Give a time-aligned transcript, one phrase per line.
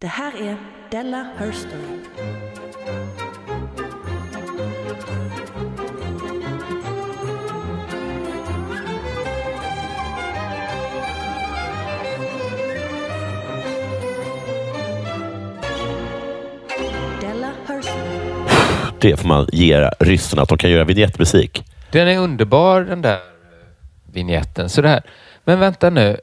[0.00, 0.56] Det här är
[0.90, 1.80] Della Herstory.
[19.00, 21.64] Det får man ge ryssarna, att de kan göra vignettmusik.
[21.90, 23.18] Den är underbar den där
[24.12, 24.68] vignetten.
[24.68, 25.02] Sådär.
[25.44, 26.16] Men vänta nu.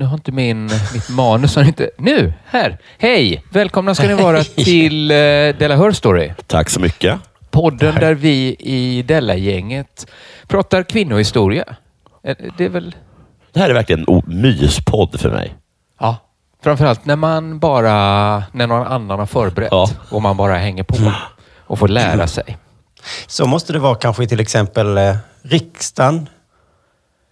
[0.00, 0.64] Nu har inte min,
[0.94, 1.56] mitt manus...
[1.56, 2.32] Har inte, nu!
[2.46, 2.78] Här!
[2.98, 3.44] Hej!
[3.50, 5.16] Välkomna ska ni vara till uh,
[5.58, 6.32] Della Hör Story.
[6.46, 7.18] Tack så mycket.
[7.50, 10.06] Podden där vi i Della-gänget
[10.48, 11.64] pratar kvinnohistoria.
[12.24, 12.94] Eh, Det är väl...
[13.52, 15.54] Det här är verkligen en o- myspodd för mig.
[16.00, 16.16] Ja.
[16.62, 17.92] Framförallt när man bara...
[18.52, 19.88] När någon annan har förberett Ja.
[20.10, 20.96] och man bara hänger på
[21.66, 22.56] och får lära sig.
[23.26, 26.28] Så måste det vara kanske i till exempel eh, riksdagen.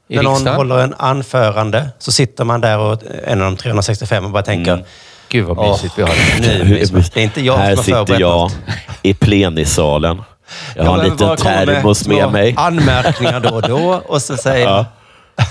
[0.09, 0.57] I när någon riksdagen.
[0.57, 4.73] håller en anförande så sitter man där och en av de 365 och bara tänker
[4.73, 4.85] Mm.
[5.29, 6.09] Gud vad mysigt vi har
[6.41, 6.65] det.
[6.65, 8.57] nu, mys- det är inte jag här som har sitter förberett jag något.
[9.03, 10.23] i plenissalen.
[10.77, 12.55] Jag har en liten termos med små mig.
[12.57, 14.85] Anmärkningar då och då och så säger Ja.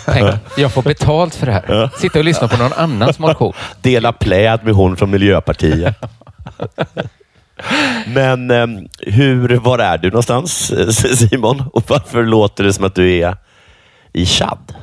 [0.05, 1.89] Tänk, jag får betalt för det här.
[1.99, 3.53] Sitta och lyssna på någon annans motion.
[3.81, 5.95] Dela pläd med hon från Miljöpartiet.
[8.07, 10.73] Men ehm, hur, var är du någonstans
[11.17, 11.63] Simon?
[11.73, 13.35] Och varför låter det som att du är
[14.13, 14.75] i Chad?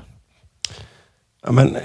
[1.46, 1.76] ja, men,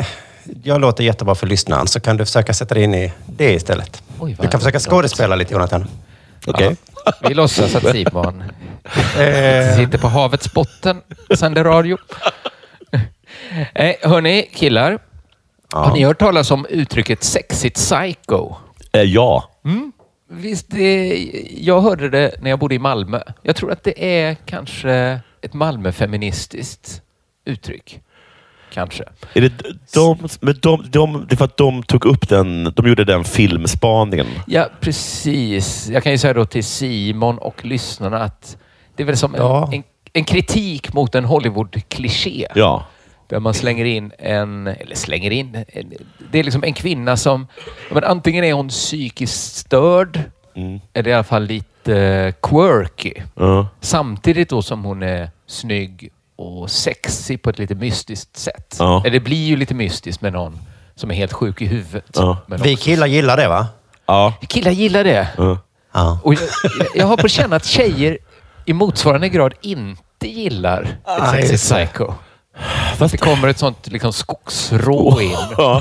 [0.64, 4.04] jag låter jättebra för lyssnaren så kan du försöka sätta dig in i det istället.
[4.20, 5.88] Oj, du kan försöka skådespela lite Jonathan.
[6.48, 6.76] Okej.
[7.22, 8.44] Vi låtsas att Simon
[9.20, 11.98] Eh, sitter på havets botten och sänder radio.
[13.76, 15.00] Eh, hörni, killar.
[15.72, 18.56] Har ni hört talas om uttrycket sexigt psycho?
[18.92, 19.50] Eh, ja.
[20.30, 21.18] Visst, det,
[21.58, 23.22] jag hörde det när jag bodde i Malmö.
[23.42, 27.02] Jag tror att det är kanske ett Malmöfeministiskt
[27.50, 28.00] uttryck.
[28.74, 29.04] Kanske.
[29.34, 29.52] Är det
[29.94, 33.24] de, men de, de, det är för att de tog upp den, de gjorde den
[33.24, 34.28] filmspaningen.
[34.48, 35.90] Ja, precis.
[35.90, 38.58] Jag kan ju säga då till Simon och lyssnarna att
[38.96, 39.68] det är väl som Ja.
[39.68, 39.84] en, en,
[40.14, 42.48] en kritik mot en Hollywood-kliché.
[42.56, 42.86] Ja.
[43.28, 45.94] Där man slänger in en, eller slänger in, en,
[46.32, 47.48] det är liksom en kvinna som,
[47.92, 50.20] men antingen är hon psykiskt störd,
[50.56, 50.80] Mm.
[50.94, 53.14] eller i alla fall lite quirky.
[53.36, 53.68] Ja.
[53.82, 58.76] Samtidigt då som hon är snygg och sexig på ett lite mystiskt sätt.
[58.80, 59.02] Ja.
[59.06, 60.60] Eller det blir ju lite mystiskt med någon
[60.96, 62.10] som är helt sjuk i huvudet.
[62.14, 62.38] Ja.
[62.48, 63.68] Men vi killar gillar det va?
[64.06, 64.34] Ja.
[64.48, 65.28] Killar gillar det.
[65.94, 66.20] Ja.
[66.24, 66.42] Och jag,
[66.96, 68.18] jag har på känn att tjejer
[68.66, 72.14] i motsvarande grad inte gillar ett sexigt psycho.
[73.00, 75.38] Fast det kommer ett sånt liksom skogsrå in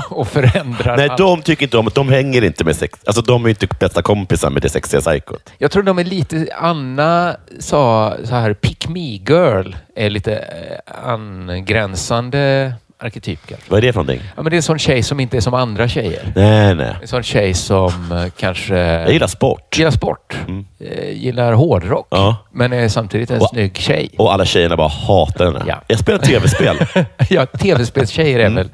[0.09, 1.17] och förändrar Nej, allt.
[1.17, 2.99] de tycker inte om De hänger inte med sex.
[3.05, 5.49] Alltså, de är inte bästa kompisar med det sexiga psykot.
[5.57, 6.47] Jag tror de är lite...
[6.57, 13.65] Anna sa så här, pick me girl är lite eh, angränsande arketyp kanske.
[13.71, 14.21] Vad är det för någonting?
[14.35, 16.31] Ja, men det är en sån tjej som inte är som andra tjejer.
[16.35, 16.95] Nej, nej.
[17.01, 19.77] En sån tjej som eh, kanske Jag gillar sport.
[19.77, 20.65] gillar sport, Mm.
[20.79, 22.35] eh, gillar hårdrock, Ja.
[22.51, 24.09] men är samtidigt en Och- snygg tjej.
[24.17, 25.63] Och alla tjejerna bara hatar henne.
[25.67, 25.81] Ja.
[25.87, 26.77] Jag spelar tv-spel.
[27.29, 28.69] ja, tv-spelstjejer är väl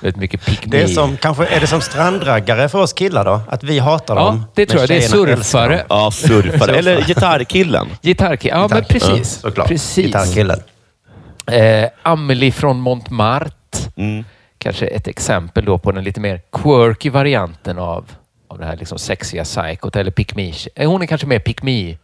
[0.00, 0.70] väldigt mycket pick me.
[0.70, 3.40] Det är, som, kanske, är det som strandraggare för oss killar då?
[3.48, 4.44] Att vi hatar Ja, dem?
[4.54, 4.88] det tror jag.
[4.88, 5.84] Det är tjejerna älskar surfare.
[5.88, 6.76] Ja, surfare.
[6.78, 7.86] Eller gitarrkillen.
[8.02, 8.54] Gitarrkille.
[8.54, 9.28] Ja, men precis.
[9.40, 9.68] Såklart.
[9.68, 10.06] precis.
[10.06, 10.60] Gitarrkillen.
[11.46, 13.50] Eh, Amelie från Montmartre.
[13.96, 14.24] Mm.
[14.58, 18.04] Kanske ett exempel då på den lite mer quirky varianten av,
[18.48, 20.52] av det här liksom sexiga psykot eller pick me.
[20.74, 21.96] Eh, Hon är kanske mer pick me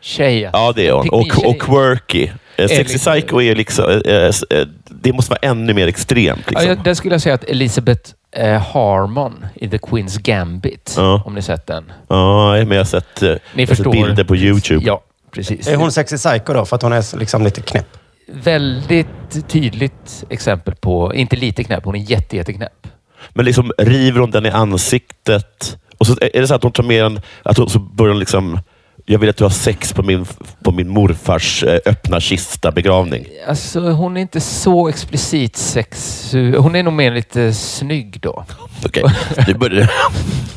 [0.00, 0.50] tjej.
[0.52, 1.08] Ja, det är hon.
[1.08, 2.28] Och, och quirky.
[2.56, 3.84] Eh, Sexy lite- Psycho är liksom...
[4.04, 6.40] eh, Det måste vara ännu mer extremt.
[6.46, 6.68] Ja, Liksom.
[6.68, 11.22] jag, där skulle jag säga att Elizabeth eh, Harmon i The Queen's Gambit, Ja.
[11.26, 11.92] om ni sett den.
[12.08, 13.92] Ja, men jag har sett, eh, jag Ni har sett förstår.
[13.92, 14.84] bilder på YouTube.
[14.86, 15.68] Ja, precis.
[15.68, 16.64] Är hon sexy psycho då?
[16.64, 17.86] För att hon är liksom lite knäpp?
[18.26, 22.86] Väldigt tydligt exempel på, inte lite knäpp, hon är jätte, jätteknäpp.
[23.30, 25.78] Men liksom river hon den i ansiktet?
[25.98, 28.20] Och så är det så att hon tar med den, att hon, så börjar hon
[28.20, 28.58] liksom...
[29.06, 30.26] Jag vill att du har sex på min,
[30.62, 33.26] på min morfars eh, öppna kista-begravning.
[33.48, 36.56] Alltså, hon är inte så explicit sexu...
[36.56, 38.44] Hon är nog mer lite snygg då.
[38.86, 39.04] Okej,
[39.46, 39.90] nu börjar det.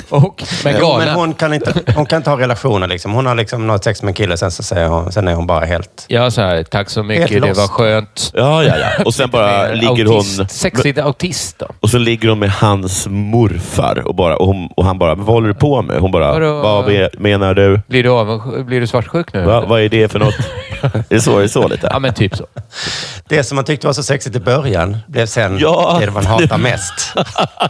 [0.10, 1.08] Och, men galen.
[1.08, 2.88] men hon kan, inte, hon kan inte ha relationer.
[2.88, 3.14] Liksom.
[3.14, 5.48] Hon har liksom något sex med en kille, sen, så säger hon, sen är hon
[5.48, 6.06] bara helt...
[6.08, 8.32] Ja, så här, tack så mycket, det var skönt.
[8.36, 9.04] Ja, ja, ja.
[9.06, 10.48] Och sen bara ligger autist, hon...
[10.48, 11.68] Sexigt autist då.
[11.80, 15.26] Och så ligger hon med hans morfar och, bara, och, hon, och han bara, vad
[15.28, 16.00] håller du på med?
[16.00, 16.62] Hon bara, Vadå?
[16.62, 17.82] vad me- menar du?
[17.88, 18.10] Blir du,
[18.66, 19.44] blir du svartsjuk nu?
[19.44, 20.36] Va, vad är det för något?
[20.82, 21.88] är, det så, är det så lite?
[21.92, 22.46] Ja, men typ så.
[23.28, 25.98] Det som man tyckte var så sexigt i början blev sen Ja.
[26.02, 27.14] det man hatar mest.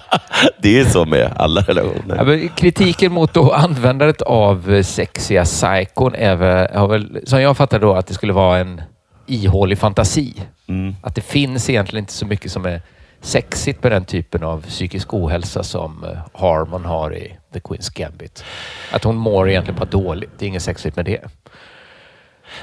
[0.62, 2.24] Det är så med alla Ja, relationer.
[2.26, 7.80] men kritiken mot då användandet av sexiga psykon är väl, har väl, som jag fattar
[7.80, 8.82] då, att det skulle vara en
[9.28, 10.34] ihålig fantasi.
[10.70, 10.96] Mm.
[11.04, 12.82] Att det finns egentligen inte så mycket som är
[13.22, 18.44] sexigt med den typen av psykisk ohälsa som eh, Harmon har i The Queen's Gambit.
[18.92, 20.30] Att hon mår egentligen bara dåligt.
[20.38, 21.22] Det är inget sexigt med det.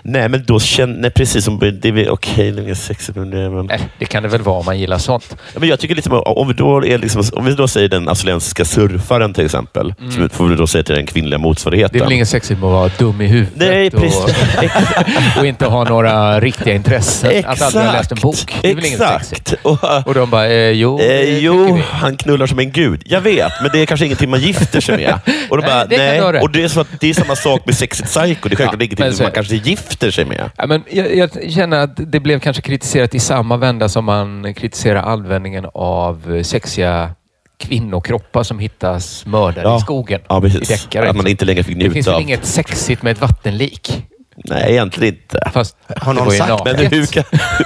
[0.03, 0.95] Nej, men då känner...
[0.95, 1.45] Nej, precis.
[1.45, 3.51] Som, det är okej, det är inget sexigt med det.
[3.51, 3.71] Men...
[3.99, 5.27] Det kan det väl vara om man gillar sånt.
[5.31, 8.09] Ja, Men jag tycker liksom, om vi då, är liksom, om vi då säger den
[8.09, 11.97] australiensiska surfaren till exempel, som får vi då säga till den kvinnliga motsvarigheten.
[11.97, 11.99] Mm.
[12.01, 15.37] Det är väl inget sexigt med att vara dum i huvudet Nej, och, precis.
[15.39, 17.45] och inte ha några riktiga intressen.
[17.47, 18.55] Att aldrig ha läst en bok.
[18.63, 19.53] Det är väl inget sexigt.
[19.53, 19.67] Exakt.
[19.67, 23.03] Och, Och de bara, eh, jo, Eh, jo, han knullar som en gud.
[23.05, 25.21] Jag vet, men det är kanske ingenting man gifter sig med.
[25.51, 26.33] Och, de Nej, bara, nej.
[26.33, 26.43] rätt.
[26.43, 28.49] och det, är så att det är samma sak med Sexigt Psycho.
[28.49, 29.74] Det är självklart Ja, ingenting så man kanske gifter
[30.11, 30.51] sig med.
[30.57, 34.55] Ja, men jag, jag känner att det blev kanske kritiserat i samma vända som man
[34.55, 37.11] kritiserar användningen av sexiga
[37.57, 39.77] kvinnokroppar som hittas mördade Ja.
[39.77, 40.21] i skogen.
[40.29, 40.69] Ja, I precis.
[40.69, 41.11] deckare.
[41.11, 42.23] Att man inte längre fick det finns njuta väl av...
[42.23, 44.05] inget sexigt med ett vattenlik?
[44.37, 45.51] Nej, egentligen inte.
[45.53, 46.77] Fast Har någon sagt naket.
[46.81, 47.25] Men hur kan,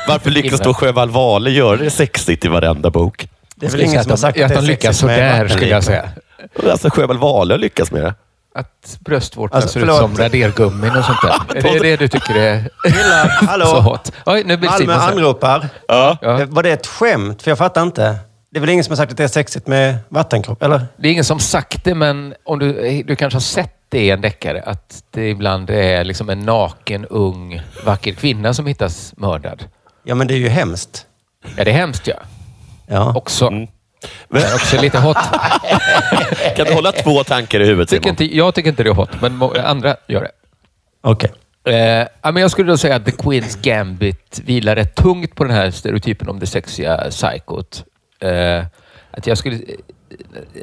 [0.09, 3.29] varför lyckas då Sjöwall Wahlöö göra det sexigt i varenda bok?
[3.55, 5.71] Det är väl ingen som har att sagt att det är de lyckas sådär, skulle
[5.71, 6.09] jag säga.
[6.71, 8.15] Alltså Sjöwall Wahlöö lyckas med det.
[8.59, 11.57] Att bröstvårtorna Alltså, ser ut som radergummin och sånt där.
[11.57, 12.71] är det det du tycker är
[13.47, 13.67] hallå?
[13.67, 14.13] så hot?
[14.27, 15.13] Oj, nu blir Malmö Simon så här.
[15.13, 15.69] anropar.
[15.89, 16.17] Ja.
[16.23, 16.47] Ja.
[16.49, 17.43] Var det ett skämt?
[17.43, 18.19] För jag fattar inte.
[18.51, 20.87] Det är väl ingen som har sagt att det är sexigt med vattenkropp, eller?
[20.97, 24.11] Det är ingen som sagt det, men om du, du kanske har sett det i
[24.11, 29.65] en deckare, att det ibland är liksom en naken, ung, vacker kvinna som hittas mördad.
[30.05, 31.07] Ja, men det är ju hemskt.
[31.57, 32.17] Ja, det är hemskt ja.
[32.87, 33.15] Ja.
[33.15, 33.47] Också.
[33.47, 33.69] Mm.
[34.29, 35.17] Men också lite hot.
[36.57, 38.23] Kan du hålla två tankar i huvudet Tycker Simon?
[38.23, 40.31] inte, jag tycker inte det är hot, men andra gör det.
[41.01, 41.33] Okej.
[41.65, 45.45] Eh, ja, men jag skulle då säga att The Queen's Gambit vilar rätt tungt på
[45.45, 47.85] den här stereotypen om det sexiga psykot.
[48.21, 48.65] Eh,
[49.11, 49.61] att jag skulle eh,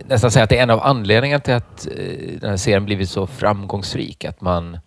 [0.05, 1.93] nästan säga att det är en av anledningarna till att eh,
[2.41, 4.25] den här serien blivit så framgångsrik.
[4.25, 4.79] Att man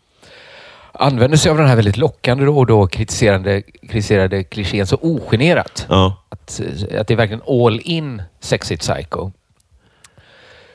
[0.93, 5.87] använder sig av den här väldigt lockande och då kritiserande, kritiserade klichén så ogenerat.
[5.89, 6.25] Ja.
[6.29, 9.31] Att, eh, att det är verkligen all in sexigt psycho.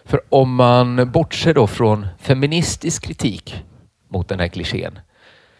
[0.05, 3.63] För om man bortser då från feministisk kritik
[4.09, 4.99] mot den här klichén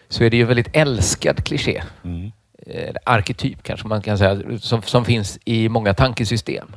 [0.10, 1.84] så är det ju en väldigt älskad kliché.
[2.68, 6.76] Eh, arketyp kanske man kan säga, som, som finns i många tankesystem.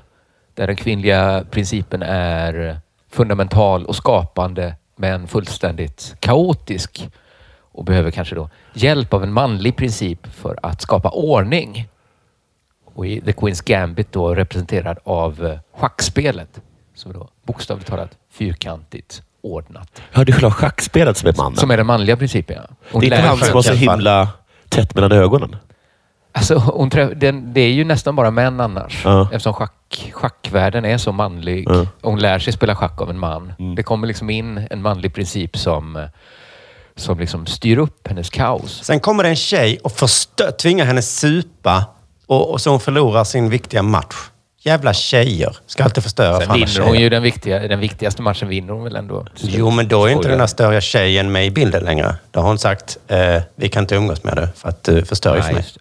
[0.54, 2.80] Där den kvinnliga principen är
[3.10, 7.08] fundamental och skapande men fullständigt kaotisk
[7.76, 11.88] och behöver kanske då hjälp av en manlig princip för att skapa ordning.
[12.94, 16.60] Och i The Queen's Gambit då representerad av eh, schackspelet.
[16.94, 20.02] Som då bokstavligt talat fyrkantigt ordnat.
[20.12, 21.56] Ja, det är själva schackspelet som är mannen.
[21.56, 22.56] Som är den manliga principen.
[22.56, 22.76] Ja.
[22.92, 24.28] Hon det är inte han som har så himla
[24.68, 25.56] tätt mellan ögonen.
[26.32, 29.04] Alltså, hon träff, den, det är ju nästan bara män annars.
[29.04, 29.28] Ja.
[29.32, 31.64] Eftersom schack, schackvärlden är så manlig.
[31.68, 31.86] Ja.
[32.02, 33.52] Hon lär sig spela schack av en man.
[33.58, 33.74] Mm.
[33.74, 36.04] Det kommer liksom in en manlig princip som, eh,
[36.96, 38.84] som liksom styr upp hennes kaos.
[38.84, 39.92] Sen kommer det en tjej och
[40.58, 41.84] tvingar henne supa
[42.26, 44.16] och, och så hon förlorar sin viktiga match.
[44.60, 45.56] Jävla tjejer.
[45.66, 48.84] Ska alltid förstöra Sen för vinner hon ju den, viktiga, den viktigaste matchen vinner hon
[48.84, 49.26] väl ändå.
[49.36, 52.14] Jo, men då är inte den här störiga tjejen med i bilden längre.
[52.30, 55.36] Då har hon sagt, eh, vi kan inte umgås med dig för att du förstör
[55.36, 55.62] ju för Nej, mig.
[55.62, 55.80] just det.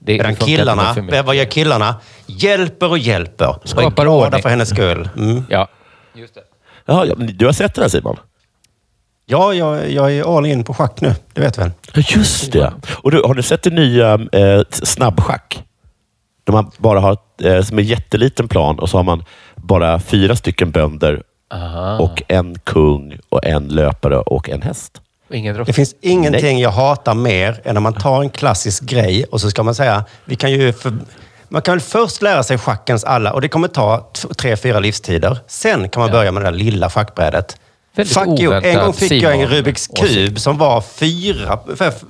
[0.00, 1.26] Det, Medan killarna, feminism.
[1.26, 1.94] vad gör killarna?
[2.26, 3.48] Hjälper och hjälper.
[3.48, 4.42] och är Skapar glada ordning.
[4.42, 5.08] för hennes skull.
[5.16, 5.44] Mm.
[5.50, 5.68] Ja,
[6.14, 6.40] just det.
[6.84, 8.16] Ja, ja, men du har sett det här Simon?
[9.30, 11.14] Ja, jag, jag är all in på schack nu.
[11.32, 11.70] Det vet du väl?
[11.94, 12.72] Ja, just det.
[13.02, 15.62] Och du, har du sett det nya eh, snabbschack?
[16.44, 19.24] Där man bara har eh, som en jätteliten plan och så har man
[19.56, 21.22] bara fyra stycken bönder
[21.54, 21.98] Aha.
[21.98, 25.00] och en kung och en löpare och en häst.
[25.66, 29.50] Det finns ingenting jag hatar mer än när man tar en klassisk grej och så
[29.50, 30.72] ska man säga, vi kan ju...
[30.72, 30.92] För,
[31.48, 35.38] man kan väl först lära sig schackens alla, och det kommer ta tre, fyra livstider.
[35.46, 36.12] Sen kan man Ja.
[36.12, 37.60] börja med det där lilla schackbrädet.
[37.98, 38.54] Väldigt Fuck you.
[38.64, 41.58] En gång fick jag en Simon Rubiks kub som var fyra,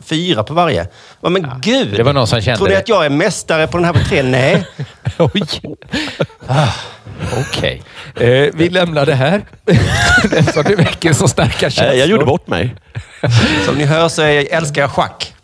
[0.04, 0.87] fyra på varje.
[1.21, 1.95] Ja, men gud!
[1.97, 2.80] det var någon som kände Tror du det.
[2.80, 4.23] att jag är mästare på den här på tre?
[4.23, 4.66] Nej.
[5.18, 5.42] Oj!
[7.38, 7.83] Okej.
[8.16, 9.42] Eh, vi lämnar det här.
[10.37, 11.95] Eftersom det väcker så starka Eh, känslor.
[11.99, 12.75] jag gjorde bort mig.
[13.66, 15.35] Som ni hör så är jag, älskar jag schack.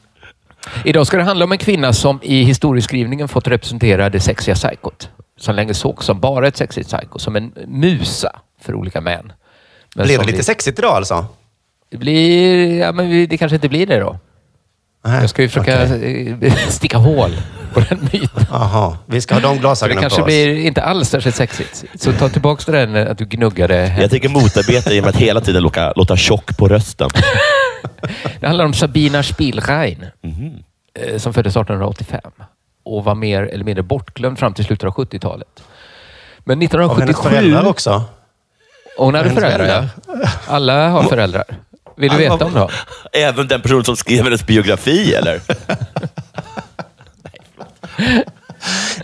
[0.84, 5.08] Idag ska det handla om en kvinna som i historieskrivningen fått representera det sexiga psykot.
[5.40, 7.18] Som länge såg som bara ett sexigt psyko.
[7.18, 8.30] Som en musa
[8.62, 9.32] för olika män.
[9.94, 11.26] Men Blir det lite vi- sexigt idag alltså?
[11.90, 12.78] Det blir...
[12.78, 14.18] Ja, men det kanske inte blir det då.
[15.04, 16.36] Nej, Jag ska ju försöka okej.
[16.42, 17.30] eh, sticka hål
[17.74, 18.46] på den myten.
[18.50, 20.26] Jaha, vi ska ha de glasögonen kanske på oss.
[20.26, 21.84] blir inte alls särskilt sexigt.
[21.94, 23.96] Så ta tillbaka det där att du gnuggade.
[24.00, 27.10] Jag tänker motarbeta genom att hela tiden låta, låta tjock på rösten.
[28.40, 30.54] Det handlar om Sabina Spielrein Mhm.
[30.94, 32.20] eh, som föddes 1885
[32.84, 35.62] och var mer eller mindre bortglömd fram till slutet av 70-talet.
[36.44, 37.28] Men Av hennes 1977...
[37.30, 38.04] föräldrar också.
[38.98, 39.88] Och hon hade föräldrar.
[40.46, 41.44] Alla har föräldrar.
[41.96, 42.68] Vill du veta om dem?
[43.12, 45.40] Även den person som skrev hennes biografi, eller?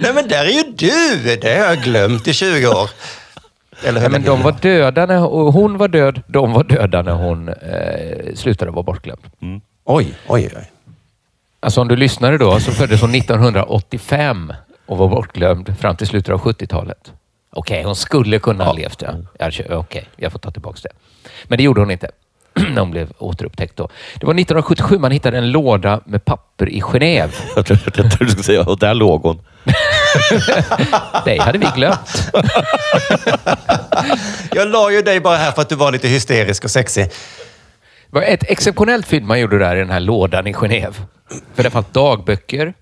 [0.00, 1.36] Nej men där är ju du!
[1.36, 2.90] Det har jag glömt i 20 år.
[3.84, 6.22] Eller hur men de var döda när och hon var död.
[6.26, 9.20] De var döda när hon eh, slutade vara bortglömd.
[9.84, 10.70] Oj, oj, oj.
[11.60, 14.52] Alltså om du lyssnade då så föddes hon 1985
[14.86, 17.12] och var bortglömd fram till slutet av 70-talet.
[17.52, 19.02] Okej, hon skulle kunna ha levt.
[19.02, 19.08] Ja.
[19.38, 20.90] Jag kör- Okej, jag får ta tillbaka det.
[21.44, 22.10] Men det gjorde hon inte
[22.54, 23.76] när hon blev återupptäckt.
[23.76, 23.88] Då.
[24.14, 27.30] Det var 1977 man hittade en låda med papper i Genève.
[27.56, 27.78] Jag tror
[28.18, 29.40] du skulle säga, och där låg hon.
[31.24, 32.32] Det hade vi glömt.
[34.54, 37.04] Jag la ju dig bara här för att du var lite hysterisk och sexig.
[37.04, 40.94] Det var ett exceptionellt fynd man gjorde där i den här lådan i Genève.
[41.54, 42.74] För det fanns dagböcker.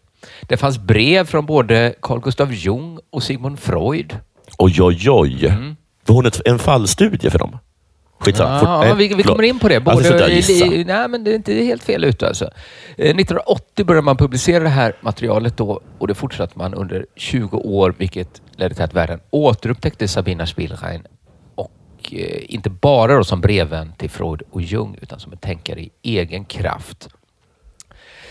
[0.42, 4.16] Det fanns brev från både Carl Gustav Jung och Sigmund Freud.
[4.58, 5.52] Oj, oj, oj.
[6.06, 7.58] Var hon ett, en fallstudie för dem?
[8.20, 8.60] Skitsamma.
[8.62, 9.26] Ja, nej, vi, vi förlåt.
[9.26, 9.76] kommer in på det.
[9.76, 12.44] Alltså, Både, jag i, nej, men det är inte helt fel ute alltså.
[12.96, 17.56] Eh, 1980 började man publicera det här materialet då och det fortsatte man under 20
[17.56, 21.02] år, vilket ledde till att världen återupptäckte Sabina Spielrein.
[21.54, 21.70] Och
[22.12, 25.90] eh, inte bara då som brevvän till Freud och Jung, utan som en tänkare i
[26.02, 27.08] egen kraft.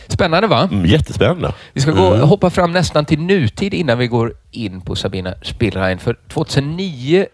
[0.07, 0.69] Spännande va?
[0.71, 1.53] Mm, jättespännande.
[1.73, 5.99] Vi ska gå, hoppa fram nästan till nutid innan vi går in på Sabina Spielrein.
[5.99, 7.25] För 2009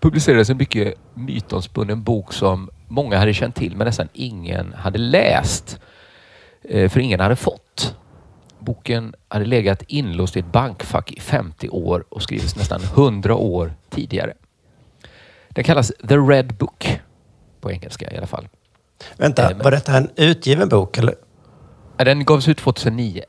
[0.00, 5.78] publicerades en mycket mytomspunnen bok som många hade känt till men nästan ingen hade läst.
[6.68, 7.96] Eh, För ingen hade fått.
[8.58, 13.72] Boken hade legat inlåst i ett bankfack i 50 år och skrivits nästan 100 år
[13.90, 14.32] tidigare.
[15.48, 17.00] Den kallas The Red Book
[17.60, 18.48] på engelska i alla fall.
[19.16, 20.98] Vänta, var detta en utgiven bok?
[20.98, 21.14] Eller?
[21.96, 23.22] Ja, Den gavs ut 2009.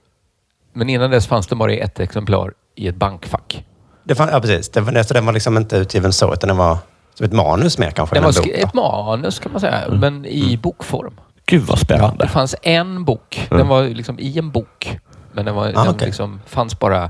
[0.73, 3.65] Men innan dess fanns den bara i ett exemplar i ett bankfack.
[4.03, 4.69] Det fann, ja, precis.
[4.69, 6.77] Det var, så den var liksom inte utgiven så, utan den var
[7.13, 8.15] som ett manus mer kanske.
[8.15, 11.13] Den var en bok, ett manus kan man säga, men i bokform.
[11.45, 12.25] Gud vad spännande.
[12.25, 13.47] Det fanns en bok.
[13.49, 14.99] Den var liksom i en bok.
[15.31, 16.05] Men den, var, den okej.
[16.05, 17.09] liksom fanns bara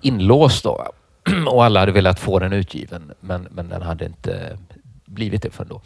[0.00, 0.86] inlåst då.
[1.46, 4.58] Och alla hade velat få den utgiven, men, men den hade inte
[5.06, 5.80] blivit det förrän då.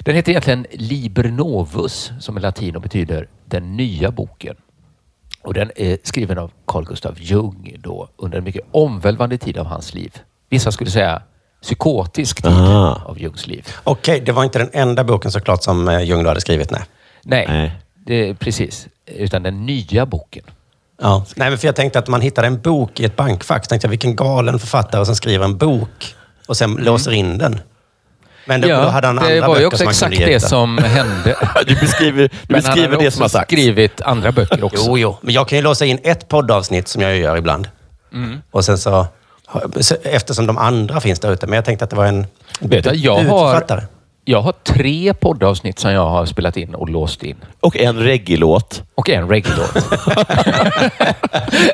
[0.00, 4.56] Den heter egentligen Liber Novus, som i latin och betyder den nya boken.
[5.42, 9.66] Och den är skriven av Carl Gustav Jung då, under en mycket omvälvande tid av
[9.66, 10.14] hans liv.
[10.48, 11.22] Vissa skulle säga
[11.62, 13.02] psykotisk tid Ah.
[13.06, 13.66] av Jungs liv.
[13.84, 16.70] Okej, det var inte den enda boken såklart som eh, Jung då hade skrivit.
[16.70, 16.82] Nej.
[17.22, 17.72] Nej, Nej.
[18.06, 18.88] Det precis.
[19.06, 20.44] Utan den nya boken.
[21.02, 21.24] Ja.
[21.36, 23.64] Nej, men för jag tänkte att man hittade en bok i ett bankfack.
[23.64, 26.14] Så tänkte jag, vilken galen författare som skriver en bok
[26.48, 27.60] och sen låser in den.
[28.48, 29.28] Men då, då hade han Mm.
[29.30, 31.36] det andra var ju böcker också som han exakt det som hände.
[31.66, 33.52] Du beskriver, du Men han beskriver hade det som har sagts.
[33.52, 34.84] skrivit andra böcker också.
[34.86, 35.16] Jo, jo.
[35.20, 37.68] Men jag kan ju låsa in ett poddavsnitt som jag gör ibland.
[38.12, 38.38] Mm.
[38.50, 39.06] Och sen så.
[40.02, 41.46] Eftersom de andra finns där ute.
[41.46, 42.26] Men jag tänkte att det var en
[42.60, 43.60] Vet du, jag, har,
[44.28, 47.36] jag har tre poddavsnitt som jag har spelat in och låst in.
[47.60, 48.82] Och en reggae-låt.
[48.94, 49.84] Och en reggae-låt.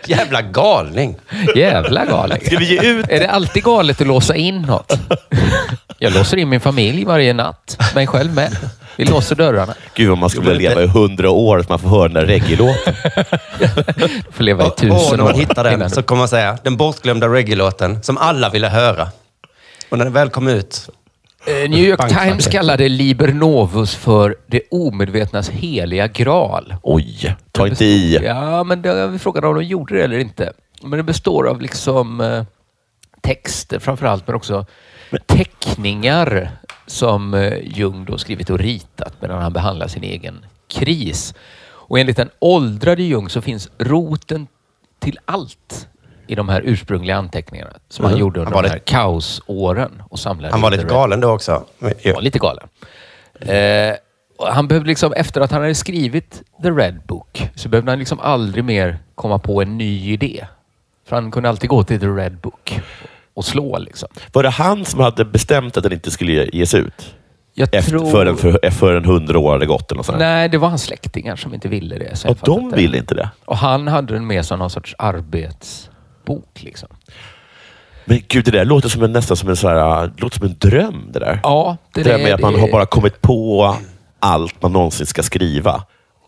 [0.08, 1.16] Jävla galning.
[1.56, 2.46] Jävla galet.
[2.46, 3.06] Ska vi ge ut?
[3.08, 4.92] Är det alltid galet att låsa in något?
[5.98, 7.78] Jag låser in min familj varje natt.
[7.94, 8.56] Mig själv med.
[8.96, 9.74] Vi låser dörrarna.
[9.94, 12.26] Gud vad man skulle vilja leva i hundra år så man får höra den där
[12.26, 12.94] reggae-låten.
[14.32, 15.38] Får leva i Och, och tusen när man år.
[15.38, 19.08] hittar den så kommer man säga den bortglömda reggae-låten som alla ville höra.
[19.90, 20.88] Och när den väl kom ut.
[21.46, 22.08] Eh, New York.
[22.08, 26.74] Times kallade Liber Novus för det omedvetnas heliga graal.
[26.82, 28.14] Oj, ta inte i.
[28.24, 30.52] Ja, men det är frågan om de gjorde det eller inte.
[30.82, 32.44] Men det består av liksom eh,
[33.20, 34.66] texter framför allt, men också
[35.26, 36.50] teckningar
[36.86, 41.34] som eh, Jung då skrivit och ritat medan han behandlar sin egen kris.
[41.64, 44.46] Och enligt den åldrade Jung så finns roten
[44.98, 45.88] till allt
[46.32, 48.20] i de här ursprungliga anteckningarna som han Mhm.
[48.20, 51.64] gjorde under Han de här lite- kaosåren och samlade Han var lite galen då också.
[51.78, 52.68] var lite galen.
[53.40, 53.94] Eh,
[54.52, 58.20] han behövde liksom, efter att han hade skrivit The Red Book, så behövde han liksom
[58.20, 60.46] aldrig mer komma på en ny idé.
[61.08, 62.80] För han kunde alltid gå till The Red Book
[63.34, 64.08] och slå liksom.
[64.32, 67.14] Var det han som hade bestämt att den inte skulle ge- ges ut?
[67.54, 68.10] Jag Efter, tror...
[68.10, 70.18] för, en, för, för en hundra år hade gått eller något sånt.
[70.18, 72.24] Nej, det var hans släktingar som inte ville det.
[72.28, 73.30] Och de ville inte det.
[73.44, 74.94] Och han hade den med som någon sorts
[76.28, 76.62] arbetsbok.
[76.62, 76.88] Liksom.
[78.04, 80.56] Men gud, det där låter som en, nästan som en, så här, låter som en
[80.58, 81.08] dröm.
[81.12, 81.40] Det där.
[81.42, 83.76] Ja, det, det där med att man det- har bara kommit på
[84.20, 85.82] allt man någonsin ska skriva.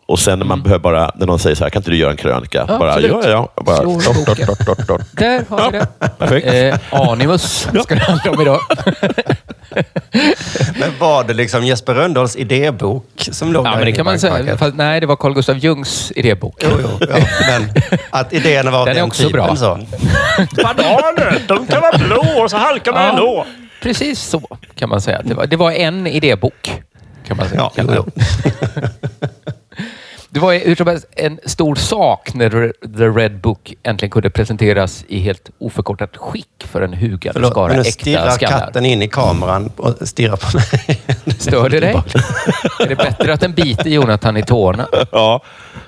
[0.07, 2.11] Och sen när man behöver bara, när någon säger så här, kan inte du göra
[2.11, 2.63] en krönika?
[2.63, 2.73] Mm.
[2.73, 3.25] Ja, bara, absolut.
[3.25, 4.47] ja, ja, Bara, Slå i dot, dot, boken.
[4.47, 5.01] dot, dot, dot.
[5.13, 5.87] Där har vi det.
[6.19, 6.47] Perfekt.
[6.93, 8.61] Eh, Animus ska det handla om idag.
[10.81, 14.05] Men var det liksom Jesper Rönnedahls idébok som låg Ja, där men det i kan
[14.05, 14.57] man säga.
[14.57, 16.55] Fast, nej, det var Carl Gustav Jungs idébok.
[16.65, 17.17] Jo, jo, ja,
[17.49, 17.69] men
[18.11, 19.57] att idéerna var Den är den också typen bra.
[19.57, 19.79] så.
[20.63, 23.11] Bananer, de kan vara blå och så halkar man Ja.
[23.11, 23.47] ändå.
[23.83, 24.43] Precis så
[24.75, 25.21] kan man säga.
[25.25, 26.83] Det var, det var en idébok.
[27.27, 27.61] Kan man säga.
[27.61, 28.07] Ja, jo, jo.
[30.35, 32.51] Det var hur som helst en stor sak när
[32.97, 37.67] The Red Book äntligen kunde presenteras i helt oförkortat skick för en hugad Förlåt, skara
[37.69, 38.59] men nu äkta stirrar skallar.
[38.61, 41.01] katten in i kameran och stirrar på mig.
[41.39, 41.91] Stör det dig?
[42.81, 44.89] är det bättre att den biter Jonathan i tårna?
[45.13, 45.43] Ja,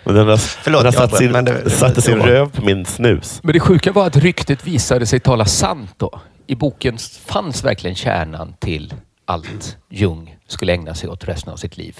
[0.04, 2.84] men den har, Förlåt, den har satt sin, men det- satte sin röv på min
[2.86, 3.40] snus.
[3.42, 6.20] Men det sjuka var att ryktet visade sig tala sant då.
[6.46, 11.76] I boken fanns verkligen kärnan till allt Jung skulle ägna sig åt resten av sitt
[11.76, 11.98] liv.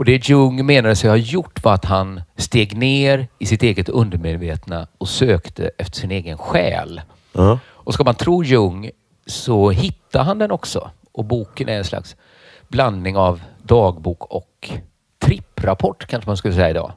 [0.00, 3.88] Och det Jung menade sig ha gjort var att han steg ner i sitt eget
[3.88, 7.00] undermedvetna och sökte efter sin egen själ.
[7.32, 7.58] Ja.
[7.66, 8.90] Och ska man tro Jung
[9.26, 10.90] så hittar han den också.
[11.12, 12.16] Och boken är en slags
[12.68, 14.70] blandning av dagbok och
[15.18, 16.92] tripprapport kanske man skulle säga idag.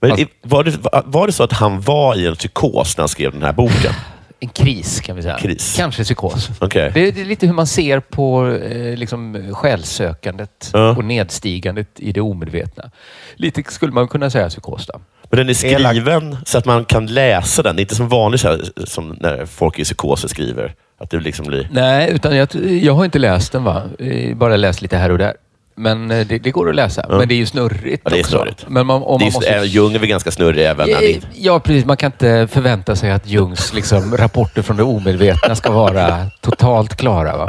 [0.00, 3.08] Men Alltså- var, det, var det så att han var i en psykos när han
[3.08, 3.92] skrev den här boken?
[4.40, 5.38] En kris kan vi säga.
[5.38, 5.74] Kris.
[5.76, 6.50] Kanske psykos.
[6.60, 6.90] Okej.
[6.94, 10.90] Det, är, det är lite hur man ser på eh, liksom, själsökandet Ja.
[10.90, 12.90] och nedstigandet i det omedvetna.
[13.36, 15.00] Lite skulle man kunna säga psykos då.
[15.30, 17.76] Men den är skriven så att man kan läsa den.
[17.76, 20.74] Det är inte som vanligt så här, som när folk i psykoser skriver.
[21.00, 21.68] Att det liksom blir...
[21.72, 22.48] Nej, utan jag,
[22.82, 23.82] jag har inte läst den va.
[23.98, 25.34] Eh, Bara läst lite här och där.
[25.78, 27.06] Men eh, det, det går att läsa.
[27.08, 28.36] Men det är ju snurrigt Ja, det är också.
[28.36, 28.64] snurrigt.
[28.68, 29.68] Men man, om det man är, måste...
[29.68, 31.16] Jung är väl ganska snurrig även när han Eh.
[31.34, 31.84] Ja, precis.
[31.84, 36.96] Man kan inte förvänta sig att Jungs liksom, rapporter från det omedvetna ska vara totalt
[36.96, 37.36] klara.
[37.36, 37.48] Va?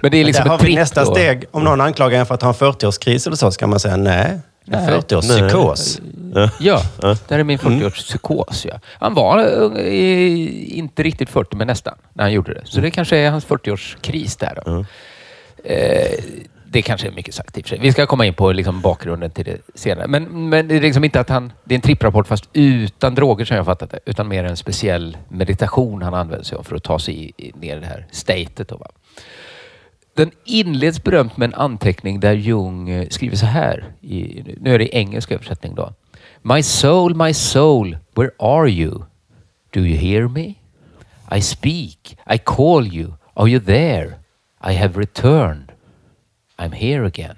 [0.00, 1.14] Men det är liksom Där har ett vi trick nästa då.
[1.14, 1.44] steg.
[1.50, 4.38] Om någon anklagar en för att ha en 40-årskris eller så, ska man säga nej.
[4.70, 4.88] En Nej.
[4.88, 6.00] 40-årspsykos.
[6.60, 8.66] Ja, det här är min 40-årspsykos.
[8.68, 8.80] Ja.
[8.98, 9.38] Han var
[9.78, 12.60] eh, inte riktigt 40, men nästan, när han gjorde det.
[12.64, 14.58] Så det kanske är hans 40-årskris där.
[14.64, 14.84] Då.
[15.64, 16.24] Eh,
[16.70, 17.78] det kanske är mycket sagt i och för sig.
[17.78, 20.06] Vi ska komma in på liksom bakgrunden till det senare.
[20.08, 21.52] Men, men det är liksom inte att han...
[21.64, 23.98] Det är en tripprapport fast utan droger som jag har fattat det.
[24.06, 27.76] Utan mer en speciell meditation han använder sig av för att ta sig i, ner
[27.76, 28.68] i det här statet.
[28.68, 28.86] Då, va?
[30.14, 33.84] Den inleds berömt med en anteckning där Jung eh, skriver så här.
[34.00, 35.92] I, nu är det i engelsk översättning då.
[36.42, 39.02] My soul, my soul, where are you?
[39.70, 40.54] Do you hear me?
[41.36, 43.12] I speak, I call you.
[43.34, 44.14] Are you there?
[44.70, 45.67] I have returned.
[46.62, 47.36] I'm here again.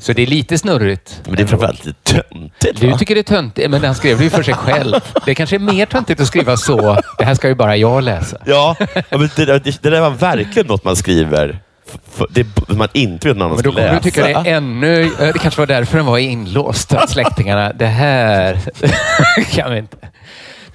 [0.00, 1.20] Så det är lite snurrigt.
[1.24, 2.80] Men det är framförallt lite töntigt.
[2.80, 4.94] Du tycker det är töntigt, men han skrev det ju för sig själv.
[5.26, 7.00] Det kanske är mer töntigt att skriva så.
[7.18, 8.36] Det här ska ju bara jag läsa.
[8.46, 8.76] Ja,
[9.10, 11.60] men det, det, det där var verkligen något man skriver
[12.30, 14.02] det man inte att någon annan ska kommer du läsa.
[14.02, 15.10] tycka det är ännu...
[15.18, 16.92] Det kanske var därför den var inlåst.
[16.92, 18.58] Att släktingarna, det här
[19.50, 19.96] kan vi inte.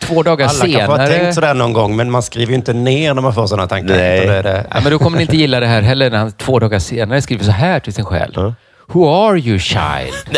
[0.08, 1.08] Två dagar Alla kanske har senare...
[1.08, 3.96] tänkt sådär någon gång, men man skriver ju inte ner när man får sådana tankar.
[3.96, 4.28] Nej.
[4.28, 6.60] Är det, Ja, men då kommer ni inte gilla det här heller när han två
[6.60, 8.32] dagar senare skriver så här till sin själ.
[8.36, 8.54] Ja.
[8.88, 10.14] Who are you child?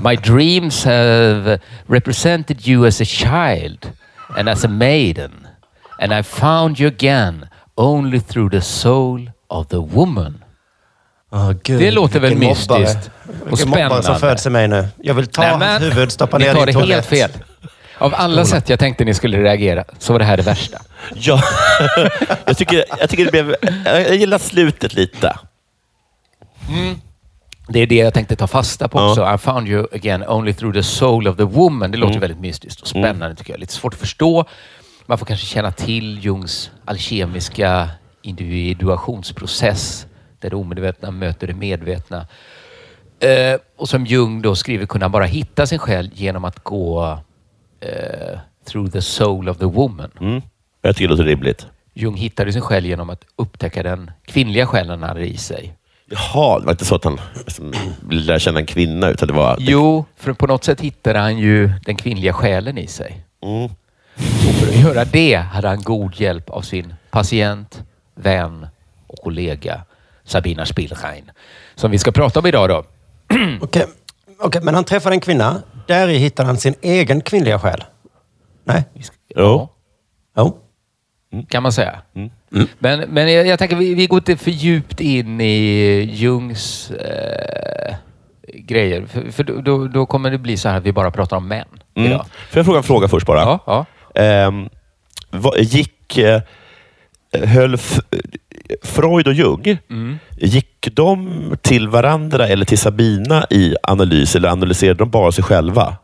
[0.02, 3.92] My dreams have represented you as a child
[4.36, 5.46] and as a maiden.
[5.98, 10.39] And I found you again only through the soul of the woman.
[11.32, 12.86] Åh, Gud, Det låter väl mystiskt mobbare.
[13.42, 14.18] och Vilken mobbare som spännande.
[14.20, 14.88] föds i mig nu.
[15.02, 17.30] Jag vill ta Nej, hans huvud, stoppa ner det i det helt fel.
[17.98, 20.78] Av alla sätt jag tänkte ni skulle reagera så var det här det värsta.
[21.14, 21.42] ja,
[22.44, 23.54] jag, tycker, jag tycker det blev...
[23.84, 25.36] Jag gillar slutet lite.
[27.68, 29.10] Det är det jag tänkte ta fasta på Ja.
[29.10, 29.34] också.
[29.34, 31.90] I found you again only through the soul of the woman.
[31.90, 33.60] Det låter väldigt mystiskt och spännande tycker jag.
[33.60, 34.44] Lite svårt att förstå.
[35.06, 37.88] Man får kanske känna till Jungs alkemiska
[38.22, 40.06] individuationsprocess
[40.40, 42.26] där det omedvetna möter det medvetna.
[43.20, 47.18] Eh, och som Jung då skriver kunna bara hitta sin själ genom att gå
[47.80, 50.10] eh, through the soul of the woman.
[50.20, 50.42] Mm.
[50.82, 51.66] Jag tycker det låter rimligt.
[51.94, 55.74] Jung hittade sin själ genom att upptäcka den kvinnliga själen han hade i sig.
[56.06, 57.72] Jaha, det var inte så att han liksom,
[58.10, 59.56] lärde känna en kvinna, utan det var...
[59.58, 63.24] Jo, för på något sätt hittade han ju den kvinnliga själen i sig.
[63.42, 63.64] Mm.
[63.64, 67.82] Och för att göra det hade han god hjälp av sin patient,
[68.14, 68.66] vän
[69.06, 69.80] och kollega
[70.30, 71.30] Sabina Spielrein.
[71.74, 72.84] Som vi ska prata om idag då.
[73.60, 73.86] Okej,
[74.40, 75.62] Okej, men han träffade en kvinna.
[75.86, 77.84] Där i hittade han sin egen kvinnliga själ.
[78.64, 78.84] Nej?
[79.36, 79.68] Jo.
[80.36, 80.56] Jo.
[81.48, 82.02] kan man säga.
[82.14, 82.30] Mm.
[82.78, 87.94] Men, men jag, jag tänker vi, vi går inte för djupt in i Jungs eh,
[88.54, 89.06] grejer.
[89.06, 91.48] För, för då, då, då kommer det bli så här att vi bara pratar om
[91.48, 92.10] män Mm.
[92.12, 92.26] idag.
[92.50, 93.40] Får jag fråga en fråga först bara?
[93.40, 93.86] Ja, ja.
[94.22, 94.68] Ehm,
[95.30, 96.18] vad, gick...
[96.18, 96.40] Eh,
[97.32, 97.76] höll
[98.82, 100.18] Freud och Jung, Mm.
[100.36, 105.96] gick de till varandra eller till Sabina i analys eller analyserade de bara sig själva?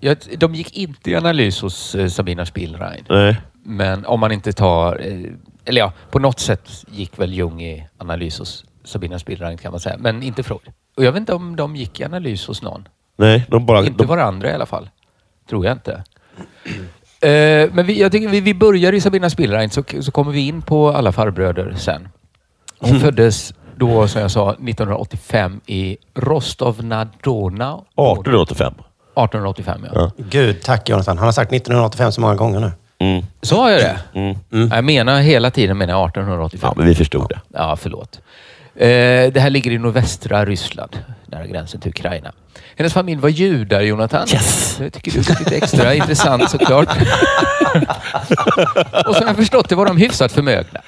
[0.00, 3.04] Ja, de gick inte i analys hos eh, Sabina Spielrein.
[3.08, 3.40] Nej.
[3.64, 5.00] Men om man inte tar...
[5.06, 5.30] eh,
[5.64, 9.80] Eller ja, på något sätt gick väl Jung i analys hos Sabina Spielrein kan man
[9.80, 9.96] säga.
[9.98, 10.60] Men inte Freud.
[10.96, 12.88] Och jag vet inte om de gick i analys hos någon.
[13.16, 13.78] Nej, de bara...
[13.86, 14.90] Inte de, varandra i alla fall.
[15.48, 16.04] Tror jag inte.
[17.22, 20.46] Eh, men vi, jag tycker vi, vi börjar i Sabina Spielrein så, så kommer vi
[20.46, 22.08] in på alla farbröder sen.
[22.78, 27.72] Hon föddes då, som jag sa, 1985 i Rostov-na-Dona.
[27.74, 28.74] 1885.
[28.74, 30.10] 1885, ja.
[30.16, 31.18] Gud, tack Jonathan.
[31.18, 32.72] Han har sagt 1985 så många gånger nu.
[32.98, 33.24] Mm.
[33.42, 33.98] Sa jag det?
[34.70, 36.68] Jag menar hela tiden menar jag 1885.
[36.68, 37.40] Ja, men vi förstod det.
[37.48, 38.20] Ja, förlåt.
[38.76, 42.32] Eh, det här ligger i nordvästra Ryssland, nära gränsen till Ukraina.
[42.76, 44.28] Hennes familj var judar, Jonathan.
[44.28, 44.76] Yes!
[44.78, 46.88] Det tycker du är lite extra intressant såklart.
[49.06, 50.80] och som jag förstått det var de hyfsat förmögna.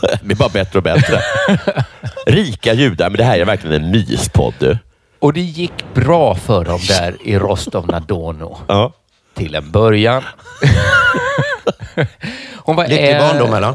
[0.00, 1.20] Det blir bara bättre och bättre.
[2.26, 4.78] Rika judar, men det här är verkligen en myspodd du.
[5.18, 8.58] Och det gick bra för dem där i Rostov-na-Dono.
[8.68, 8.92] Ja.
[9.34, 10.22] Till en början.
[12.56, 13.68] Hon var Lycklig barndom eller?
[13.68, 13.74] eh,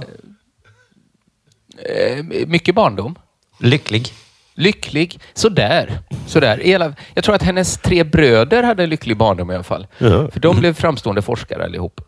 [2.47, 3.15] Mycket barndom.
[3.59, 4.13] Lycklig.
[4.53, 5.19] Lycklig.
[5.33, 5.99] Sådär.
[6.27, 6.93] Sådär.
[7.13, 9.87] Jag tror att hennes tre bröder hade en lycklig barndom i alla fall.
[9.97, 10.31] Ja.
[10.31, 12.01] För de blev framstående forskare allihop.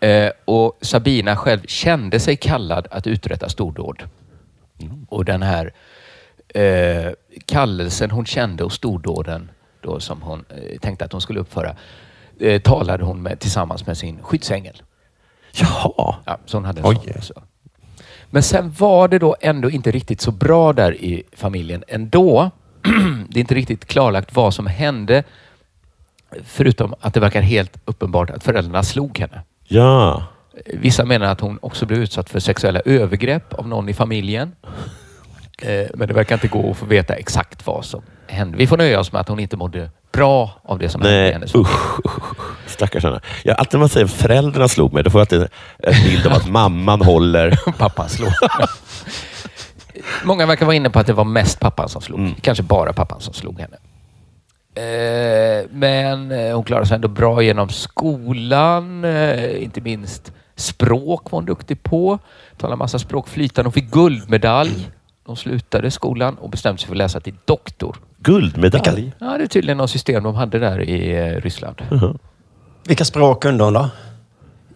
[0.00, 4.02] Eh, och Sabina själv kände sig kallad att uträtta stordåd.
[5.08, 5.72] Och den här
[6.48, 7.12] eh,
[7.46, 11.76] kallelsen hon kände och stordåden då som hon eh, tänkte att hon skulle uppföra
[12.40, 14.82] eh, talade hon med tillsammans med sin skyddsängel.
[15.52, 16.16] Jaha.
[16.24, 16.94] Ja, så hon hade en Oj.
[16.96, 17.42] sån också.
[18.34, 22.50] Men sen var det då ändå inte riktigt så bra där i familjen ändå.
[23.28, 25.24] det är inte riktigt klarlagt vad som hände.
[26.44, 29.42] Förutom att det verkar helt uppenbart att föräldrarna slog henne.
[29.64, 30.24] Ja.
[30.66, 34.52] Vissa menar att hon också blev utsatt för sexuella övergrepp av någon i familjen.
[35.62, 38.56] Eh, Men det verkar inte gå att få veta exakt vad som hände.
[38.58, 41.20] Vi får nöja oss med att hon inte mådde bra av det som hände i
[41.22, 41.98] Nej, hennes usch.
[42.66, 43.20] Stackars henne.
[43.44, 46.32] Ja, alltid när man säger föräldrarna slog mig, då får jag alltid en bild av
[46.32, 47.58] att mamman håller...
[47.78, 48.28] Pappan slog.
[50.24, 52.34] Många verkar vara inne på att det var mest pappan som slog.
[52.40, 53.76] Kanske bara pappan som slog henne.
[54.76, 59.04] Eh, men eh, hon klarade sig ändå bra genom skolan.
[59.58, 62.18] Inte minst språk var hon duktig på.
[62.58, 63.66] Talade massa språk flytande.
[63.66, 64.88] Hon fick guldmedalj.
[65.26, 67.96] Hon slutade skolan och bestämde sig för att läsa till doktor.
[68.18, 69.12] Guldmedalj.
[69.18, 71.82] Ja, det är tydligen något system de hade där i eh, Ryssland.
[72.84, 73.88] Vilka språk kunde hon då?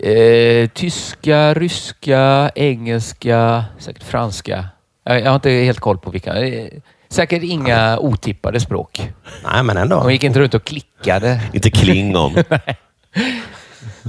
[0.08, 4.68] Eh, tyska, ryska, engelska, säkert franska.
[5.04, 6.34] Jag, jag har inte helt koll på vilka.
[6.34, 6.68] Eh,
[7.08, 9.12] säkert inga otippade språk.
[9.52, 9.96] Nej, men ändå.
[9.96, 11.40] Hon gick inte runt och klickade.
[11.52, 12.34] Inte klingon.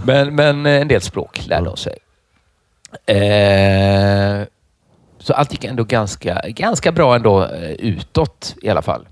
[0.06, 1.98] Men, men en del språk lärde hon sig.
[3.06, 4.46] Eh,
[5.20, 9.08] så allt gick ändå ganska, ganska bra ändå eh, utåt i alla fall.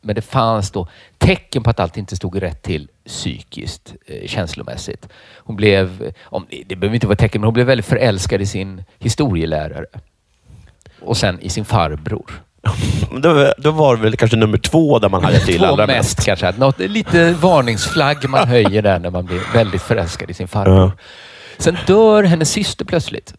[0.00, 5.08] Men det fanns då tecken på att allt inte stod rätt till psykiskt, eh, känslomässigt.
[5.38, 8.84] Hon blev, om, det behöver inte vara tecken, men hon blev väldigt förälskad i sin
[8.98, 9.86] historielärare.
[11.00, 12.42] Och sen i sin farbror.
[13.22, 16.26] då, då var det väl kanske nummer två där man hade till allra mest mest.
[16.26, 16.52] kanske.
[16.52, 20.92] Något, lite varningsflagg man höjer där när man blir väldigt förälskad i sin farbror.
[21.58, 23.34] Sen dör hennes syster plötsligt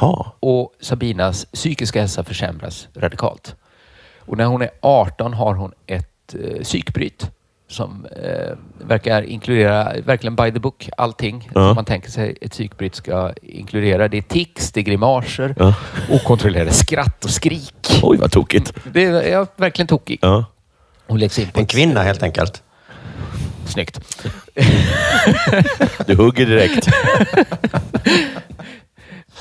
[0.00, 0.30] Jaha.
[0.40, 3.56] och Sabinas psykiska hälsa försämras radikalt.
[4.18, 7.30] Och när hon är 18 har hon ett eh, psykbryt
[7.68, 11.60] som eh, verkar inkludera, verkligen by the book, allting Ja.
[11.68, 14.08] som man tänker sig ett psykbryt ska inkludera.
[14.08, 15.74] Det är tics, det är grimaser, Ja.
[16.10, 18.00] okontrollerade skratt och skrik.
[18.02, 18.72] Oj, vad tokigt.
[18.92, 20.18] Det är ja, verkligen tokig.
[20.22, 20.44] Ja.
[21.06, 22.62] Hon läggs in på En ett- kvinna helt enkelt.
[23.66, 24.00] Snyggt.
[26.06, 26.86] Du hugger direkt.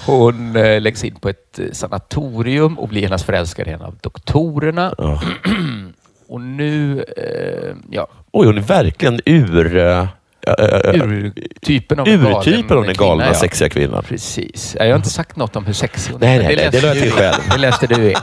[0.05, 3.97] Hon eh, läggs in på ett eh, sanatorium och blir hennes förälskade i en av
[4.01, 4.93] doktorerna.
[4.97, 5.21] Ja.
[6.27, 10.07] Och nu, eh, ja, Oj, hon är verkligen ur...
[10.47, 13.33] Urtypen av en urtypen av den kvinna, galna ja.
[13.33, 14.03] sexiga kvinnan.
[14.03, 14.75] Precis.
[14.79, 16.27] Jag har inte sagt något om hur sexig hon är.
[16.27, 17.35] nej, nej, det lade jag du till själv.
[17.51, 18.17] Det läste du in.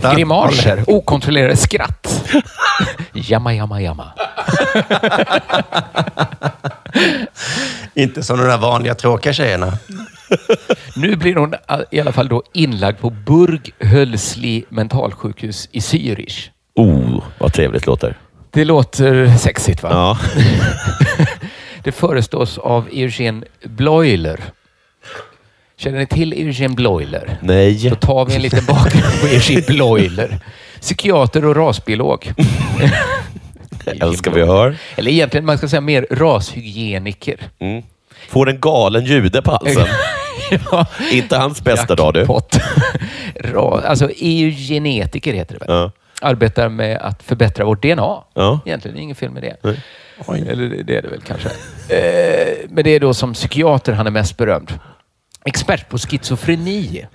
[0.14, 2.24] Grimaser, okontrollerade skratt.
[3.12, 4.12] Jamma, jamma, jamma.
[7.94, 9.72] Inte som de där vanliga tråkiga tjejerna.
[10.96, 11.54] Nu blir hon
[11.90, 16.50] i alla fall då inlagd på Burg Hölsli mentalsjukhus i Zürich.
[16.74, 18.16] Oh, vad trevligt låter.
[18.50, 19.88] Det låter sexigt va?
[19.92, 20.18] Ja.
[21.84, 24.40] Det förestås av Eugene Bloiler.
[25.76, 27.38] Känner ni till Eugene Bloiler?
[27.42, 27.88] Nej.
[27.88, 30.38] Då tar vi en liten bakgrund på Eugene Bloiler.
[30.80, 32.32] Psykiater och rasbiolog.
[33.84, 34.76] Jag älskar vad jag hör.
[34.96, 37.40] Eller egentligen, man ska säga mer rashygieniker.
[37.58, 37.82] Mm.
[38.28, 39.86] Får en galen jude på halsen.
[40.70, 40.86] ja.
[41.12, 42.26] Inte hans bästa dag du.
[43.86, 45.76] Alltså eugenetiker heter det väl?
[45.76, 45.92] Ja.
[46.20, 48.24] Arbetar med att förbättra vårt DNA.
[48.34, 48.60] Ja.
[48.66, 49.56] Egentligen är det inget fel med det.
[50.50, 51.48] Eller det- är det väl kanske.
[51.88, 54.72] Eh, men det är då som psykiater han är mest berömd.
[55.44, 57.06] Expert på schizofreni.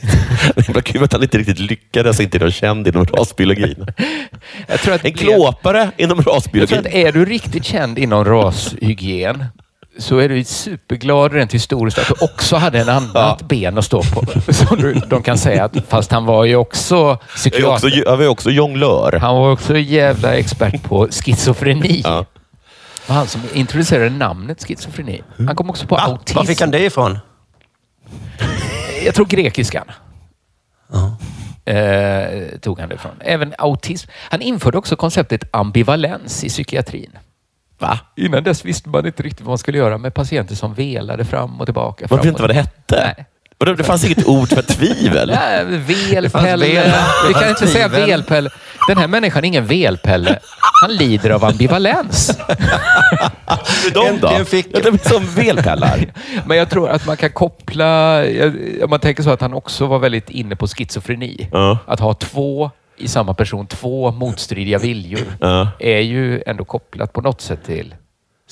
[0.56, 3.86] Det var kul att han inte riktigt lyckades inte vara känd inom rasbiologin.
[4.66, 6.78] Jag tror att En klåpare inom Jag tror rasbiologin.
[6.78, 9.44] att är du riktigt känd inom rashygien
[9.98, 14.02] så är du superglad rent historiskt att du också hade en annat ben att stå
[14.02, 14.52] på.
[14.52, 17.72] Så du, de kan säga att fast han var ju också Jag är psykiater.
[17.72, 19.18] också, jag är också jonglör.
[19.20, 22.00] Han var också jävla expert på schizofreni.
[22.04, 22.24] Ja.
[23.06, 25.22] Det var han som introducerade namnet schizofreni.
[25.46, 26.00] Han kom också på Va?
[26.02, 26.36] autism.
[26.38, 27.18] Var fick han det ifrån?
[29.04, 29.84] Jag tror grekiskan.
[31.64, 33.12] Eh, tog han det ifrån.
[33.20, 34.10] Även autism.
[34.30, 37.10] Han införde också konceptet ambivalens i psykiatrin.
[37.78, 37.98] Va?
[38.16, 41.60] Innan dess visste man inte riktigt vad man skulle göra med patienter som velade fram
[41.60, 42.06] och tillbaka.
[42.10, 43.14] Man visste inte vad det hette?
[43.16, 43.26] Nej.
[43.76, 45.28] Det fanns inget ord för tvivel?
[45.34, 46.66] Nej, velpelle.
[47.28, 48.50] Vi kan inte säga velpelle.
[48.88, 50.38] Den här människan är ingen velpelle.
[50.82, 52.38] Han lider av ambivalens.
[53.94, 54.44] De då?
[54.44, 56.06] Fick- Ja, de är som velpellar.
[56.46, 58.24] Men jag tror att man kan koppla...
[58.26, 61.48] jag- Om man tänker så att han också var väldigt inne på schizofreni.
[61.52, 61.78] Ja.
[61.86, 65.68] Att ha två i samma person, två motstridiga viljor, Ja.
[65.80, 67.94] är ju ändå kopplat på något sätt till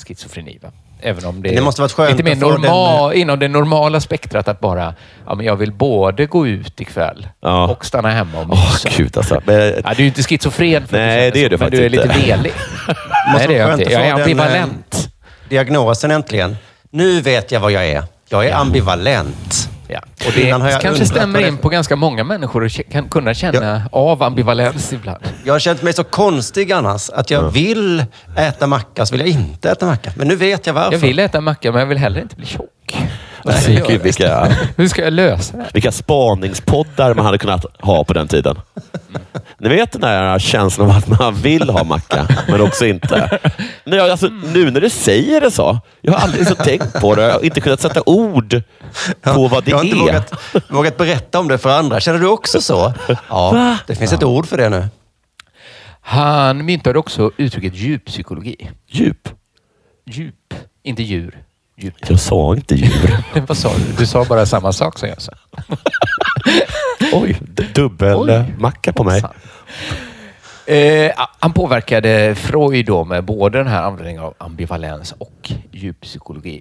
[0.07, 0.59] schizofreni.
[0.63, 0.69] Va?
[1.01, 4.61] Även om det, Det måste varit skönt lite mer normal, inom det normala spektrat att
[4.61, 4.95] bara,
[5.27, 7.69] ja men jag vill både gå ut ikväll Ja.
[7.69, 8.89] och stanna hemma och Åh, mysa.
[8.97, 9.43] gud alltså.
[9.45, 11.77] Men, Ja, du är ju inte schizofren för Nej, det är du så, men du
[11.85, 12.37] är faktiskt lite inte.
[12.37, 12.53] velig.
[13.35, 13.93] Nej, det är jag inte.
[13.93, 15.09] Jag är få den, ambivalent.
[15.49, 16.57] Diagnosen äntligen.
[16.91, 18.03] Nu vet jag vad jag är.
[18.29, 19.66] Jag är ambivalent.
[19.89, 20.01] Ja.
[20.27, 23.09] Och det Innan har jag kanske undrat stämmer in på ganska många människor och kan
[23.09, 25.25] kunna känna av ambivalens ibland.
[25.45, 27.11] Jag har känt mig så konstig annars.
[27.11, 28.05] Att jag vill
[28.37, 30.13] äta macka, så vill jag inte äta macka.
[30.17, 30.93] Men nu vet jag varför.
[30.93, 33.06] Jag vill äta macka, men jag vill heller inte bli tjock.
[33.47, 34.45] Nej, jag gud, vilka,
[34.77, 35.67] Hur ska jag lösa det?
[35.75, 38.61] vilka spaningspoddar man hade kunnat ha på den tiden.
[39.59, 43.39] Ni vet den där känslan av att man vill ha macka, men också inte.
[43.85, 45.79] Nej, alltså, nu när du säger det så.
[46.01, 47.23] Jag har aldrig så tänkt på det.
[47.23, 48.63] Jag har inte kunnat sätta ord
[49.23, 50.01] på vad det jag har inte är.
[50.01, 50.33] vågat,
[50.71, 52.01] vågat berätta om det för andra.
[52.01, 52.95] Känner du också så?
[53.29, 54.87] Ja, det finns ett ord för det nu.
[56.01, 58.71] Han myntade också uttrycket djuppsykologi.
[58.89, 59.29] Djup.
[60.11, 61.43] Djup, inte djur.
[61.77, 61.95] Djup.
[62.09, 63.17] Jag sa inte djur.
[63.47, 63.93] Vad sa du?
[63.99, 65.33] Du sa bara samma sak som jag sa.
[67.13, 67.41] Oj,
[67.75, 69.23] dubbelmacka på mig.
[70.67, 76.61] Eh, han påverkade Freud då med både den här användningen av ambivalens och djuppsykologi.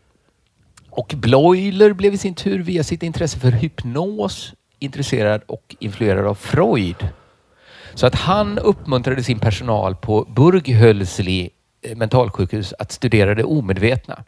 [0.89, 6.35] Och Bloiler blev i sin tur via sitt intresse för hypnos intresserad och influerad av
[6.35, 7.07] Freud.
[7.93, 11.49] Så att han uppmuntrade sin personal på Burghölsli
[11.81, 14.23] eh, mentalsjukhus att studera det omedvetna.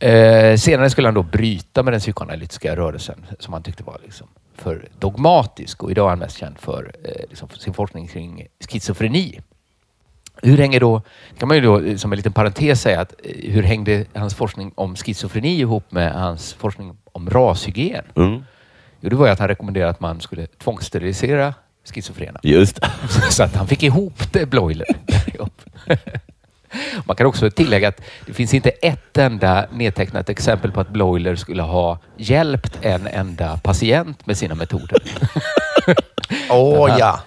[0.00, 4.28] Eh, senare skulle han då bryta med den psykoanalytiska rörelsen som han tyckte var liksom
[4.54, 9.40] för dogmatisk och idag är han mest känd för eh, liksom sin forskning kring schizofreni.
[10.42, 11.02] Hur hänger då,
[11.38, 14.34] kan man ju då eh, som en liten parentes säga att eh, hur hängde hans
[14.34, 18.04] forskning om schizofreni ihop med hans forskning om rashygien?
[18.16, 18.44] Mm.
[19.00, 22.40] Jo, det var ju att han rekommenderade att man skulle tvångssterilisera schizofrena.
[22.42, 22.80] Just.
[23.30, 24.86] Så att han fick ihop det, Bloiler.
[27.04, 31.36] Man kan också tillägga att det finns inte ett enda nedtecknat exempel på att Bloiler
[31.36, 35.02] skulle ha hjälpt en enda patient med sina metoder.
[36.50, 37.20] Åh ja,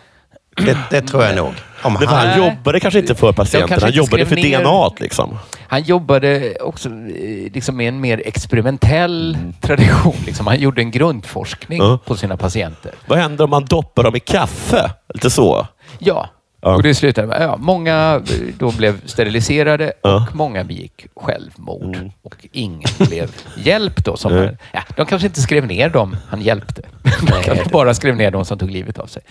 [0.55, 1.53] det, det tror jag nog.
[1.83, 2.37] Om han Nej.
[2.37, 4.95] jobbade kanske inte för patienten, han jobbade för ner- DNA.
[4.99, 5.37] Liksom.
[5.67, 10.15] Han jobbade också eh, liksom med en mer experimentell tradition.
[10.25, 10.47] Liksom.
[10.47, 11.99] Han gjorde en grundforskning Ja.
[12.05, 12.91] på sina patienter.
[13.05, 14.91] Vad händer om man doppar dem i kaffe?
[15.13, 15.67] Lite så.
[15.99, 16.29] Ja,
[16.65, 16.75] Ja.
[16.75, 20.27] och det slutade med ja, många eh, då blev steriliserade Ja.
[20.29, 21.95] och många begick självmord.
[21.95, 22.11] Mm.
[22.21, 24.17] Och ingen blev hjälpt då.
[24.17, 26.81] Som han, ja, de kanske inte skrev ner dem han hjälpte.
[27.21, 29.21] De kanske bara skrev ner de som tog livet av sig.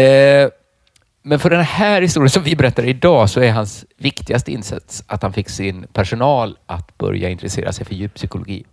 [0.00, 0.48] Eh,
[1.22, 5.22] men för den här historien som vi berättar idag så är hans viktigaste insats att
[5.22, 8.64] han fick sin personal att börja intressera sig för djuppsykologi.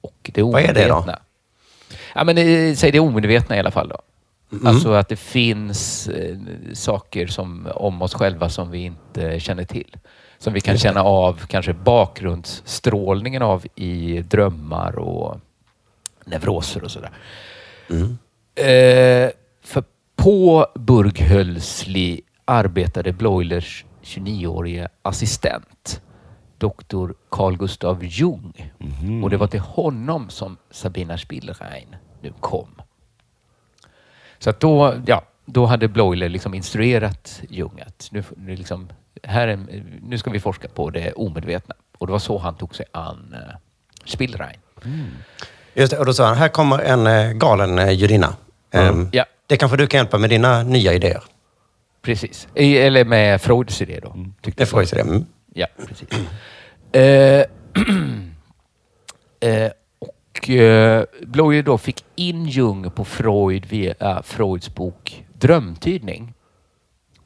[0.00, 0.94] Och det Vad är det då?
[0.94, 1.18] omedvetna.
[2.14, 3.88] Ja, men, eh, säg det omedvetna i alla fall.
[3.88, 3.98] Då.
[4.52, 4.66] Mm.
[4.66, 6.36] Alltså att det finns eh,
[6.74, 9.96] saker som, om oss själva som vi inte känner till.
[10.38, 15.40] Som vi kan känna av kanske bakgrundsstrålningen av i drömmar och
[16.24, 17.10] neuroser och sådär.
[18.54, 19.30] Eh,
[19.62, 19.84] för
[20.16, 26.02] på Burghölsli arbetade Bloilers 29-årige assistent,
[26.58, 28.72] doktor Carl Gustav Jung.
[29.24, 32.68] Och det var till honom som Sabina Spielrein nu kom.
[34.46, 38.88] Så att då, ja, då hade Bloiler liksom instruerat Jung att nu, nu, liksom,
[39.22, 39.58] här är,
[40.02, 41.74] nu ska vi forska på det omedvetna.
[41.98, 43.56] Och det var så han tog sig an uh,
[44.04, 44.56] Spielrein.
[45.74, 48.36] Just det, och då sa han, här kommer en eh, galen eh, judinna.
[48.70, 49.24] Ehm, Ja.
[49.46, 51.22] Det kanske du kan hjälpa med dina nya idéer.
[52.02, 52.48] Precis.
[52.54, 54.16] I- Eller med Freuds idé då.
[54.42, 55.02] tyckte Det får jag säga.
[55.02, 55.24] Mm.
[55.54, 56.08] Ja, precis.
[56.92, 57.44] Eh,
[59.50, 59.70] eh,
[60.46, 66.34] och eh, Bloyer då fick in Jung på Freud via Freuds bok Drömtydning.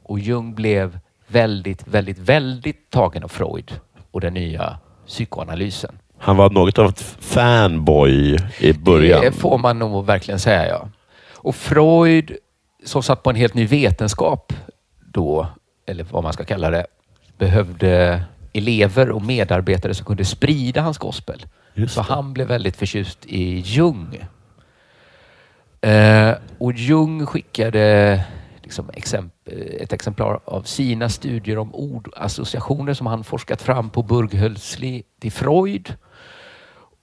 [0.03, 3.79] Och Jung blev väldigt, väldigt, väldigt tagen av Freud
[4.11, 5.95] och den nya psykoanalysen.
[6.17, 9.21] Han var något av ett fanboy i början.
[9.21, 10.89] Det får man nog verkligen säga, ja.
[11.35, 12.37] Och Freud,
[12.85, 14.53] som satt på en helt ny vetenskap
[15.13, 15.47] då,
[15.87, 16.85] eller vad man ska kalla det,
[17.37, 21.45] behövde elever och medarbetare som kunde sprida hans gospel.
[21.87, 24.19] Så han blev väldigt förtjust i Jung.
[25.81, 28.23] Eh, och Jung skickade
[28.63, 35.03] liksom exemp- ett exemplar av sina studier om ordassociationer som han forskat fram på Burghölzli
[35.19, 35.95] till Freud.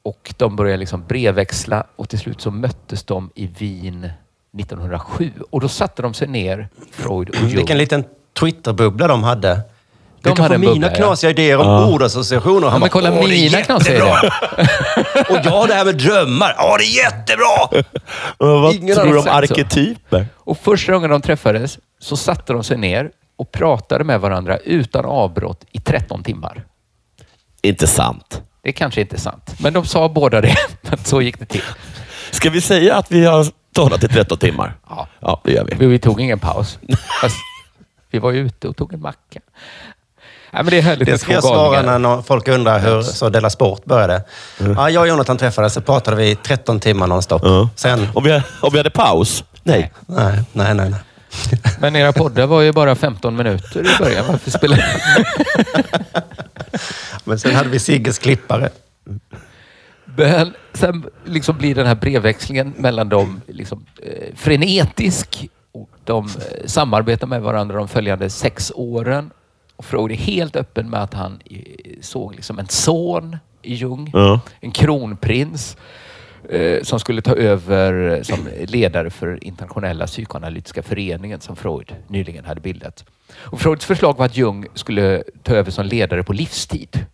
[0.02, 4.10] Och de började liksom brevväxla och till slut så möttes de i Wien
[4.58, 5.32] 1907.
[5.50, 7.48] Och då satte de sig ner, Freud och Jung.
[7.48, 8.04] Vilken liten
[8.40, 9.60] Twitterbubbla de hade.
[10.22, 10.94] De du kan hade få en mina bubbla, ja.
[10.96, 11.86] knasiga idéer om Ja.
[11.86, 12.66] ordassociationer.
[12.66, 15.30] Ja, Han men kolla "Åh, det är mina knasiga jättebra." idéer.
[15.30, 16.54] Och ja, det här med drömmar.
[16.58, 17.82] Ja, det är jättebra!
[18.38, 20.26] Men vad Ingen tror du om arketyper?
[20.36, 25.04] Och första gången de träffades så satte de sig ner och pratade med varandra utan
[25.04, 26.64] avbrott i 13 timmar.
[27.62, 28.42] Inte sant.
[28.62, 30.56] Det är kanske inte är sant, men de sa båda det.
[30.82, 31.62] Men så gick det till.
[32.30, 34.74] Ska vi säga att vi har talat i 13 timmar?
[34.88, 35.08] Ja.
[35.20, 35.74] Ja, det gör vi.
[35.74, 36.78] Vi, vi tog ingen paus.
[37.20, 37.36] Fast
[38.10, 39.40] vi var ju ute och tog en macka.
[40.50, 43.28] Nej, men det är härligt Det ska jag två svara när folk undrar hur så
[43.28, 44.22] Della Sport började.
[44.76, 47.42] Ja, jag och Jonathan träffades så pratade vi i 13 timmar nonstop.
[47.44, 47.68] Ja.
[47.74, 49.44] Sen, Om vi, om vi hade paus?
[49.62, 49.92] Nej.
[50.06, 50.90] nej, nej, nej.
[50.90, 51.00] nej.
[51.80, 54.24] Men era poddar var ju bara 15 minuter i början.
[54.28, 54.84] Varför spelar
[57.24, 58.70] Men sen hade vi Sigges klippare.
[60.04, 65.48] Men sen liksom blir den här brevväxlingen mellan dem liksom, eh, frenetisk.
[65.72, 69.30] Och de eh, samarbetar med varandra de följande sex åren.
[69.78, 71.60] Och är helt öppen med att han eh,
[72.00, 74.40] såg liksom en son i Jung, Ja.
[74.60, 75.76] en kronprins
[76.50, 82.44] eh, som skulle ta över eh, som ledare för Internationella psykoanalytiska föreningen som Freud nyligen
[82.44, 83.04] hade bildat.
[83.34, 87.06] Och Freuds förslag var att Jung skulle ta över som ledare på livstid.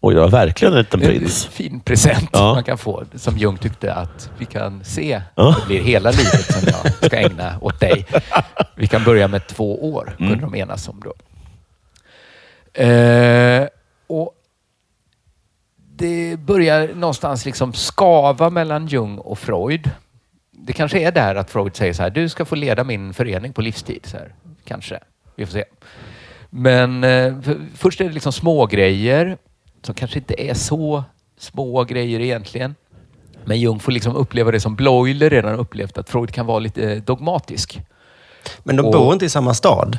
[0.00, 1.46] Oj, det var verkligen en liten En prins.
[1.46, 2.54] fin present Ja.
[2.54, 5.22] man kan få som Jung tyckte att vi kan se.
[5.34, 5.56] Ja.
[5.60, 8.06] Det blir hela livet som jag ska ägna åt dig.
[8.76, 10.30] Vi kan börja med två år, Mm.
[10.30, 11.12] kunde de enas om då.
[12.74, 13.68] Eh,
[14.06, 14.34] och
[15.76, 19.90] det börjar någonstans liksom skava mellan Jung och Freud.
[20.50, 23.52] Det kanske är där att Freud säger så här, du ska få leda min förening
[23.52, 24.00] på livstid.
[24.06, 24.34] Så här.
[24.64, 25.00] Kanske.
[25.36, 25.64] Vi får se.
[26.50, 29.38] Men eh, för, först är det liksom små grejer
[29.82, 31.04] som kanske inte är så
[31.38, 32.74] små grejer egentligen.
[33.44, 36.94] Men Jung får liksom uppleva det som Bloiler redan upplevt, att Freud kan vara lite
[37.00, 37.80] dogmatisk.
[38.62, 39.98] Men de Och- bor inte i samma stad.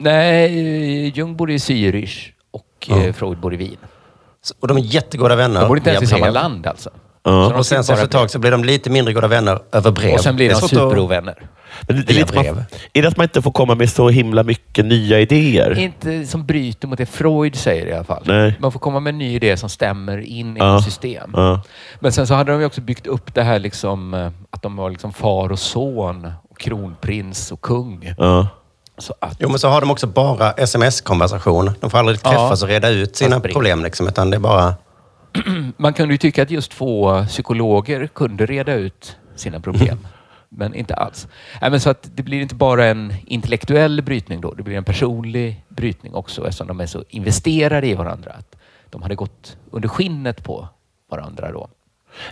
[0.00, 3.76] Nej, Jung bor i Zürich och eh, Freud bor i Wien.
[4.60, 5.60] Och de är jättegoda vänner.
[5.60, 6.90] De bor inte ens i samma land alltså.
[7.22, 7.54] Ja.
[7.58, 10.14] Och sen så efter ett tag så blir de lite mindre goda vänner över brev.
[10.14, 11.34] Och sen blir Det de superovänner.
[11.88, 12.64] Men det, det är, lite, man, brev.
[12.92, 15.78] är det att man inte får komma med så himla mycket nya idéer?
[15.78, 18.22] Inte som bryter mot det Freud säger i alla fall.
[18.26, 18.54] Nej.
[18.60, 20.78] Man får komma med en ny idé som stämmer in i Ja.
[20.78, 21.30] ett system.
[21.34, 21.62] Ja.
[22.00, 24.76] Men sen så hade de ju också byggt upp det här liksom, eh, att de
[24.76, 28.14] var liksom far och son, och kronprins och kung.
[28.18, 28.48] Ja.
[29.00, 31.70] Så att, Jo, men så har de också bara sms-konversation.
[31.80, 32.30] De får aldrig Ja.
[32.30, 33.82] träffas och reda ut sina problem.
[33.84, 34.74] Liksom, utan det är bara...
[35.76, 40.06] man kunde ju tycka att just två psykologer kunde reda ut sina problem.
[40.48, 41.28] Men inte alls.
[41.60, 44.54] Nej, men så att det blir inte bara en intellektuell brytning då.
[44.54, 48.32] Det blir en personlig brytning också eftersom de är så investerade i varandra.
[48.38, 48.56] Att
[48.90, 50.68] de hade gått under skinnet på
[51.10, 51.68] varandra då.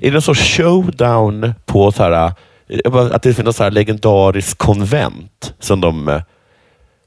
[0.00, 2.32] Är det någon sorts showdown på så här,
[2.68, 6.20] eh, att det finns någon så här legendarisk konvent som de,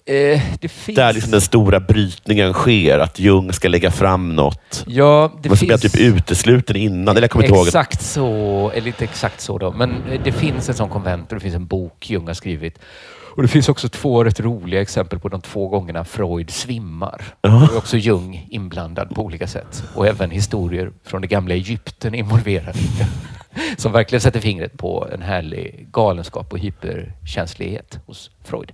[0.06, 0.96] eh, det finns...
[0.96, 3.00] där liksom den stora brytningen sker?
[3.00, 4.84] Att Jung ska lägga fram något.
[4.88, 5.82] Ja, det Men är finns...
[5.82, 7.18] typ utesluten innan.
[7.18, 7.68] Eller jag kommer inte ihåg.
[7.68, 11.36] Exakt så, eller inte exakt så då, men eh, det finns en sån konvent och
[11.36, 12.80] det finns en bok Jung har skrivit.
[13.36, 17.24] Och det finns också två rätt roliga exempel på de två gångerna Freud svimmar.
[17.42, 17.50] Ja.
[17.50, 19.84] Då är också Jung inblandad på olika sätt.
[19.96, 22.80] Och även historier från det gamla Egypten involverade.
[23.78, 28.72] Som verkligen sätter fingret på en härlig galenskap och hyperkänslighet hos Freud.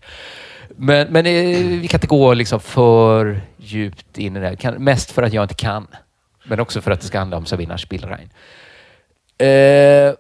[0.76, 4.56] Men, men eh, vi kan inte gå liksom för djupt in i det här.
[4.56, 5.88] Kan, mest för att jag inte kan.
[6.44, 8.30] Men också för att det ska handla om Sabina Spielrein.
[9.38, 10.16] Eh,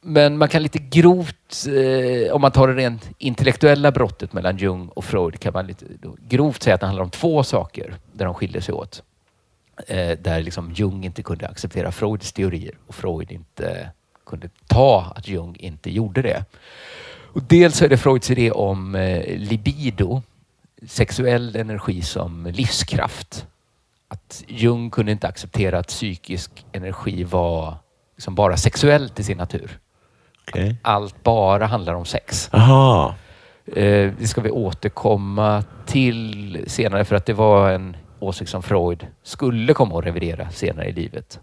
[0.00, 4.88] men man kan lite grovt, eh, om man tar det rent intellektuella brottet mellan Jung
[4.88, 5.84] och Freud, kan man lite
[6.28, 9.02] grovt säga att det handlar om två saker där de skiljer sig åt.
[9.86, 13.90] Eh, där liksom Jung inte kunde acceptera Freuds teorier och Freud inte
[14.26, 16.44] kunde ta att Jung inte gjorde det.
[17.36, 20.22] Och dels är det Freuds idé om eh, libido,
[20.86, 23.46] sexuell energi som livskraft.
[24.08, 27.76] Att Jung kunde inte acceptera att psykisk energi var
[28.16, 29.78] liksom bara sexuell till sin natur.
[30.48, 30.76] Okej.
[30.82, 32.48] Allt bara handlar om sex.
[32.52, 33.14] Aha.
[33.66, 39.06] Eh, det ska vi återkomma till senare för att det var en åsikt som Freud
[39.22, 41.40] skulle komma att revidera senare i livet.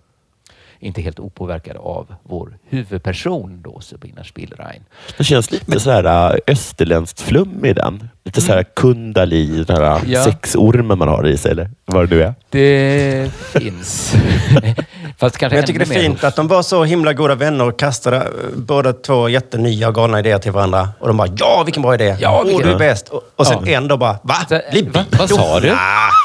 [0.83, 4.81] Inte helt opåverkad av vår huvudperson då, Sabina Spielrein.
[5.17, 8.09] Det känns lite så här äh, österländskt flum i den.
[8.23, 10.11] Lite så här kundali, den här Mm.
[10.11, 10.23] Ja.
[10.23, 12.33] sexormen man har i sig, eller vad det nu är.
[12.49, 14.13] Det finns.
[15.23, 17.35] Fast kanske jag tycker det är mer fint hos- att de var så himla goda
[17.35, 18.23] vänner och kastade eh,
[18.55, 20.89] båda två jättenya och galna idéer till varandra.
[20.99, 22.15] Och de bara, ja vilken bra idé!
[22.19, 23.09] Ja, vilken- du är bäst!
[23.09, 24.35] Och, och sen en dag bara, va?
[24.49, 24.99] Så, Libido?
[24.99, 25.05] va?
[25.19, 25.69] Vad sa du?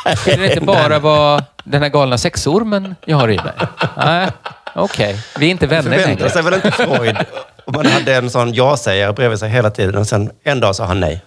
[0.05, 3.53] Ah, Är det inte bara vad den här galna sexormen jag har i mig?
[3.96, 4.28] Nej,
[4.74, 5.16] okej.
[5.38, 6.30] Vi är inte vänner förväntar längre.
[6.30, 7.16] sig väl inte Freud
[7.64, 10.84] om man hade en sån ja-sägare bredvid sig hela tiden och sen en dag sa
[10.84, 11.22] han nej.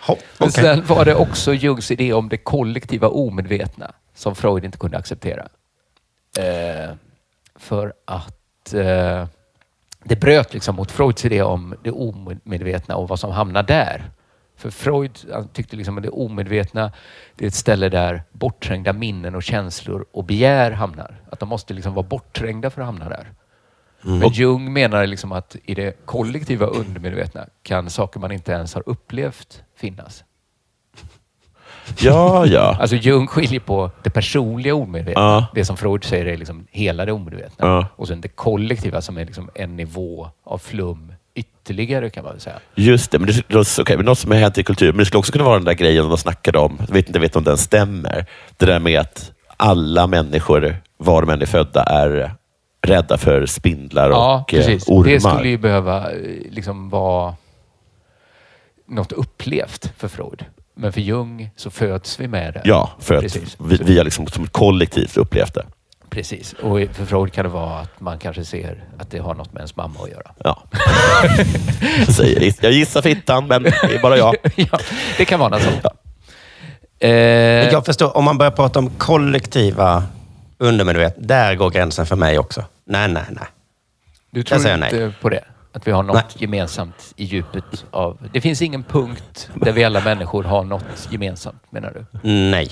[0.00, 0.52] Hopp, okej.
[0.52, 5.46] sen var det också Jungs idé om det kollektiva omedvetna som Freud inte kunde acceptera.
[6.38, 6.90] Eh,
[7.58, 9.26] för att eh,
[10.04, 14.10] det bröt liksom mot Freuds idé om det omedvetna och vad som hamnar där.
[14.56, 15.18] För Freud
[15.52, 16.92] tyckte liksom att det omedvetna
[17.36, 21.20] det är ett ställe där bortträngda minnen och känslor och begär hamnar.
[21.30, 23.32] Att de måste liksom vara bortträngda för att hamna där.
[24.20, 28.82] Men Jung menar liksom att i det kollektiva undermedvetna kan saker man inte ens har
[28.86, 30.24] upplevt finnas.
[31.98, 32.76] Ja, ja.
[32.80, 35.46] Alltså Jung skiljer på det personliga omedvetna, Ja.
[35.54, 37.86] det som Freud säger är liksom hela det omedvetna, Ja.
[37.96, 42.56] och sen det kollektiva som är liksom en nivå av flum ytterligare kan man säga.
[42.74, 44.92] Just det, men det, det, okay, men något som har hänt i kultur.
[44.92, 46.76] Men det skulle också kunna vara den där grejen de snackade om.
[46.86, 48.26] Jag vet inte vet om den stämmer.
[48.56, 52.34] Det där med att alla människor, var de än är födda, är
[52.82, 54.88] rädda för spindlar och eh, precis.
[54.88, 55.04] ormar.
[55.12, 56.18] Det skulle ju behöva eh,
[56.50, 57.34] liksom vara
[58.88, 60.44] något upplevt för Freud.
[60.78, 62.62] Men för Jung så föds vi med det.
[62.64, 63.56] Ja, för att Precis.
[63.60, 65.64] vi, vi har liksom som ett kollektivt upplevt det.
[66.10, 66.52] Precis.
[66.52, 69.60] Och för Freud kan det vara att man kanske ser att det har något med
[69.60, 70.30] ens mamma att göra.
[70.44, 70.62] Ja.
[72.06, 74.34] jag, säger, jag gissar fittan, men det är bara jag.
[74.56, 74.78] ja,
[75.18, 75.80] det kan vara något sånt.
[75.82, 75.90] Ja.
[76.98, 77.10] Eh,
[77.72, 80.02] Jag förstår, om man börjar prata om kollektiva
[80.58, 82.64] undermedvetna, där går gränsen för mig också.
[82.84, 83.44] Nej, nej, nej.
[84.30, 85.44] Du tror inte på det?
[85.76, 86.24] Att vi har något Nej.
[86.34, 88.28] gemensamt i djupet av...
[88.32, 92.18] Det finns ingen punkt där vi alla människor har något gemensamt, menar du?
[92.22, 92.68] Nej.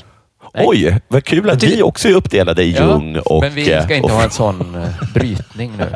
[0.54, 0.66] Nej.
[0.66, 3.42] Oj, vad kul att vi också är uppdelade i Jung och...
[3.42, 5.86] men vi ska eh, inte och, ha en sån eh, brytning nu.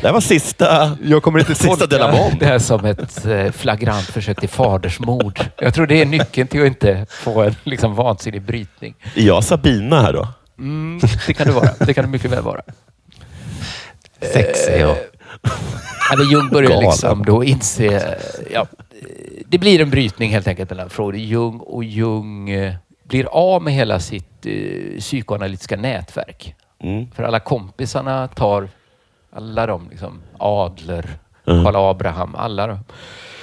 [0.00, 0.96] Det här var sista...
[1.02, 5.40] Jag kommer inte sista delen av det här som ett eh, flagrant försök till fadersmord.
[5.58, 8.94] Jag tror det är nyckeln till att inte få en liksom, vansinnig brytning.
[9.14, 10.28] Är jag Sabina här då?
[10.58, 11.70] Mm, det kan det vara.
[11.78, 12.60] Det kan det mycket väl vara.
[14.32, 14.96] Sex är jag.
[16.10, 18.18] Ja, men Jung börjar liksom då inse...
[18.52, 18.66] Ja,
[19.46, 23.62] det blir en brytning helt enkelt mellan Freud och Jung och Jung eh, blir av
[23.62, 26.54] med hela sitt eh, psykoanalytiska nätverk.
[26.82, 27.10] Mm.
[27.10, 28.68] För alla kompisarna tar,
[29.32, 31.64] alla de liksom, Adler, Mm.
[31.64, 32.78] Karl Abraham, alla de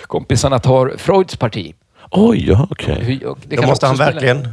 [0.02, 1.74] kompisarna tar Freuds parti.
[2.12, 3.26] Oj, ja, okej.
[3.26, 4.48] Och det måste han verkligen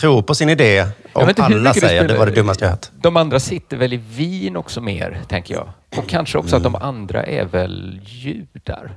[0.00, 0.86] tro på sin idé.
[1.12, 2.86] Om inte alla säger det var det dummaste jag hört.
[3.00, 5.68] De andra sitter väl i Wien också mer, tänker jag.
[5.96, 8.92] Och kanske också att de andra är väl judar.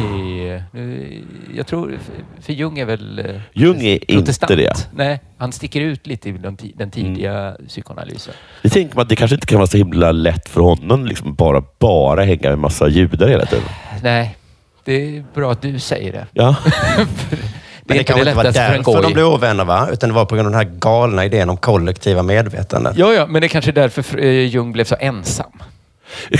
[0.00, 1.18] I, nu,
[1.54, 1.98] jag tror,
[2.40, 4.52] för Jung är väl eh, Jung är inte protestant.
[4.56, 4.86] det.
[4.94, 8.34] Nej, han sticker ut lite i den, den tidiga psykoanalysen.
[8.62, 11.34] Det tänker man att det kanske inte kan vara så himla lätt för honom liksom
[11.34, 13.64] bara, bara hänga med massa judar hela tiden.
[14.02, 14.36] Nej,
[14.84, 16.26] det är bra att du säger det.
[16.32, 16.56] Ja,
[17.84, 19.88] Men det, inte kan inte vara lättaste för en därför de blev ovänner, va?
[19.92, 22.96] Utan det var på grund av den här galna idén om kollektiva medvetandet.
[22.96, 25.52] Ja, ja, men det är kanske är därför eh, Jung blev så ensam.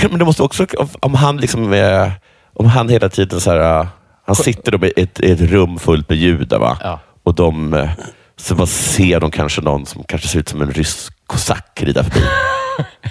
[0.09, 0.65] men det måste också,
[0.99, 2.11] om han liksom, eh,
[2.53, 3.87] om han hela tiden så här, eh,
[4.25, 6.77] han sitter då i ett, ett rum fullt med judar va?
[6.81, 6.99] Ja.
[7.23, 7.87] och de,
[8.37, 12.03] så bara ser de kanske någon som kanske ser ut som en rysk kosack rida
[12.03, 12.25] förbi.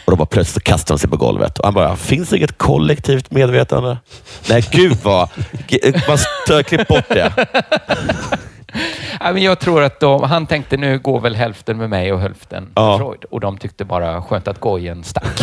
[0.04, 1.58] Och de bara plötsligt kastar de sig på golvet.
[1.58, 3.98] Och han bara, finns det inget kollektivt medvetande?
[4.48, 5.28] Nej, gud vad...
[6.08, 6.18] Man
[6.62, 7.32] klipp bort det.
[9.36, 12.72] Jag tror att de, han tänkte nu går väl hälften med mig och hälften med
[12.74, 12.98] Ja.
[12.98, 13.24] Freud.
[13.24, 15.40] Och de tyckte bara skönt att gojen stack.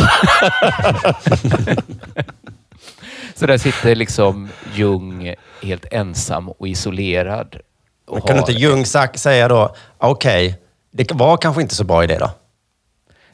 [3.34, 7.56] Så där sitter liksom Jung helt ensam och isolerad.
[8.06, 10.58] Och Men kan har- inte Jung säga då, okej,
[10.92, 12.30] det var kanske inte så bra idé då?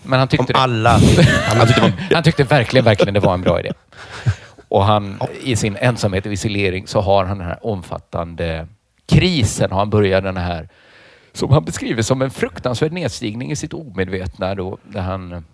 [0.03, 0.59] Men han Om tyckte, det.
[0.59, 0.91] alla...
[1.47, 3.73] Han tyckte han tyckte verkligen, verkligen det var en bra idé.
[4.69, 8.67] Och han, i sin ensamhet och isolering så har han den här omfattande
[9.09, 9.71] krisen.
[9.71, 10.69] Har han börjat den här,
[11.33, 15.45] som han beskriver som en fruktansvärd nedstigning i sitt omedvetna då, där han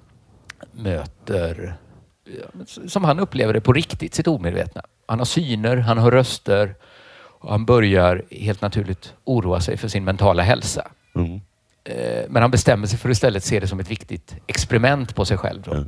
[0.73, 1.75] möter,
[2.87, 4.83] som han upplever det på riktigt, sitt omedvetna.
[5.07, 6.75] Han har syner, han har röster
[7.41, 10.91] och han börjar helt naturligt oroa sig för sin mentala hälsa.
[11.15, 11.41] mm.
[11.85, 15.25] Eh, Men han bestämmer sig för att istället se det som ett viktigt experiment på
[15.25, 15.63] sig själv.
[15.63, 15.85] Då.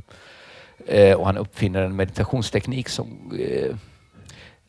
[0.93, 3.31] Eh, Och han uppfinner en meditationsteknik som...
[3.39, 3.75] eh,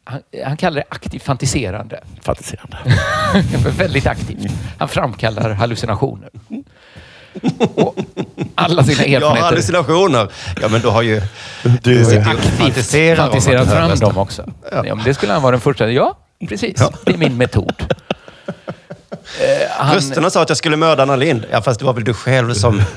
[0.05, 2.01] han, han kallar det aktivt fantiserande.
[2.23, 2.77] Fantiserande.
[3.79, 4.53] Väldigt aktivt.
[4.79, 6.31] Han framkallar hallucinationer.
[7.75, 7.97] Och
[8.55, 10.29] alla sina Ja, erfarenheter hallucinationer.
[10.63, 11.23] Ja, men då har ju...
[11.83, 12.53] Du, sitter ju och aktivt
[13.17, 14.53] fantiserat fram dem också.
[14.73, 14.83] Ja.
[14.95, 15.91] men det skulle han vara den första.
[15.91, 16.19] Ja,
[16.49, 16.83] precis.
[17.05, 17.95] Det är min metod.
[19.41, 21.45] Eh, han, Rösterna sa att jag skulle mörda Anna Lind.
[21.51, 22.83] Ja, fast det var väl du själv som...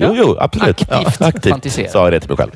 [0.00, 0.82] Jo, jo, absolut.
[0.92, 1.88] Aktivt aktivt fantisera.
[1.90, 2.50] sa jag det till mig själv.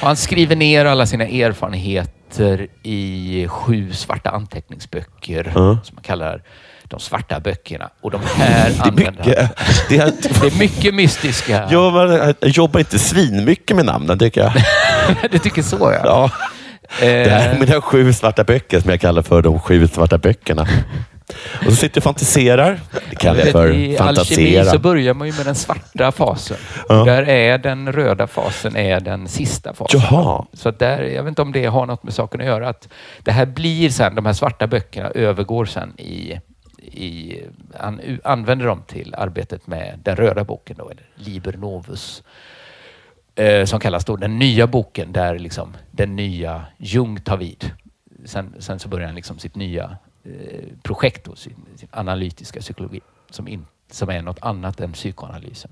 [0.00, 5.78] och han skriver ner alla sina erfarenheter i sju svarta anteckningsböcker Ja.
[5.84, 6.42] som man kallar
[6.84, 7.90] de svarta böckerna.
[8.00, 9.24] Och de här Det är mycket.
[9.88, 11.68] Det är, Det är mycket mystiska.
[11.70, 14.52] jag, var- jag jobbar inte svinmycket med namnen, tycker jag.
[15.30, 16.00] Du tycker så ja.
[16.04, 16.30] Ja.
[17.00, 20.18] Det här är Eh, mina sju svarta böcker som jag kallar för de sju svarta
[20.18, 20.66] böckerna.
[21.58, 22.80] Och så sitter jag och fantiserar.
[23.10, 24.64] Det kallar jag för I alkemi fantasera.
[24.64, 26.56] så börjar man ju med den svarta fasen.
[26.88, 27.04] Ja.
[27.04, 30.00] Där är den röda fasen är den sista fasen.
[30.00, 30.46] Jaha.
[30.52, 32.68] Så där, jag vet inte om det har något med saken att göra.
[32.68, 32.88] Att
[33.22, 36.40] det här blir sen, de här svarta böckerna övergår sen i,
[36.78, 37.38] i
[37.78, 42.22] an, använder dem till arbetet med den röda boken då, eller Liber Novus.
[43.34, 47.70] Eh, som kallas då den nya boken där liksom den nya Jung tar vid.
[48.24, 53.00] Sen, sen så börjar han liksom sitt nya Eh, projekt, då, sin, sin analytiska psykologi,
[53.30, 55.70] som, in, som är något annat än psykoanalysen.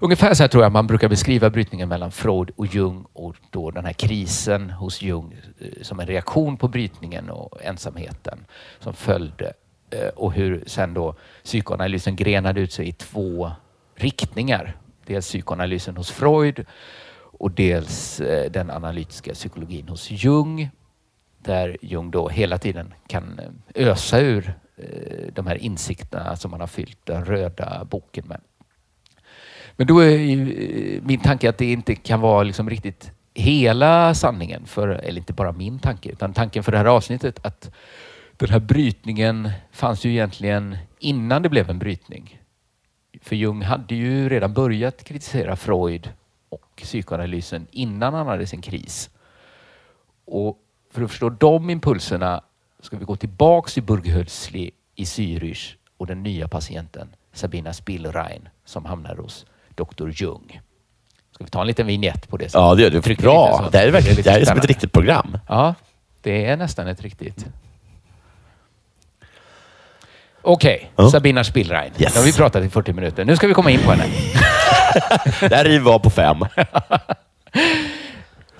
[0.00, 3.70] Ungefär så här tror jag man brukar beskriva brytningen mellan Freud och Jung och då
[3.70, 8.44] den här krisen hos Jung eh, som en reaktion på brytningen och ensamheten
[8.80, 9.52] som följde
[9.90, 13.50] eh, och hur sen då psykoanalysen grenade ut sig i två
[13.94, 14.76] riktningar.
[15.06, 16.66] Dels psykoanalysen hos Freud
[17.38, 18.16] och dels
[18.50, 20.70] den analytiska psykologin hos Jung
[21.44, 23.40] där Jung då hela tiden kan
[23.74, 28.40] eh, ösa ur eh, de här insikterna som han har fyllt den röda boken med.
[29.76, 30.52] Men då är ju
[30.96, 35.32] eh, min tanke att det inte kan vara liksom riktigt hela sanningen, för, eller inte
[35.32, 37.70] bara min tanke, utan tanken för det här avsnittet att
[38.36, 42.40] den här brytningen fanns ju egentligen innan det blev en brytning.
[43.22, 46.12] För Jung hade ju redan börjat kritisera Freud
[46.48, 49.10] och psykoanalysen innan han hade sin kris.
[50.24, 50.58] Och
[50.94, 52.40] för att förstå de impulserna
[52.82, 58.84] ska vi gå tillbaks till Burghölzli i Zürich och den nya patienten Sabina Spielrein som
[58.84, 60.08] hamnar hos Dr.
[60.10, 60.60] Jung.
[61.32, 62.48] Ska vi ta en liten vignett på det?
[62.48, 62.60] sen?
[62.60, 63.02] Ja, det gör du.
[63.02, 63.60] Trycker Bra.
[63.64, 63.70] så.
[63.70, 65.38] Det här är, verkligen, det här är som ett riktigt program.
[65.48, 65.74] Ja,
[66.22, 67.46] det är nästan ett riktigt.
[70.42, 71.10] Okej, Ja.
[71.10, 71.92] Sabina Spielrein.
[71.98, 72.14] Yes.
[72.14, 73.24] Nu har vi pratat i 40 minuter.
[73.24, 74.04] Nu ska vi komma in på henne.
[75.48, 76.36] Det här river vi av på fem.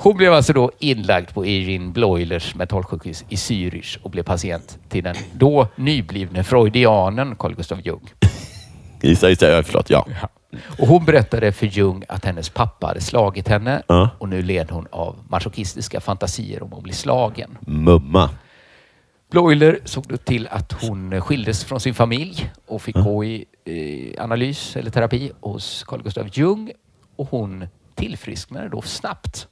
[0.05, 5.05] Hon blev alltså då inlagd på Eugene Bloilers mentalsjukhus i Zürich och blev patient till
[5.05, 8.11] den då nyblivne freudianen Carl Gustav Jung.
[9.03, 9.91] Gissa, gissa, ja, förlåt.
[9.91, 10.07] Ja.
[10.79, 14.11] Och hon berättade för Jung att hennes pappa hade slagit henne Ja.
[14.19, 17.59] och nu led hon av masochistiska fantasier om att bli slagen.
[17.61, 18.31] Mumma.
[19.31, 24.25] Bloiler såg då till att hon skildes från sin familj och fick gå i eh,
[24.25, 26.73] analys eller terapi hos Carl Gustav Jung
[27.17, 29.49] och hon tillfrisknade då snabbt.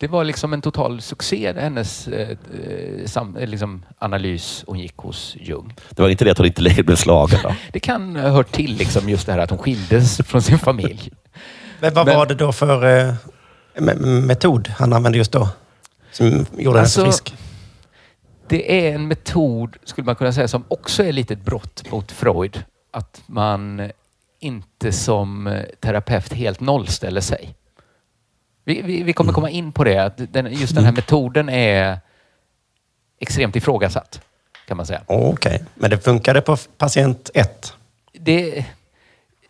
[0.00, 4.96] Det var liksom en total succé, hennes eh, eh, sam, eh, liksom analys hon gick
[4.96, 5.74] hos Jung.
[5.90, 7.54] Det var inte det att hon inte blev slagen då?
[7.72, 11.10] Det kan ha hört till liksom just det här att hon skildes från sin familj.
[11.80, 13.14] Men vad Men- var det då för eh,
[13.76, 15.48] me- metod han använde just då?
[16.12, 17.34] Som gjorde Alltså- henne så frisk?
[18.48, 22.12] Det är en metod, skulle man kunna säga, som också är lite ett brott mot
[22.12, 22.64] Freud.
[22.92, 23.90] Att man
[24.40, 27.54] inte som eh, terapeut helt nollställer sig.
[28.68, 31.98] Vi, vi, vi kommer komma in på det, att den, just den här metoden är
[33.20, 34.20] extremt ifrågasatt,
[34.66, 35.00] kan man säga.
[35.06, 37.72] Okej, men det funkade på patient 1.
[38.12, 38.64] Det,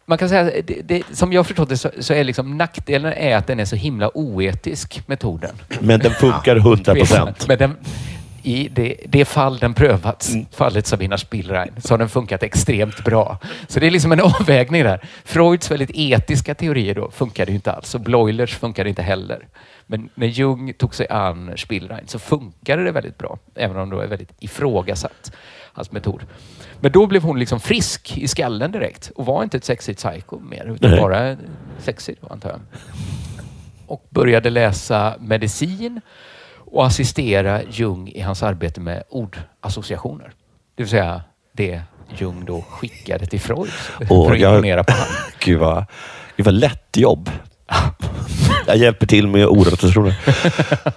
[0.07, 3.37] man kan säga, det, det, som jag förstått det så, så är liksom nackdelen är
[3.37, 5.57] att den är så himla oetisk, metoden.
[5.81, 7.45] Men den funkar 100 procent.
[7.49, 7.77] Men den,
[8.49, 13.38] i det, det fall den prövats, fallet Sabina Spielrein, så har den funkat extremt bra.
[13.66, 15.05] Så det är liksom en avvägning där.
[15.24, 19.49] Freuds väldigt etiska teorier då funkade ju inte alls och Bloilers funkade inte heller.
[19.86, 23.96] Men när Jung tog sig an Spielrein så funkade det väldigt bra, även om det
[23.96, 25.32] var väldigt ifrågasatt,
[25.72, 26.22] hans metod.
[26.80, 30.38] Men då blev hon liksom frisk i skallen direkt och var inte ett sexigt psycho
[30.38, 31.01] mer, utan Nej.
[31.01, 31.36] bara
[31.78, 32.61] sexig då, antar jag
[33.86, 36.01] och började läsa medicin
[36.73, 40.33] och assistera Jung i hans arbete med ordassociationer.
[40.77, 41.83] Det vill säga det
[42.19, 43.71] Jung då skickade till Freud
[44.11, 45.07] Åh, för att jag- imponera på honom.
[45.39, 45.85] Gud vad,
[46.37, 47.31] gud vad lätt jobb.
[48.66, 50.14] Jag hjälper till med ordassociationer.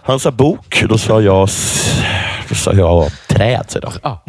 [0.04, 1.50] Han sa bok, då sa jag,
[2.50, 3.66] då sa jag träd.
[3.82, 3.92] Då.
[4.04, 4.24] Ja.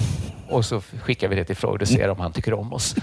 [0.48, 2.94] Och så skickar vi det till Freud och ser om han tycker om oss.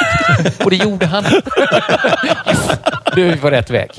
[0.64, 1.24] och det gjorde han.
[1.24, 2.70] Yes.
[3.16, 3.90] Nu är vi på rätt väg.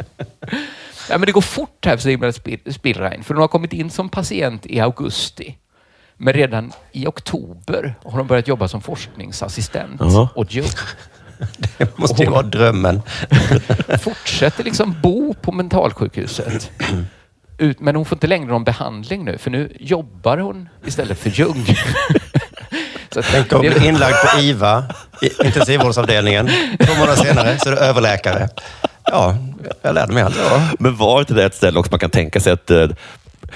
[1.09, 4.09] Ja, men det går fort här för Spil- Spillrein, för hon har kommit in som
[4.09, 5.57] patient i augusti.
[6.17, 10.29] Men redan i oktober har hon börjat jobba som forskningsassistent Jaha.
[10.35, 10.67] åt Jung.
[11.77, 13.01] Det måste ju vara drömmen.
[14.01, 16.71] Fortsätter liksom bo på mentalsjukhuset.
[17.57, 21.29] Ut, men hon får inte längre någon behandling nu, för nu jobbar hon istället för
[21.29, 21.65] Jung.
[23.13, 24.83] Så Tänk att bli inlagd på IVA,
[25.43, 26.49] intensivvårdsavdelningen.
[26.79, 28.49] Två månader senare så är du överläkare.
[29.05, 29.35] Ja,
[29.81, 30.35] jag lärde mig allt.
[30.79, 32.85] Men var inte det ett ställe också man kan tänka sig att eh,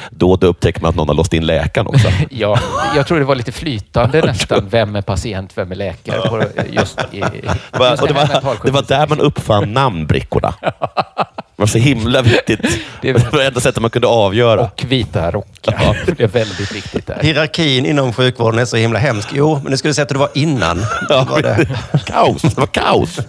[0.09, 2.07] då då upptäcker man att någon har låst in läkaren också?
[2.29, 2.59] Ja,
[2.95, 4.69] jag tror det var lite flytande nästan.
[4.69, 6.29] Vem är patient, vem är läkare?
[6.29, 10.53] På Just i, just Och det, var, det var där man uppfann namnbrickorna.
[10.61, 12.59] Det var så himla viktigt.
[13.01, 14.61] Det- var det enda sättet man kunde avgöra.
[14.61, 15.97] Och vita rockar.
[16.17, 17.19] Det är väldigt viktigt där.
[17.21, 19.29] Hierarkin inom sjukvården är så himla hemsk.
[19.33, 20.77] Jo, men nu skulle du säga att det var innan.
[21.07, 21.67] Det var det.
[22.05, 22.41] Kaos.
[22.41, 23.19] Det var kaos.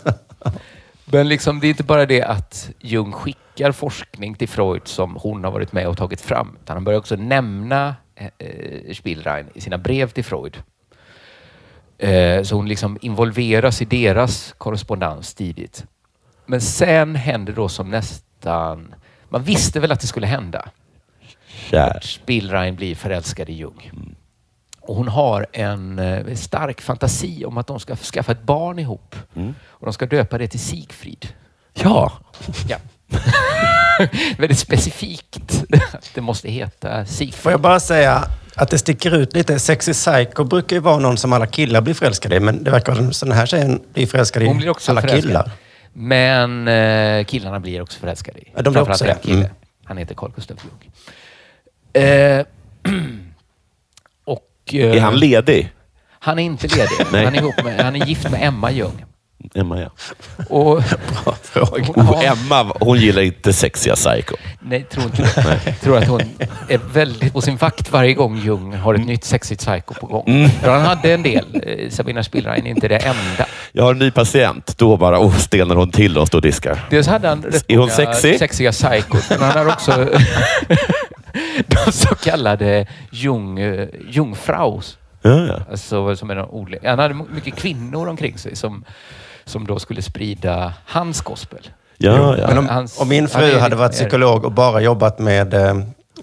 [1.10, 5.44] Men liksom, det är inte bara det att Jung skickar forskning till Freud som hon
[5.44, 6.56] har varit med och tagit fram.
[6.62, 10.62] Utan han börjar också nämna eh, Spielrein i sina brev till Freud.
[11.98, 15.84] Eh, så hon liksom involveras i deras korrespondens tidigt.
[16.46, 18.94] Men sen händer då som nästan...
[19.28, 20.68] Man visste väl att det skulle hända.
[21.46, 22.00] Kär.
[22.02, 23.90] Spielrein blir förälskad i Jung.
[24.88, 29.16] Och hon har en eh, stark fantasi om att de ska skaffa ett barn ihop.
[29.68, 31.28] Och de ska döpa det till Sigfrid.
[31.74, 32.12] Ja.
[32.68, 32.76] Ja.
[34.38, 37.52] Väldigt specifikt att det måste heta Får Sigfrid.
[37.52, 38.24] jag bara säga
[38.56, 39.58] att det sticker ut lite.
[39.58, 43.10] Sexy Psycho brukar ju vara någon som alla killar blir förälskade i, men det verkar
[43.12, 45.22] som den här tjejen blir förälskad i Hon blir också alla förälskad.
[45.24, 45.50] killar.
[45.92, 48.52] Men eh, killarna blir också förälskade i.
[48.56, 49.24] Ja, de blir också det.
[49.28, 49.48] Mm.
[49.84, 50.92] Han heter Carl Gustaf Jung.
[52.04, 52.46] Eh,
[54.68, 55.70] och, eh, Är han ledig?
[56.20, 56.88] han är inte ledig.
[57.12, 57.24] Nej.
[57.24, 59.04] han, är ihop med, han är gift med Emma Jung.
[59.54, 59.90] Emma, ja.
[60.48, 60.82] Och,
[61.94, 64.34] hon har- Emma, hon gillar inte sexiga psycho.
[64.60, 65.60] Nej, tror inte det.
[65.64, 66.20] Jag tror att hon
[66.68, 70.24] är väldigt på sin vakt varje gång Jung har ett nytt sexigt psycho på gång.
[70.26, 70.50] Mm.
[70.62, 71.62] Han hade en del.
[71.62, 73.46] Eh, Sabina Spielrein är inte det enda.
[73.72, 74.78] Jag har en ny patient.
[74.78, 76.86] Då bara oh, stelnar hon till och står och diskar.
[76.90, 78.38] Dels hade han rätt Är hon många sexig?
[78.38, 79.92] sexiga psykot, men han har också
[81.86, 83.58] de så kallade Jung,
[84.08, 84.98] Jungfraus.
[85.22, 85.60] Ja, ja.
[85.70, 86.36] Alltså, som är
[86.84, 88.84] Han hade mycket kvinnor omkring sig som,
[89.44, 91.68] som då skulle sprida hans gospel.
[91.96, 92.46] Ja, ja.
[92.48, 95.74] Men om, Hans- om min fru är hade varit psykolog och bara jobbat med, eh,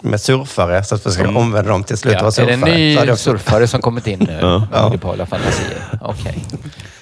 [0.01, 2.55] med surfare så att försöka omvända dem till slut Ja, vara är surfare.
[2.71, 4.37] det en ny surfare som kommit in nu?
[4.41, 4.67] Ja.
[4.71, 5.79] Med Oedipala fantasier.
[6.01, 6.43] Okej.
[6.51, 6.57] Så,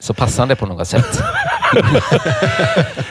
[0.00, 1.20] så passande på något sätt.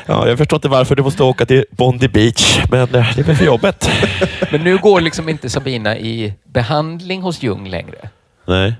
[0.05, 3.23] ja, jag förstår inte varför du måste åka till Bondi Beach, men eh, det är
[3.23, 3.89] väl för jobbet.
[4.51, 8.09] Men nu går liksom inte Sabina i behandling hos Jung längre.
[8.45, 8.75] Nej.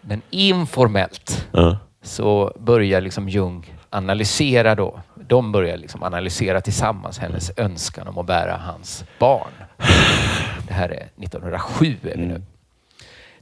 [0.00, 1.78] Men informellt Ja.
[2.02, 5.00] så börjar liksom Jung analysera då.
[5.28, 9.50] De börjar liksom analysera tillsammans hennes önskan om att bära hans barn.
[10.68, 12.42] Det här är 1907 är vi nu.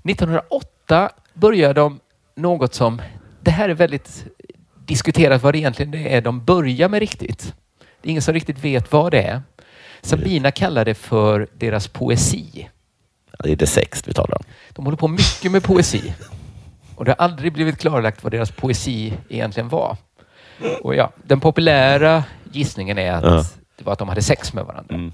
[0.04, 2.00] 1908 börjar de
[2.36, 3.02] något som,
[3.48, 4.26] det här är väldigt
[4.86, 7.54] diskuterat vad det egentligen är de börjar med riktigt.
[8.00, 9.42] Det är ingen som riktigt vet vad det är.
[10.02, 12.68] Sabina kallar det för deras poesi.
[13.44, 14.44] Det är det sex vi talar om.
[14.72, 16.14] De håller på mycket med poesi.
[16.94, 19.96] Och det har aldrig blivit klarlagt vad deras poesi egentligen var.
[20.82, 23.44] Och ja, den populära gissningen är att Ja.
[23.76, 24.94] det var att de hade sex med varandra.
[24.94, 25.12] Mm.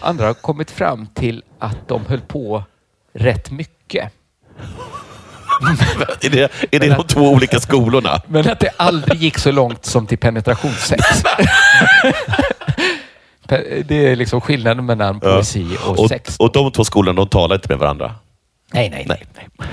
[0.00, 2.64] Andra har kommit fram till att de höll på
[3.12, 4.12] rätt mycket.
[6.22, 8.22] Är det, är det de två olika skolorna?
[8.26, 11.02] Men att det aldrig gick så långt som till penetrationssex.
[13.48, 16.36] Pe- det är liksom skillnaden mellan poesi och, och, sex.
[16.36, 18.14] och de två skolorna, de talar inte med varandra.
[18.72, 19.26] Nej, nej, nej.
[19.36, 19.68] nej.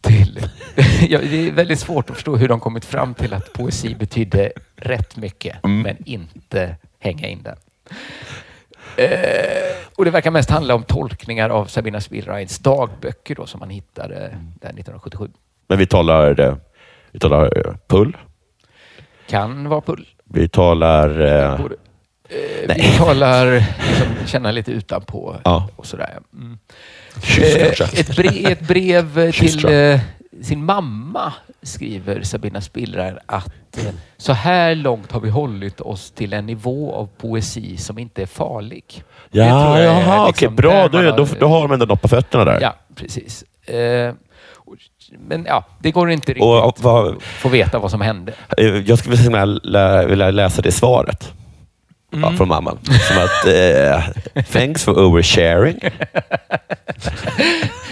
[0.00, 0.40] Till,
[1.08, 4.52] ja, det är väldigt svårt att förstå hur de kommit fram till att poesi betydde
[4.76, 7.56] rätt mycket, men inte hänga in den.
[8.98, 13.70] Eh, och det verkar mest handla om tolkningar av Sabina Spielreins dagböcker då, som man
[13.70, 14.14] hittade
[14.60, 15.28] där 1977.
[15.68, 16.56] Men vi talar, eh,
[17.12, 18.16] vi talar eh, pull.
[19.28, 20.06] Kan vara pull.
[20.24, 21.20] Vi talar...
[21.20, 21.74] Eh, Både-
[22.30, 25.68] Eh, vi talar liksom, känna lite utanpå Ja.
[25.76, 26.18] och sådär.
[26.32, 26.58] Mm.
[27.22, 30.00] kyss Eh, ett, brev, ett brev Kyss, till eh,
[30.42, 31.32] sin mamma
[31.62, 33.84] skriver Sabina Spillrar att eh,
[34.16, 38.26] så här långt har vi hållit oss till en nivå av poesi som inte är
[38.26, 39.02] farlig.
[39.30, 40.56] Ja, är jaha, liksom okej.
[40.56, 40.88] Bra.
[40.88, 42.58] Då, man då, då har de ändå något på fötterna där.
[42.60, 43.44] Ja, precis.
[43.66, 44.14] Eh,
[45.18, 48.32] men ja, det går inte riktigt Och, och vad, att få veta vad som hände.
[48.58, 51.32] eh, jag skulle vilja lä, vilja läsa det svaret
[52.12, 52.30] Mm.
[52.30, 52.78] ja, från mamman.
[52.82, 55.78] Som att, eh, thanks for oversharing.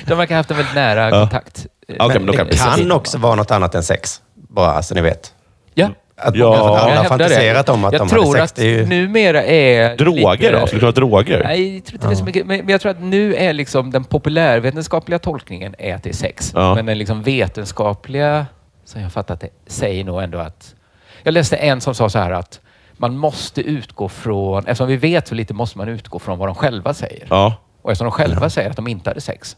[0.07, 1.21] De verkar ha haft en väldigt nära Ja.
[1.21, 1.67] kontakt.
[1.89, 4.23] Eh, Okej, men kan Det det- kan också vara något annat än sex.
[4.35, 5.33] Bara så ni vet.
[5.75, 6.55] Ja, Att, Ja.
[6.55, 8.53] att alla Jag har fantiserat om att jag de tror hade sex.
[8.53, 9.97] att Det är ju, numera är...
[9.97, 10.67] Droger lite- då?
[10.67, 11.43] Skulle det kunna vara droger?
[11.45, 12.47] Nej, jag tror inte det är så mycket.
[12.47, 16.15] Men men jag tror att nu är liksom den populärvetenskapliga tolkningen är att det är
[16.15, 16.53] sex.
[16.55, 16.75] Ja.
[16.75, 18.47] Men den liksom vetenskapliga,
[18.85, 20.75] som jag fattat det, säger nog ändå att...
[21.23, 22.61] Jag läste en som sa så här att
[22.97, 24.59] man måste utgå från...
[24.67, 27.27] Eftersom vi vet så lite måste man utgå från vad de själva säger.
[27.31, 27.55] Ja.
[27.83, 29.57] Och eftersom de själva säger att de inte hade sex.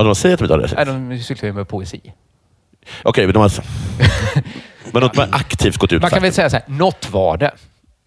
[0.00, 0.84] Ja, de säger att de inte har det.
[0.92, 2.12] Nej, de sysslar ju med poesi.
[3.02, 3.50] Okej, men de har...
[4.92, 7.50] men de har aktivt gått ut Man kan väl säga så här, något var det.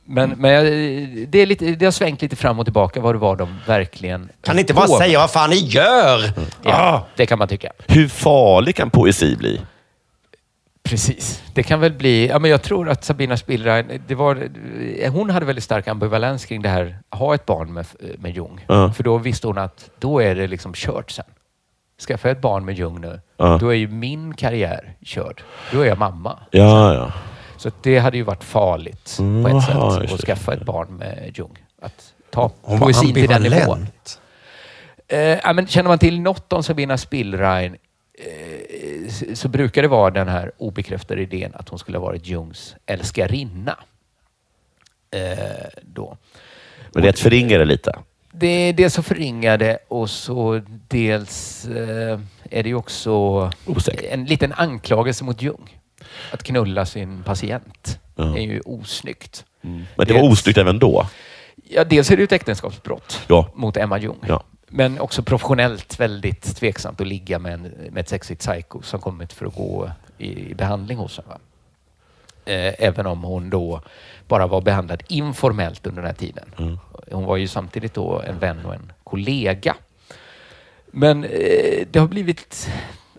[0.05, 0.65] Men, men jag-
[1.27, 4.29] det, är lite, det har svängt lite fram och tillbaka vad det var de verkligen...
[4.41, 6.31] kan ni inte bara på- säga vad fan ni gör?
[6.63, 7.71] Ja, det kan man tycka.
[7.87, 9.61] Hur farlig kan poesi bli?
[10.83, 11.43] Precis.
[11.53, 12.27] Det kan väl bli...
[12.27, 14.49] Ja, men jag tror att Sabina Spillrein, det var,
[15.09, 17.85] hon hade väldigt stark ambivalens kring det här, ha ett barn med,
[18.17, 18.65] med Jung.
[18.67, 18.93] Ja.
[18.93, 21.25] För då visste hon att då är det liksom kört sen.
[21.99, 23.57] Skaffar jag ett barn med Jung nu, Ja.
[23.61, 25.41] då är ju min karriär körd.
[25.71, 26.39] Då är jag mamma.
[26.51, 27.11] Ja, ja.
[27.57, 30.95] Så det hade ju varit farligt på Mm, ett aha, sätt att skaffa ett barn
[30.97, 31.57] med Jung.
[31.81, 33.87] Att ta Hon poesin till den nivån.
[35.07, 37.77] Eh, ja, men känner man till något om Sabina Spillrein
[38.19, 42.75] eh, så- brukar det vara den här obekräftade idén att hon skulle ha varit Jungs
[42.85, 43.77] älskarinna.
[45.11, 46.17] Eh, då.
[46.93, 47.95] Men det är att förringa det lite.
[48.35, 52.19] Det är dels så förringade och så dels eh,
[52.49, 53.11] är det ju också
[53.65, 54.05] Osäkert.
[54.11, 55.79] en liten anklagelse mot Jung.
[56.31, 58.37] Att knulla sin patient Ja.
[58.37, 59.45] är ju osnyggt.
[59.61, 61.07] Men det var osnyggt även då.
[61.69, 63.49] Ja, dels är det ju ett äktenskapsbrott Ja.
[63.55, 64.17] mot Emma Ljung.
[64.27, 64.43] Ja.
[64.67, 67.61] Men också professionellt väldigt tveksamt att ligga med, en,
[67.91, 71.37] med ett sexigt psycho som kommit för att gå i behandling hos henne.
[72.45, 73.81] Eh, även om hon då
[74.33, 76.45] bara var behandlad informellt under den här tiden.
[76.59, 76.77] Mm.
[77.11, 79.75] Hon var ju samtidigt då en vän och en kollega.
[80.91, 82.69] Men eh, det har blivit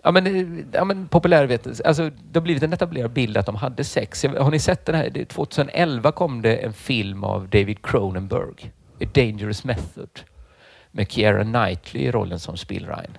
[0.03, 3.55] Ja men, eh, ja, men populärvetenskap, alltså det har blivit en etablerad bild att de
[3.55, 4.23] hade sex.
[4.23, 5.09] Har ni sett den här?
[5.09, 10.09] Det- 2011 kom det en film av David Cronenberg, A Dangerous Method,
[10.95, 13.17] med Keira Knightley i rollen som Spillrein.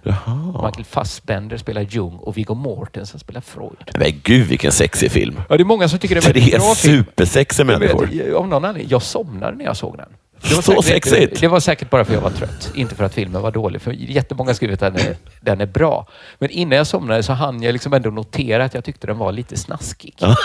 [0.64, 3.90] Michael Fassbender spelar Jung och Viggo Mortensen spelar Freud.
[3.98, 5.40] Men gud vilken sexig film.
[5.48, 7.04] Ja, det är många som tycker det är en väldigt bra film.
[7.04, 8.34] supersexiga Jag vet, människor.
[8.34, 10.08] Av någon anledning, jag somnade när jag såg den.
[10.42, 11.40] Det var Så säkert- sexigt.
[11.40, 13.80] Det var säkert bara för att jag var trött, inte för att filmen var dålig.
[13.80, 16.06] För jättemånga har skrivit att den är, den är bra.
[16.38, 19.32] Men innan jag somnade så hann jag liksom ändå notera att jag tyckte den var
[19.32, 20.14] lite snaskig.
[20.18, 20.36] Ja,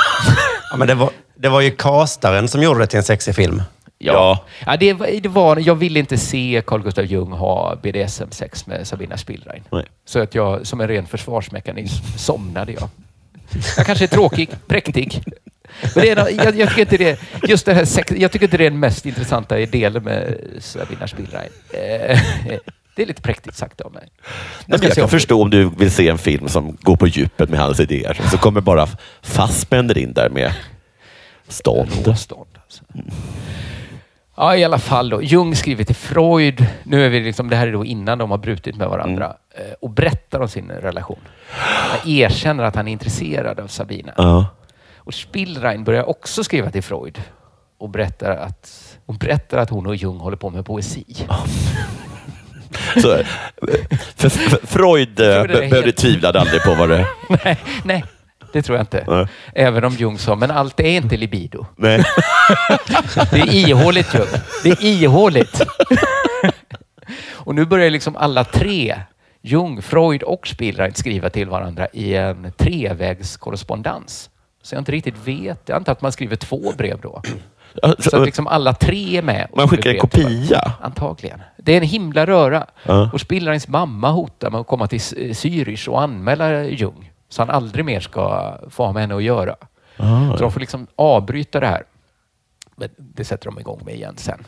[0.77, 3.61] men det, var, det var ju castaren som gjorde det till en sexig film.
[4.05, 4.45] Ja.
[4.65, 9.17] Ja, det, det var, jag ville inte se Carl Gustav Jung ha BDSM-sex med Sabina
[9.17, 9.63] Spillrein.
[9.71, 9.85] Nej.
[10.05, 12.89] Så att jag, som en ren försvarsmekanism, somnade jag.
[13.77, 15.21] Jag kanske är tråkig, präktig.
[15.95, 18.57] Men det är, jag, jag, tycker inte det, just det här sex, jag tycker inte
[18.57, 21.49] det är den mest intressanta delen med Sabina Spillrein.
[21.73, 22.19] Eh,
[22.95, 24.07] Det är lite präktigt sagt av mig.
[24.65, 27.49] Men jag kan om- förstå om du vill se en film som går på djupet
[27.49, 28.21] med hans idéer.
[28.31, 28.87] Så kommer bara
[29.21, 30.53] Fassbender in där med
[31.47, 31.89] stånd.
[32.05, 32.47] Råstånd.
[32.63, 32.83] Alltså.
[34.41, 35.21] Ja, i alla fall då.
[35.23, 38.37] Jung skriver till Freud, nu är vi liksom, det här är då innan de har
[38.37, 41.19] brutit med varandra, eh, och berättar om sin relation.
[41.49, 44.13] Han erkänner att han är intresserad av Sabina.
[44.17, 44.45] Ja.
[44.97, 47.21] Och Spillrein börjar också skriva till Freud
[47.77, 51.05] och berättar att, hon berättar att hon och Jung håller på med poesi.
[53.01, 53.25] Så, eh,
[54.15, 57.07] för, för Freud eh, behövde helt- tvivlade aldrig på vad det...
[57.45, 58.03] nej, nej,
[58.53, 59.03] det tror jag inte.
[59.07, 59.27] Nej.
[59.55, 61.65] Även om Jung sa, men allt är inte libido.
[61.75, 62.03] Nej.
[63.31, 64.27] Det är ihåligt Jung.
[64.63, 65.61] Det är ihåligt.
[67.33, 69.01] och nu börjar liksom alla tre,
[69.41, 74.29] Jung, Freud och Spillrein, skriva till varandra i en trevägskorrespondens.
[74.63, 75.61] Så jag inte riktigt vet.
[75.65, 77.21] Jag antar att man skriver två brev då.
[77.99, 79.47] Så att liksom alla tre är med.
[79.55, 80.73] Man skickar en kopia.
[80.81, 81.41] Antagligen.
[81.57, 82.65] Det är en himla röra.
[82.83, 83.09] Ja.
[83.13, 87.10] Och Spillreins mamma hotar med att komma till Zürich och anmäla Jung.
[87.31, 89.55] Så han aldrig mer ska få ha med henne att göra.
[89.97, 91.83] Ah, Så de får liksom avbryta det här.
[92.75, 94.47] Men det sätter de igång med igen sen.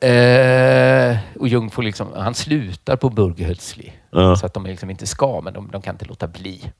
[0.00, 3.92] Eh, och Jung får liksom, han slutar på Burghölzli.
[4.10, 4.36] Ja.
[4.36, 6.72] Så att de liksom inte ska, men de, de kan inte låta bli.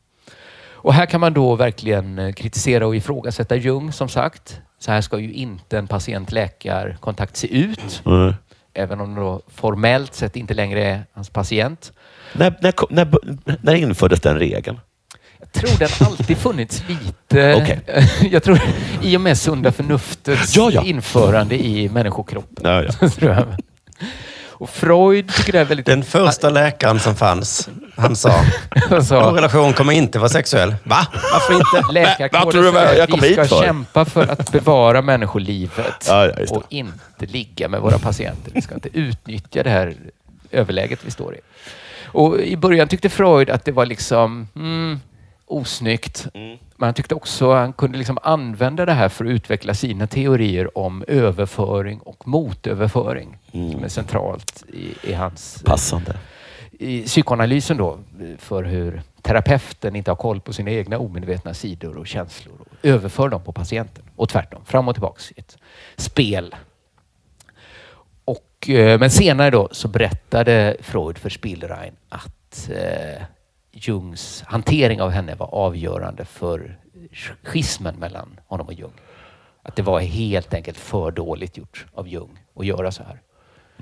[0.73, 4.61] Och här kan man då verkligen eh, kritisera och ifrågasätta Jung, som sagt.
[4.79, 8.03] Så här ska ju inte en patient-läkarkontakt se ut.
[8.05, 8.35] Nej.
[8.75, 11.93] Även om de då formellt sett inte längre är hans patient.
[12.37, 13.09] När, när, när,
[13.63, 14.81] när infördes den regeln?
[15.39, 17.55] Jag tror den alltid funnits lite...
[17.63, 17.81] Okej.
[18.31, 18.61] Jag tror
[19.03, 20.83] i och med sunda förnuftets Ja, ja.
[20.85, 22.65] införande i människokroppen.
[22.65, 23.09] Ja, ja.
[23.19, 23.47] tror jag.
[24.57, 25.87] Och Freud tycker det är väldigt...
[25.87, 28.31] Den första läkaren som fanns, han sa,
[28.91, 30.75] Han sa, vår relation kommer inte vara sexuell.
[30.85, 31.07] Va?
[31.33, 31.93] Varför inte?
[31.93, 33.63] Läkarkåren säger jag att kom vi ska för?
[33.63, 38.53] kämpa för att bevara människolivet Ja, och inte ligga med våra patienter.
[38.55, 39.95] Vi ska inte utnyttja det här
[40.51, 41.41] överläget vi står i.
[42.15, 45.01] Och I början tyckte Freud att det var liksom mm,
[45.47, 46.27] osnyggt.
[46.77, 50.07] Men han tyckte också att han kunde liksom använda det här för att utveckla sina
[50.07, 53.39] teorier om överföring och motöverföring.
[53.53, 56.17] Som är centralt i, i hans Passande.
[56.71, 57.99] i psykoanalysen då
[58.39, 63.29] för hur terapeuten inte har koll på sina egna omedvetna sidor och känslor och överför
[63.29, 65.57] dem på patienten och tvärtom, fram och tillbaks i ett
[65.97, 66.55] spel.
[68.65, 73.23] Och, eh, men senare då så berättade Freud för Spielrein att eh,
[73.73, 76.79] Jungs hantering av henne var avgörande för
[77.45, 78.93] schismen mellan honom och Jung.
[79.63, 83.21] Att det var helt enkelt för dåligt gjort av Jung att göra så här.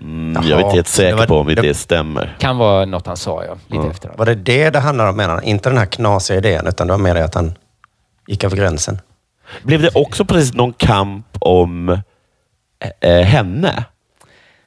[0.01, 2.37] Mm, jag är inte helt säker var- på om det, det- stämmer.
[2.39, 3.57] Kan vara något han sa, ja.
[3.67, 4.19] Lite efteråt.
[4.19, 5.41] Var det det det handlade om menar?
[5.45, 7.55] Inte den här knasiga idén, utan det var mer det att han
[8.27, 9.01] gick över gränsen.
[9.63, 11.89] Blev det också precis någon kamp om
[13.01, 13.85] eh, henne?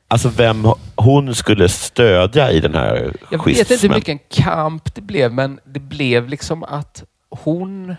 [0.08, 3.64] Alltså vem hon skulle stödja i den här Jag schismen?
[3.64, 7.96] vet inte hur mycket en kamp det blev, men det blev liksom att hon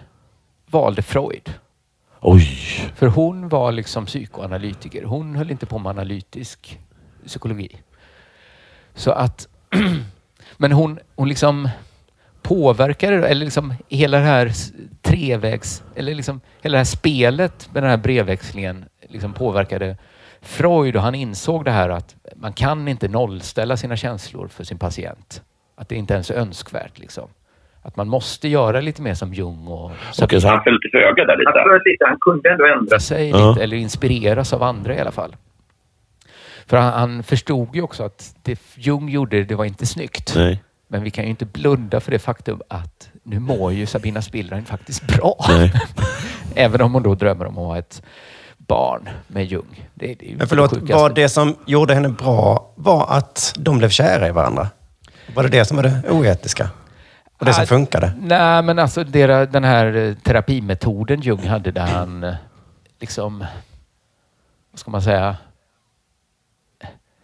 [0.71, 1.53] valde Freud.
[2.21, 2.49] Oj.
[2.95, 5.05] För hon var liksom psykoanalytiker.
[5.05, 6.81] Hon höll inte på med analytisk
[7.27, 7.77] psykologi.
[8.95, 9.49] Så att...
[10.57, 11.69] men hon, hon liksom
[12.43, 14.53] påverkade, eller liksom hela det här
[15.03, 15.83] trevägs...
[15.95, 19.97] Eller liksom hela det här spelet med den här brevväxlingen liksom påverkade
[20.47, 24.79] Freud och han insåg det här att man kan inte nollställa sina känslor för sin
[24.79, 25.43] patient.
[25.77, 26.99] Att det inte ens är önskvärt.
[26.99, 27.29] Liksom.
[27.83, 29.91] Att man måste göra lite mer som Jung och
[30.23, 31.51] Okej, så han, föll till föga där lite.
[31.55, 32.05] Han föll lite.
[32.09, 33.51] Han kunde ändå ändra sig Ja.
[33.51, 35.37] lite, eller inspireras av andra i alla fall.
[36.67, 40.33] För han, han förstod ju också att det Jung gjorde, det var inte snyggt.
[40.37, 40.63] nej.
[40.89, 44.65] Men vi kan ju inte blunda för det faktum att nu mår ju Sabina Spielrein
[44.65, 45.45] faktiskt bra.
[45.49, 45.73] Nej.
[46.55, 48.03] Även om hon då drömmer om att ha ett
[48.67, 49.89] barn med Jung.
[49.95, 53.89] Det, det Men förlåt, det var det som gjorde henne bra var att de blev
[53.89, 54.69] kära i varandra?
[55.35, 56.71] Var det det som var det oetiska?
[57.39, 58.13] Och det som Ah, funkade?
[58.21, 62.35] Nej, men alltså dera- den här eh, terapimetoden Jung hade där han eh,
[63.01, 63.39] liksom,
[64.73, 65.37] vad ska man säga,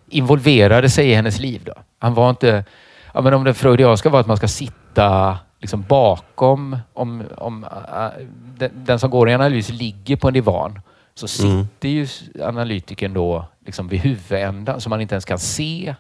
[0.09, 1.63] involverade sig i hennes liv.
[1.65, 1.73] Då.
[1.99, 2.65] Han var inte,
[3.15, 8.07] ja, men om det freudianska var att man ska sitta liksom bakom, om, om äh,
[8.59, 10.81] den, den som går i analys ligger på en divan,
[11.15, 12.09] så sitter ju
[12.43, 15.95] analytikern då liksom vid huvudändan så man inte ens kan se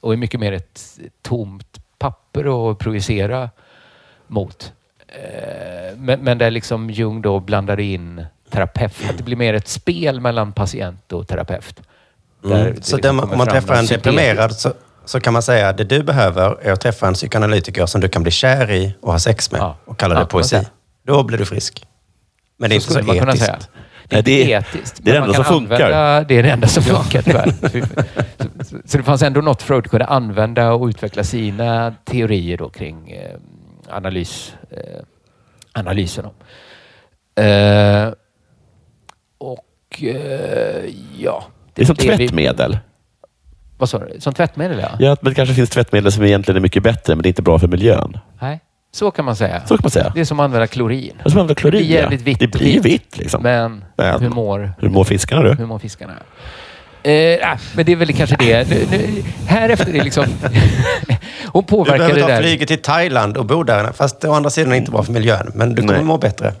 [0.00, 3.50] och är mycket mer ett tomt papper att projicera
[4.26, 4.72] mot.
[5.08, 9.10] Eh, Men, men där liksom Jung då blandade in terapeut.
[9.10, 11.80] Att det blir mer ett spel mellan patient och terapeut.
[12.44, 12.58] Mm.
[12.74, 14.72] det Så liksom kommer om man träffar en deprimerad så,
[15.04, 18.08] så kan man säga att det du behöver är att träffa en psykoanalytiker som du
[18.08, 19.76] kan bli kär i och ha sex med Ja.
[19.84, 20.66] och kalla Ja, det poesi.
[21.06, 21.86] Då blir du frisk.
[22.56, 23.70] Men det är Så inte så, etiskt.
[24.08, 25.00] Det är inte det etiskt.
[25.02, 25.74] det är det enda som funkar.
[25.74, 27.50] använda- Det är det enda som funkar tyvärr.
[27.50, 32.68] så, så, så det fanns ändå något Freud kunde använda och utveckla sina teorier då
[32.68, 33.36] kring eh,
[33.88, 35.02] analys, eh,
[35.72, 36.34] analysen om.
[37.44, 38.12] Eh,
[39.38, 40.84] och eh,
[41.18, 41.44] ja.
[41.74, 42.78] Det är som vi- tvättmedel.
[43.78, 44.20] Vad sa du?
[44.20, 44.88] Som tvättmedel ja.
[44.98, 47.42] Ja, men det kanske finns tvättmedel som egentligen är mycket bättre, men det är inte
[47.42, 48.18] bra för miljön.
[48.40, 48.60] Nej,
[48.94, 49.62] så kan man säga.
[49.66, 50.12] Så kan man säga.
[50.14, 51.12] Det är som att använda klorin.
[51.24, 51.80] Och så använder klorin.
[51.80, 52.24] Det blir jävligt ja.
[52.24, 53.42] vitt Det blir vitt liksom.
[53.42, 55.54] Men Men- hur mår Hur mår fiskarna du?
[55.54, 56.12] Hur mår fiskarna?
[57.02, 58.68] Eh, ah, men det är väl kanske det.
[58.70, 60.24] Nu, nu, här efter är det liksom...
[61.46, 62.42] Hon Du påverkar behöver det ta där.
[62.42, 63.92] flyget till Thailand och bo där.
[63.92, 65.52] Fast å andra sidan är det inte bra för miljön.
[65.54, 66.04] Men du kommer Nej.
[66.04, 66.54] må bättre.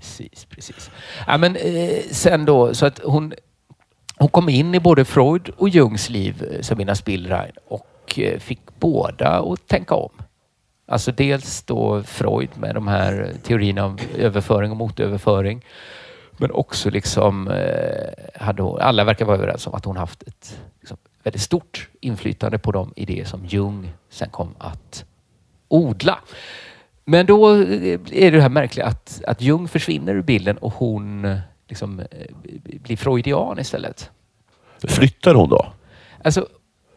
[0.00, 0.90] Precis, precis.
[1.26, 3.32] Ja, men, eh, sen då, så att hon,
[4.16, 8.60] hon kom in i både Freud och Jungs liv, eh, Sabina Spielrein, och eh, fick
[8.80, 10.10] båda att tänka om.
[10.90, 15.64] Alltså dels då Freud med de här teorierna om överföring och motöverföring.
[16.36, 20.60] Men också liksom, eh, hade hon, alla verkar vara överens om att hon haft ett
[20.80, 25.04] liksom, väldigt stort inflytande på de idéer som Jung sen kom att
[25.68, 26.18] odla.
[27.04, 31.24] Men då eh, är det här märkliga att, att Jung försvinner ur bilden och hon
[31.24, 32.02] eh, liksom,
[32.64, 34.10] blir freudian istället.
[34.88, 35.66] Flyttar hon då?
[36.24, 36.46] Alltså,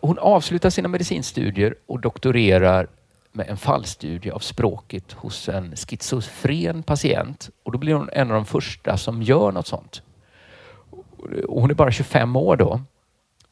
[0.01, 2.87] hon avslutar sina medicinstudier och doktorerar
[3.31, 7.49] med en fallstudie av språket hos en schizofren patient.
[7.63, 10.01] Och då blir hon en av de första som gör något sånt.
[11.47, 12.81] Och hon är bara 25 år då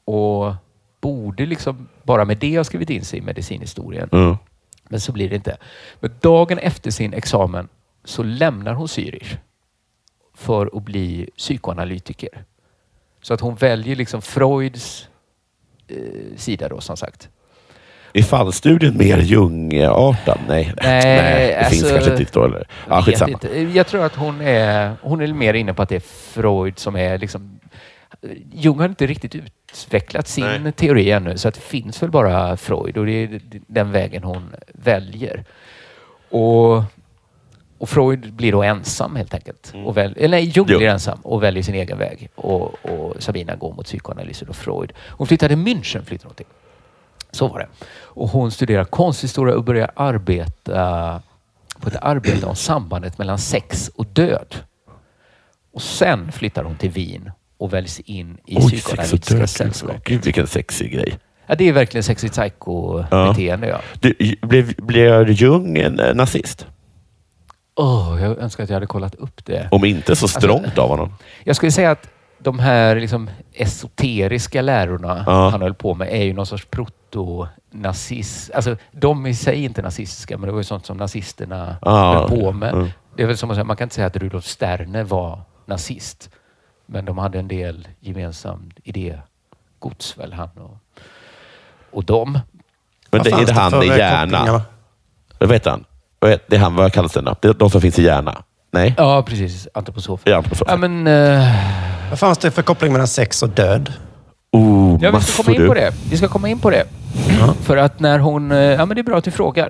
[0.06, 0.54] och
[1.02, 4.10] borde liksom bara med det ha skrivit in sig i medicinhistorien.
[4.12, 4.38] Mm.
[4.84, 5.58] Men så blir det inte.
[6.00, 7.68] Men dagen efter sin examen
[8.04, 9.38] så lämnar hon Zürich
[10.34, 12.46] för att bli psykoanalytiker.
[13.22, 15.08] Så att hon väljer liksom Freuds
[15.88, 17.30] eh, sida då som sagt.
[18.14, 20.40] Är fallstudien mer Jung-artad?
[20.48, 22.46] Nej, Nej, det finns alltså, kanske inte riktigt då.
[22.46, 22.68] Eller?
[22.90, 23.32] Ja, skitsamma.
[23.32, 23.60] inte.
[23.62, 26.00] Jag tror att hon är, hon är mer inne på att det är
[26.34, 27.60] Freud som är liksom...
[28.54, 30.72] Jung har inte riktigt utvecklat sin Nej.
[30.72, 34.50] teori ännu så att det finns väl bara Freud och det är den vägen hon
[34.74, 35.44] väljer.
[36.30, 36.84] Och
[37.78, 39.72] Och Freud blir då ensam helt enkelt.
[39.74, 39.86] Mm.
[39.86, 40.78] Och väl, eller nej, Jung Jo.
[40.78, 42.30] blir ensam och väljer sin egen väg.
[42.36, 44.94] Och, och Sabina går mot psykoanalysen och Freud.
[45.08, 46.06] Hon flyttade till München.
[46.06, 46.46] Flyttade hon till.
[47.32, 47.68] Så var det.
[48.02, 51.22] Och hon studerar konsthistoria och börjar arbeta
[51.80, 54.56] på ett arbete om sambandet mellan sex och död.
[55.74, 59.50] Och sen flyttar hon till Wien och väljs in i Oj, psykoanalytiska död.
[59.50, 60.04] sällskap.
[60.04, 61.20] Gud, vilken sexig grej.
[61.48, 63.68] Ja, det är verkligen sexy psycho-beteende.
[63.68, 63.82] Ja.
[64.00, 66.66] Du, blev, blev Jung en eh, nazist?
[67.76, 69.68] Åh, jag önskar att jag hade kollat upp det.
[69.72, 71.14] Om inte så strångt av honom.
[71.44, 72.10] Jag skulle säga att
[72.40, 75.50] de här liksom esoteriska lärorna Ja.
[75.50, 78.52] han höll på med är ju någon sorts proto-nazism.
[78.56, 82.14] Alltså, de i sig är inte nazistiska, men det var ju sånt som nazisterna Ja,
[82.14, 82.74] höll på med.
[82.74, 82.90] mm.
[83.16, 86.30] Det är väl som att säga, man kan inte säga att Rudolf Sterner var nazist,
[86.86, 90.78] men de hade en del gemensamt idégods, väl han och,
[91.92, 92.40] och dem.
[93.12, 94.38] Men det är det han i hjärna.
[94.38, 94.62] kopplingar?
[95.40, 95.86] Vad vet han?
[96.20, 97.36] Det är han, vad kallas det då?
[97.42, 98.44] Det är de som finns i hjärna?
[98.72, 98.94] Nej?
[98.98, 99.68] Ja, precis.
[99.74, 100.32] Antroposofer.
[100.32, 100.72] Ja, antroposofer.
[100.72, 101.08] Ja, men...
[101.08, 101.48] eh,
[102.10, 103.94] Vad fanns det för koppling mellan sex och död?
[104.52, 105.94] Oh, Ja, vi ska komma in på det.
[106.12, 106.86] Vi ska komma in på det.
[107.62, 108.52] För att när hon...
[108.52, 109.70] eh, Ja, men det är bra att du frågar.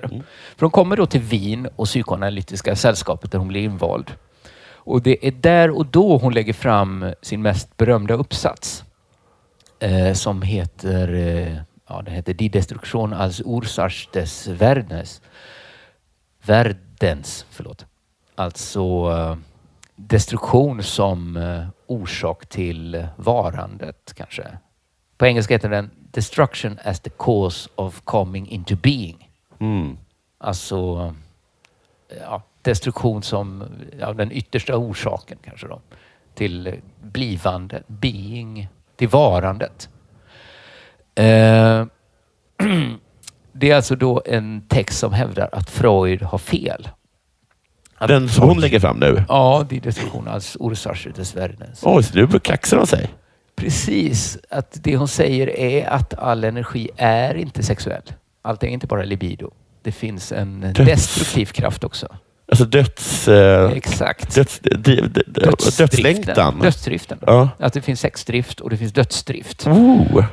[0.56, 4.10] För hon kommer då till Wien och psykoanalytiska sällskapet där hon blir invald.
[4.72, 8.84] Och det är där och då hon lägger fram sin mest berömda uppsats.
[9.80, 11.14] Eh, som heter...
[11.14, 11.56] Eh,
[11.88, 15.20] ja, den heter Die Destruktion als Ursache des Werdens.
[16.44, 17.86] Världens, förlåt.
[18.34, 19.36] Alltså eh,
[20.06, 24.58] destruktion som eh, orsak till varandet kanske.
[25.16, 29.30] På engelska heter den Destruction as the cause of coming into being.
[29.60, 29.98] Mm.
[30.38, 31.14] Alltså
[32.20, 33.64] ja, destruktion som
[33.98, 35.80] ja, den yttersta orsaken kanske då.
[36.34, 39.88] Till blivande, being, till varandet.
[41.14, 41.84] Eh,
[43.52, 46.88] det är alltså då en text som hävdar att Freud har fel.
[48.08, 49.24] Den som hon lägger fram nu.
[49.28, 51.80] Ja, Destruktion als Ursache des Werdens.
[51.82, 53.08] Oj, så nu kaxar de sig.
[53.56, 54.38] Precis.
[54.50, 58.02] Att det hon säger är att all energi är inte sexuell.
[58.42, 59.50] Allt är inte bara libido.
[59.82, 62.06] Det finns en destruktiv kraft också.
[62.52, 63.28] Alltså döds...
[63.28, 64.34] Eh, Exakt.
[64.34, 65.22] döds d- d- d-
[65.78, 66.58] dödslängtan.
[66.60, 67.18] Dödsdriften.
[67.26, 67.48] Ja.
[67.58, 69.66] Att det finns sexdrift och det finns dödsdrift.
[69.66, 70.24] Oh.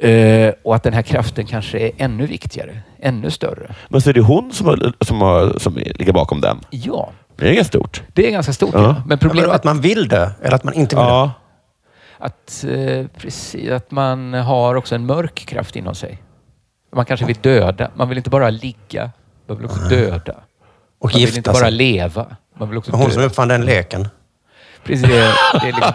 [0.00, 3.74] Eh, och att den här kraften kanske är ännu viktigare, ännu större.
[3.88, 6.60] Men så är det hon som, har, som, har, som ligger bakom den.
[6.70, 8.02] Ja, Det är ganska stort.
[8.12, 8.70] det är ganska stort.
[8.74, 8.82] Ja.
[8.82, 8.88] Ja.
[9.06, 11.04] Men Ja, problemet men att man vill dö eller att man inte vill?
[11.04, 11.32] Ja.
[12.18, 16.22] att, eh, precis, att man har också en mörk kraft inom sig.
[16.92, 17.90] Man kanske vill döda.
[17.94, 19.10] Man vill inte bara ligga.
[19.48, 20.34] Man vill också döda.
[20.98, 21.70] Och Man vill inte gifta bara sig.
[21.70, 22.26] leva.
[22.58, 23.30] Man vill också Det var hon som döda.
[23.30, 24.08] uppfann den leken.
[24.84, 25.92] Precis, det, det liksom,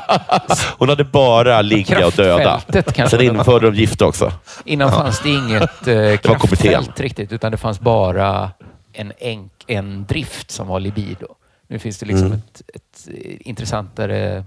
[0.77, 2.61] Hon hade bara ligga och döda.
[3.09, 4.31] Sen införde de gifta också.
[4.65, 6.17] innan fanns det inget eh, kommittén.
[6.17, 8.51] kraftfält riktigt, utan det fanns bara
[8.93, 11.27] en, enk, en drift som var libido.
[11.67, 12.37] Nu finns det liksom Mm.
[12.39, 14.43] ett, ett eh, intressantare eh,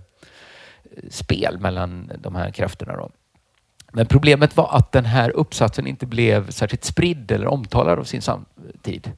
[1.11, 2.97] spel mellan de här krafterna.
[2.97, 3.11] Då.
[3.93, 8.23] Men problemet var att den här uppsatsen inte blev särskilt spridd eller omtalad av sin
[8.23, 9.11] samtid.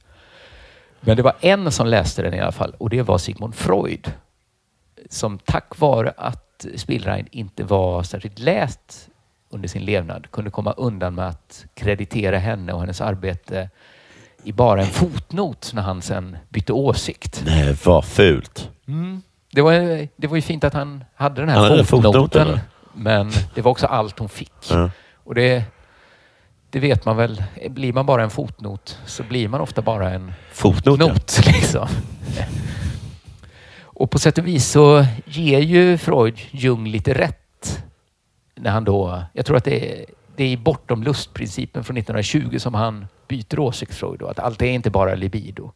[1.01, 4.11] Men det var en som läste den i alla fall och det var Sigmund Freud.
[5.15, 9.09] Som tack vare att Spielrein inte var särskilt läst
[9.49, 13.69] under sin levnad kunde komma undan med att kreditera henne och hennes arbete
[14.43, 17.43] i bara en fotnot när han sen bytte åsikt.
[17.45, 18.69] Nej, vad fult.
[19.51, 22.59] Det var, det var ju fint att han hade den här Han hade fotnoten, va?
[22.93, 24.53] men det var också allt hon fick.
[24.69, 24.89] Ja.
[25.23, 25.63] Och det,
[26.69, 30.33] det vet man väl, blir man bara en fotnot så blir man ofta bara en
[30.51, 31.07] Fotnot, ja.
[31.07, 31.41] not.
[31.45, 31.87] Liksom.
[34.05, 37.83] Och på sätt och vis så ger ju Freud Jung lite rätt.
[38.55, 42.73] När han då, jag tror att det är, det är bortom lustprincipen från 1920 som
[42.73, 44.19] han byter åsikt Freud.
[44.19, 45.71] Då, att allt är inte bara libido.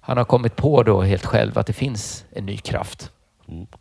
[0.00, 3.10] Han har kommit på då helt själv att det finns en ny kraft.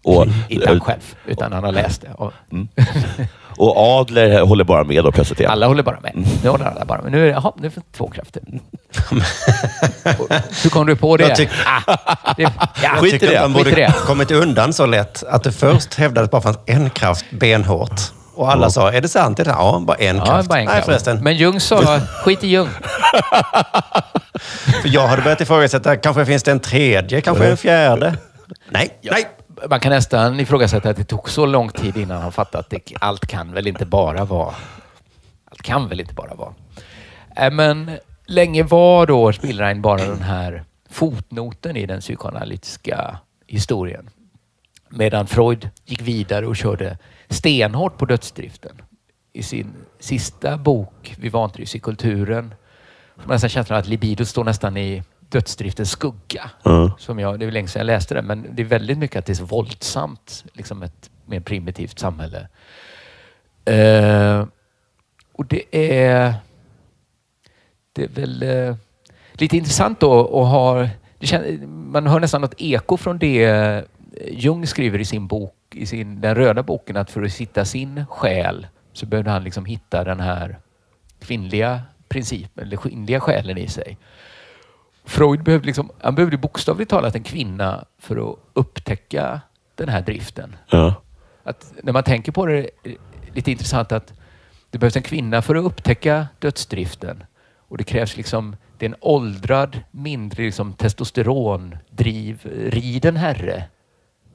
[0.02, 2.14] Och, Inte han själv, utan han har läst det.
[2.14, 2.34] Och
[3.62, 6.12] och Adler håller bara med då plötsligt alla håller bara med.
[6.44, 7.12] Nu håller alla bara med.
[7.12, 8.42] Nu är det, jaha, nu är det två krafter.
[10.64, 11.28] Hur kom du på det?
[11.28, 11.96] Jag tyck- ah,
[12.38, 12.52] det ja,
[12.84, 13.42] Jag Skit i tycker det.
[13.42, 13.94] man borde det.
[14.06, 18.02] kommit undan så lätt att det först hävdades bara fanns en kraft benhårt.
[18.36, 19.40] Och alla sa, är det sant?
[19.40, 19.50] Är det?
[19.52, 20.50] Ja, bara en Ja, kraft.
[20.50, 20.86] bara en Nej kraft.
[20.86, 21.20] förresten.
[21.24, 22.70] Men Jung sa, skit i Jung.
[24.82, 28.16] För jag hade börjat ifrågasätta, kanske finns det en tredje, kanske en fjärde.
[28.70, 29.28] Nej, nej.
[29.70, 32.94] Man kan nästan ifrågasätta att det tog så lång tid innan han fattade att det,
[33.00, 34.56] allt kan väl inte bara vara...
[35.46, 36.54] Allt kan väl inte bara vara...
[37.36, 37.92] Äh, men
[38.26, 44.10] länge var då Spielrein bara den här fotnoten i den psykoanalytiska historien.
[44.90, 46.98] Medan Freud gick vidare och körde
[47.30, 48.82] stenhårt på dödsdriften.
[49.34, 52.54] I sin sista bok, Vi vantrivs i kulturen,
[53.16, 56.52] får man nästan känslan att libido står nästan i Dödsdriftens skugga.
[56.64, 56.92] Ja.
[57.00, 59.26] Som jag, det är länge sedan jag läste den, men det är väldigt mycket att
[59.26, 60.46] det är så våldsamt.
[60.54, 62.48] Liksom ett mer primitivt samhälle.
[63.66, 64.46] Eh,
[65.34, 65.64] och det
[66.02, 66.34] är...
[67.94, 68.76] Det är väl eh,
[69.34, 70.90] lite intressant då att ha...
[71.20, 73.84] Det kän, man hör nästan något eko från det eh,
[74.32, 78.06] Jung skriver i sin bok, i sin, den röda boken, att för att hitta sin
[78.06, 80.60] själ så behövde han liksom hitta den här
[81.20, 83.98] kvinnliga principen, eller kvinnliga själen i sig.
[85.12, 89.42] Freud behövde, liksom, han behövde bokstavligt talat en kvinna för att upptäcka
[89.76, 90.56] den här driften.
[90.70, 90.96] Ja.
[91.44, 92.98] Att när man tänker på det är det
[93.34, 94.14] lite intressant att
[94.70, 97.24] det behövs en kvinna för att upptäcka dödsdriften.
[97.58, 103.64] Och det krävs liksom, det är en åldrad, mindre liksom testosterondrivriden herre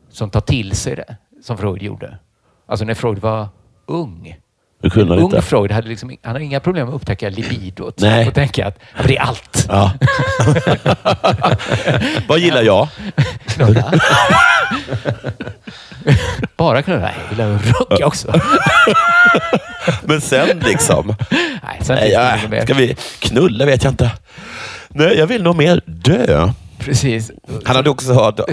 [0.08, 2.18] som tar till sig det, som Freud gjorde.
[2.66, 3.48] Alltså när Freud var
[3.86, 4.40] ung.
[4.94, 5.42] En ung inte.
[5.42, 8.28] Freud hade liksom, han hade inga problem att upptäcka libidot Nej.
[8.28, 9.66] och tänka att det är allt.
[9.68, 9.92] Ja.
[12.28, 12.88] Vad gillar jag?
[13.46, 13.92] Knulla.
[16.56, 17.00] Bara knulla?
[17.00, 18.32] Nej, jag gillar att rucka också.
[20.04, 21.14] Men sen liksom.
[21.62, 22.62] Nej, sen Nej, ja, mycket mer.
[22.62, 24.10] ska vi knulla vet jag inte.
[24.88, 26.52] Nej, jag vill nog mer dö.
[26.78, 27.30] Precis.
[27.64, 28.44] Han hade också han hade,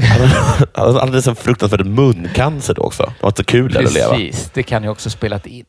[0.76, 3.04] han hade så fruktansvärd muncancer då också.
[3.04, 4.10] Det var inte så kul där att leva.
[4.16, 5.66] Precis, det kan ju också spelat in.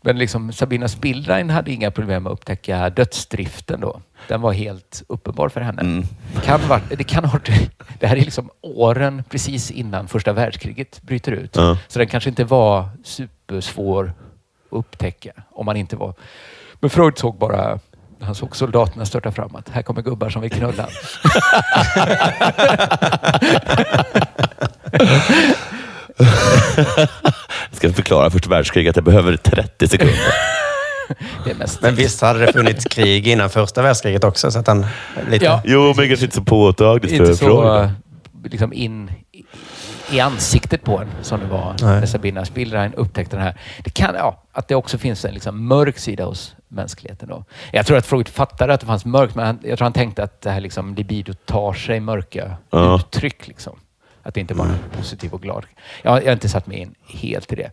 [0.00, 4.00] Men liksom Sabina Spillrein hade inga problem att upptäcka dödsdriften då.
[4.28, 5.82] Den var helt uppenbar för henne.
[5.82, 6.04] Mm.
[6.44, 7.38] Kan vara, det kan ha.
[7.98, 11.56] Det här är liksom åren precis innan första världskriget bryter ut.
[11.56, 11.78] Ja.
[11.88, 14.14] Så den kanske inte var supersvår att
[14.70, 16.14] upptäcka om man inte var...
[16.80, 17.78] Men Freud såg bara...
[18.20, 20.88] Han såg soldaterna störta fram att här kommer gubbar som vill knulla.
[27.78, 28.96] Ska förklara första världskriget.
[28.96, 30.16] Jag behöver 30 sekunder.
[31.44, 31.82] Det är mest...
[31.82, 34.50] Men visst hade det funnits krig innan första världskriget också?
[34.50, 34.86] Så att han
[35.30, 35.44] lite...
[35.44, 35.62] Ja.
[35.64, 37.90] Jo, men kanske inte så påtagligt inte så
[38.44, 39.10] liksom in
[40.10, 42.00] i- ansiktet på en som det var Nej.
[42.00, 43.60] när Sabina Spillrein upptäckte den här.
[43.84, 47.28] Det kan, ja, att det också finns en liksom mörk sida hos mänskligheten.
[47.28, 47.44] Då.
[47.72, 50.22] Jag tror att Freud fattade att det fanns mörkt, men han, jag tror han tänkte
[50.22, 52.96] att det här liksom, libido tar sig mörka Ja.
[52.96, 53.48] uttryck.
[53.48, 53.78] Liksom.
[54.28, 55.66] Att det inte bara är positiv och glad.
[56.02, 57.70] Jag, jag har inte satt mig in helt i det.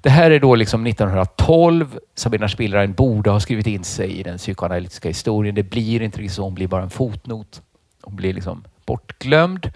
[0.00, 1.98] Det här är då liksom 1912.
[2.14, 5.54] Sabina Spillrein borde ha skrivit in sig i den psykoanalytiska historien.
[5.54, 6.42] Det blir inte riktigt så.
[6.42, 7.62] Hon blir bara en fotnot.
[8.02, 9.72] Hon blir liksom bortglömd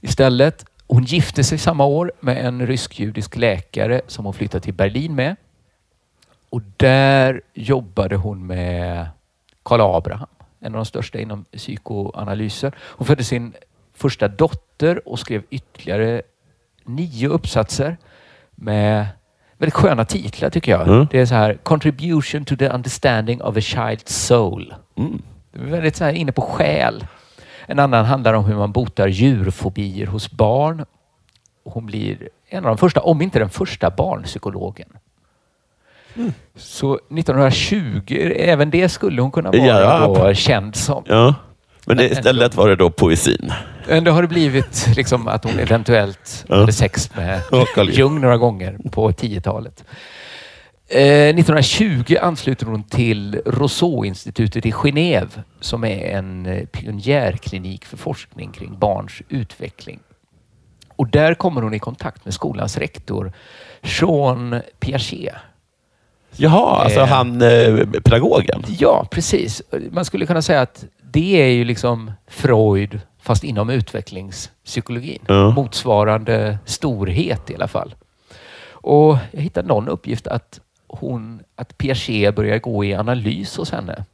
[0.00, 0.64] istället.
[0.86, 5.36] Hon gifte sig samma år med en rysk-judisk läkare som hon flyttade till Berlin med.
[6.50, 9.08] Och där jobbade hon med
[9.62, 10.28] Karl Abraham,
[10.60, 12.72] en av de största inom psykoanalyser.
[12.78, 13.52] Hon födde sin
[13.98, 16.22] första dotter och skrev ytterligare
[16.84, 17.96] nio uppsatser
[18.54, 19.06] med
[19.58, 20.88] väldigt sköna titlar tycker jag.
[20.88, 21.06] Mm.
[21.10, 24.74] Det är så här Contribution to the understanding of a child's soul.
[24.96, 25.22] Mm.
[25.52, 27.06] Det är väldigt så här inne på själ.
[27.66, 30.84] En annan handlar om hur man botar djurfobier hos barn.
[31.64, 34.88] Hon blir en av de första, om inte den första barnpsykologen.
[36.56, 41.04] Så 1920, även det skulle hon kunna vara Ja, känd som.
[41.06, 41.34] Ja.
[41.86, 43.52] Men det, istället var det då poesin.
[43.88, 47.40] Ändå har det blivit liksom att hon eventuellt hade sex med
[47.90, 49.84] Jung några gånger på 10-talet.
[50.90, 55.28] Eh, 1920 ansluter hon till Rousseau-institutet i Genève
[55.60, 60.00] som är en eh, pionjärklinik för forskning kring barns utveckling.
[60.96, 63.32] Och där kommer hon i kontakt med skolans rektor
[63.82, 65.34] Jean Piaget.
[66.36, 67.06] Jaha, alltså Eh.
[67.06, 68.62] han eh, pedagogen.
[68.78, 69.62] Ja, precis.
[69.90, 75.22] Man skulle kunna säga att det är ju liksom Freud fast inom utvecklingspsykologin.
[75.26, 75.50] Ja.
[75.50, 77.94] Motsvarande storhet i alla fall.
[78.70, 84.04] Och jag hittade någon uppgift att hon, att Piaget börjar gå i analys hos henne.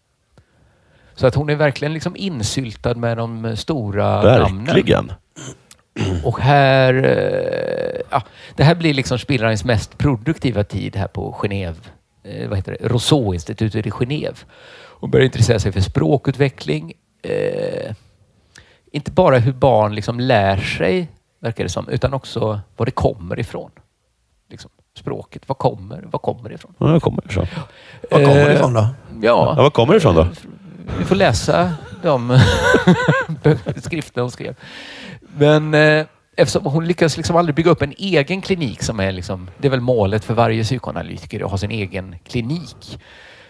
[1.14, 4.64] Så att hon är verkligen liksom insyltad med de stora namnen.
[4.64, 5.12] Verkligen.
[6.24, 8.22] Och här, eh, ja,
[8.56, 11.76] det här blir liksom Spillreins mest produktiva tid här på Genève,
[12.24, 14.36] eh, vad heter det, Rousseau-institutet i Genève.
[15.00, 16.92] Hon börjar intressera sig för språkutveckling.
[17.22, 17.94] Eh,
[18.94, 21.08] inte bara hur barn liksom lär sig,
[21.40, 23.70] verkar det som, utan också var det kommer ifrån.
[24.50, 26.74] Liksom, språket, vad kommer, vad kommer det ifrån?
[26.78, 27.46] Ja, kommer ifrån.
[28.10, 28.80] Var kommer det Eh, ifrån då?
[28.80, 30.28] Ja, Ja, var kommer det ifrån då?
[30.98, 31.72] vi får läsa
[32.02, 32.38] de
[33.82, 34.56] skrifter hon skrev.
[35.36, 36.06] Men eh,
[36.36, 39.70] eftersom hon lyckas liksom aldrig bygga upp en egen klinik som är liksom, det är
[39.70, 42.98] väl målet för varje psykoanalytiker att ha sin egen klinik.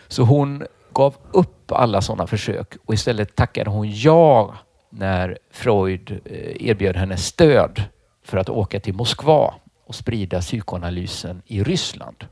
[0.08, 4.54] Så hon gav upp alla sådana försök och istället tackade hon ja
[4.96, 7.82] när Freud eh, erbjöd henne stöd
[8.24, 9.54] för att åka till Moskva
[9.86, 12.26] och sprida psykoanalysen i Ryssland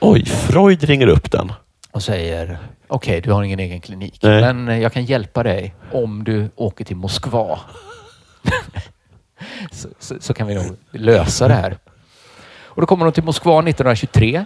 [0.00, 1.52] Oj, Freud ringer upp den.
[1.90, 2.58] och säger
[2.88, 4.40] okej, du har ingen egen klinik, Nej.
[4.40, 7.60] men eh, jag kan hjälpa dig om du åker till Moskva.
[9.70, 11.78] så, så, så kan vi nog lösa det här.
[12.64, 14.44] Och då kommer hon till Moskva 1923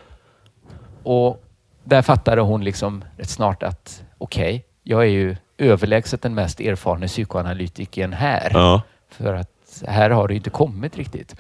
[1.03, 1.45] och
[1.85, 7.07] där fattade hon liksom rätt snart att okej, jag är ju överlägset den mest erfarna
[7.07, 8.51] psykoanalytikern här.
[8.55, 8.83] Ja.
[9.11, 11.37] För att här har det inte kommit riktigt.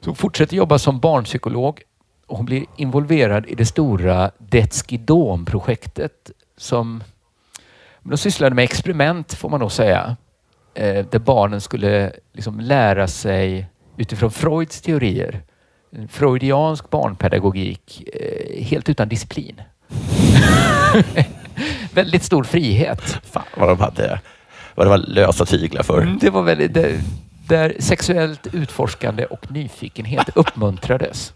[0.00, 1.82] Så hon fortsätter jobba som barnpsykolog
[2.26, 7.02] och hon blir involverad i det stora Detskidom-projektet som
[8.02, 10.16] de sysslade med experiment får man nog säga.
[10.74, 13.66] Eh, där barnen skulle liksom lära sig
[13.96, 15.42] utifrån Freuds teorier.
[15.92, 19.62] En freudiansk barnpedagogik eh, helt utan disciplin.
[21.94, 23.18] Väldigt stor frihet.
[23.32, 24.20] Fan vad de hade
[24.74, 26.02] vad det var lösa tyglar för.
[26.02, 27.00] Mm, Det var väldigt, där,
[27.48, 31.32] där sexuellt utforskande och nyfikenhet uppmuntrades.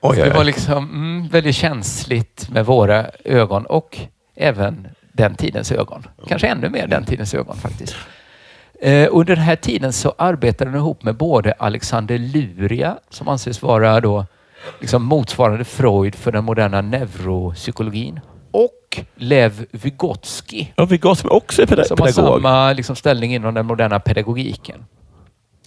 [0.00, 3.98] Oj, Det var liksom mm, väldigt känsligt med våra ögon och
[4.36, 6.06] även den tidens ögon.
[6.26, 7.94] Kanske ännu mer den tidens ögon faktiskt.
[8.80, 13.62] Eh, under den här tiden så arbetade den ihop med både Alexander Luria som anses
[13.62, 14.26] vara då
[14.80, 18.20] liksom motsvarande Freud för den moderna neuropsykologin
[19.16, 22.34] Lev Vygotsky Ja, Vygotsky också är peda- som har pedagog.
[22.42, 24.84] samma liksom, ställning inom den moderna pedagogiken.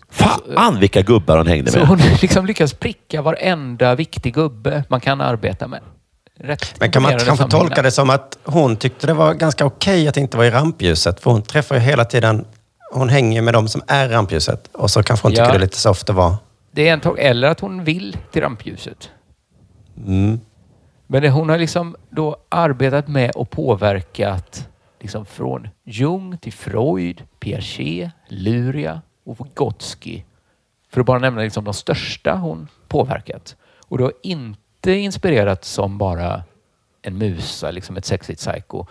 [0.09, 1.87] Fan vilka gubbar hon hängde Så med.
[1.87, 5.79] hon liksom lyckas pricka varenda viktig gubbe man kan arbeta med.
[6.39, 10.07] Rätt Men kan man kanske tolka det som att hon tyckte det var ganska okej
[10.07, 11.19] att inte vara i rampljuset?
[11.19, 12.45] För hon träffar ju hela tiden,
[12.93, 14.69] hon hänger med de som är i rampljuset.
[14.73, 15.49] Och så kanske hon tycker Ja.
[15.51, 16.37] det är lite soft att vara...
[16.71, 19.09] Det är en tolk- eller att hon vill till rampljuset.
[20.07, 20.39] Mm.
[21.07, 24.69] Men hon har liksom då arbetat med och påverkat
[24.99, 30.23] liksom från Jung till Freud, Piaget, Luria och Vygotsky.
[30.89, 33.55] För att bara nämna liksom de största hon påverkat.
[33.87, 36.43] Och då inte inspirerat som bara
[37.01, 38.85] en musa, liksom ett sexigt psycho.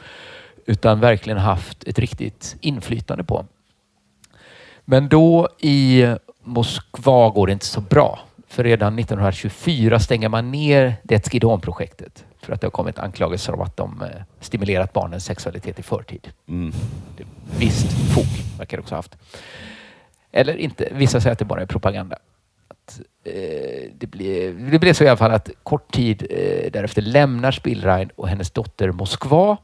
[0.66, 3.47] Utan verkligen haft ett riktigt inflytande på.
[4.84, 6.06] Men då i
[6.43, 8.20] Moskva går det inte så bra.
[8.57, 13.77] För redan 1924 stänger man ner Detskidon-projektet för att det har kommit anklagelser om att
[13.77, 14.09] de eh,
[14.41, 16.28] stimulerat barnens sexualitet i förtid.
[16.49, 16.73] Mm.
[17.16, 17.24] Det,
[17.59, 19.16] visst fog verkar det också ha haft.
[20.33, 20.89] Eller inte.
[20.93, 22.16] Vissa säger att det bara är propaganda.
[22.69, 27.03] Att, eh, det, blev, det blev så i alla fall att kort tid eh, därefter
[27.03, 29.57] lämnar Spielrein och hennes dotter Moskva.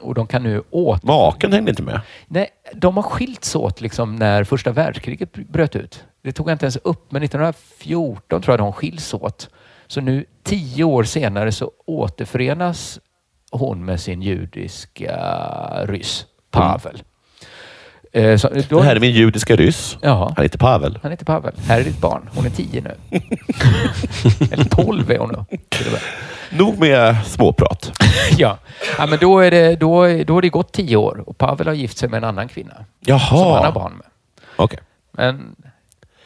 [0.00, 1.06] Och de kan nu åter...
[1.06, 2.00] Maken hängde inte med.
[2.26, 6.04] Nej, de har skilts åt liksom när första världskriget bröt ut.
[6.24, 9.48] Det tog jag inte ens upp, men 1914 tror jag de skiljs åt.
[9.86, 13.00] Så nu tio år senare så återförenas
[13.50, 15.16] hon med sin judiska
[15.84, 17.02] ryss, Pavel.
[18.12, 19.98] Eh, så, då, Det här är min judiska ryss.
[20.00, 20.32] Ja.
[20.36, 20.98] Han heter Pavel.
[21.02, 21.54] Han heter Pavel.
[21.66, 22.30] Här är ditt barn.
[22.34, 22.94] Hon är tio nu.
[24.52, 25.58] Eller tolv är hon nu.
[26.58, 27.92] Nog med småprat.
[28.38, 28.58] Ja.
[28.98, 31.74] ja, men då är, det, då, då är det gått tio år och Pavel har
[31.74, 33.72] gift sig med en annan kvinna som han har Jaha.
[33.72, 34.06] barn med.
[35.12, 35.56] Men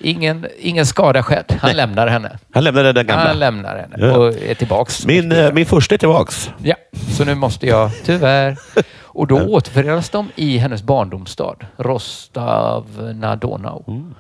[0.00, 1.58] ingen, ingen skada skedd.
[1.60, 2.38] Han lämnar henne.
[2.52, 3.26] Han lämnade den gamla.
[3.28, 4.16] Han lämnar henne Ja.
[4.16, 5.06] och är tillbaks.
[5.06, 6.50] min, eh, min första är tillbaks.
[6.62, 6.74] Ja,
[7.16, 8.58] så nu måste jag tyvärr...
[9.02, 13.84] Och då återförenas de i hennes barndomsstad, Rostov na Donau.
[13.88, 14.14] Mm.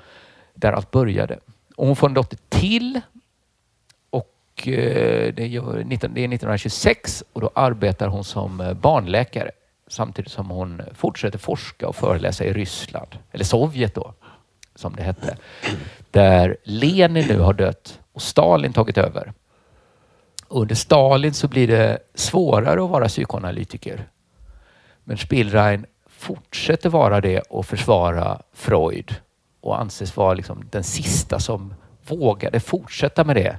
[0.54, 1.38] Där allt började.
[1.76, 3.00] Och hon får en dotter till.
[4.10, 9.50] Och eh, det, gör, 19 det är 1926 och då arbetar hon som eh, barnläkare
[9.90, 14.14] samtidigt som hon fortsätter forska och föreläsa i Ryssland, eller Sovjet då,
[14.78, 15.36] som det hette.
[16.10, 19.32] Där Lenin nu har dött och Stalin tagit över.
[20.48, 24.08] Under Stalin så blir det svårare att vara psykoanalytiker.
[25.04, 29.14] Men Spielrein fortsätter vara det och försvara Freud
[29.60, 31.74] och anses vara liksom den sista som
[32.08, 33.58] vågade fortsätta med det.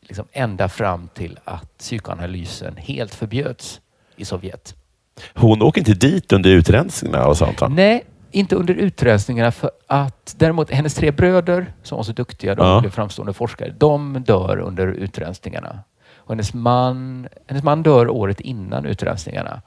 [0.00, 3.80] Liksom ända fram till att psykoanalysen helt förbjöds
[4.16, 4.74] i Sovjet.
[5.34, 7.68] Hon åker inte dit under utrensningarna och sånt va?
[7.68, 12.66] Nej, inte under utrensningarna för att däremot hennes tre bröder som var så duktiga, de
[12.66, 12.80] Ja.
[12.80, 15.78] blev framstående forskare, de dör under utrensningarna.
[16.16, 19.62] Och hennes man, hennes man dör året innan utrensningarna.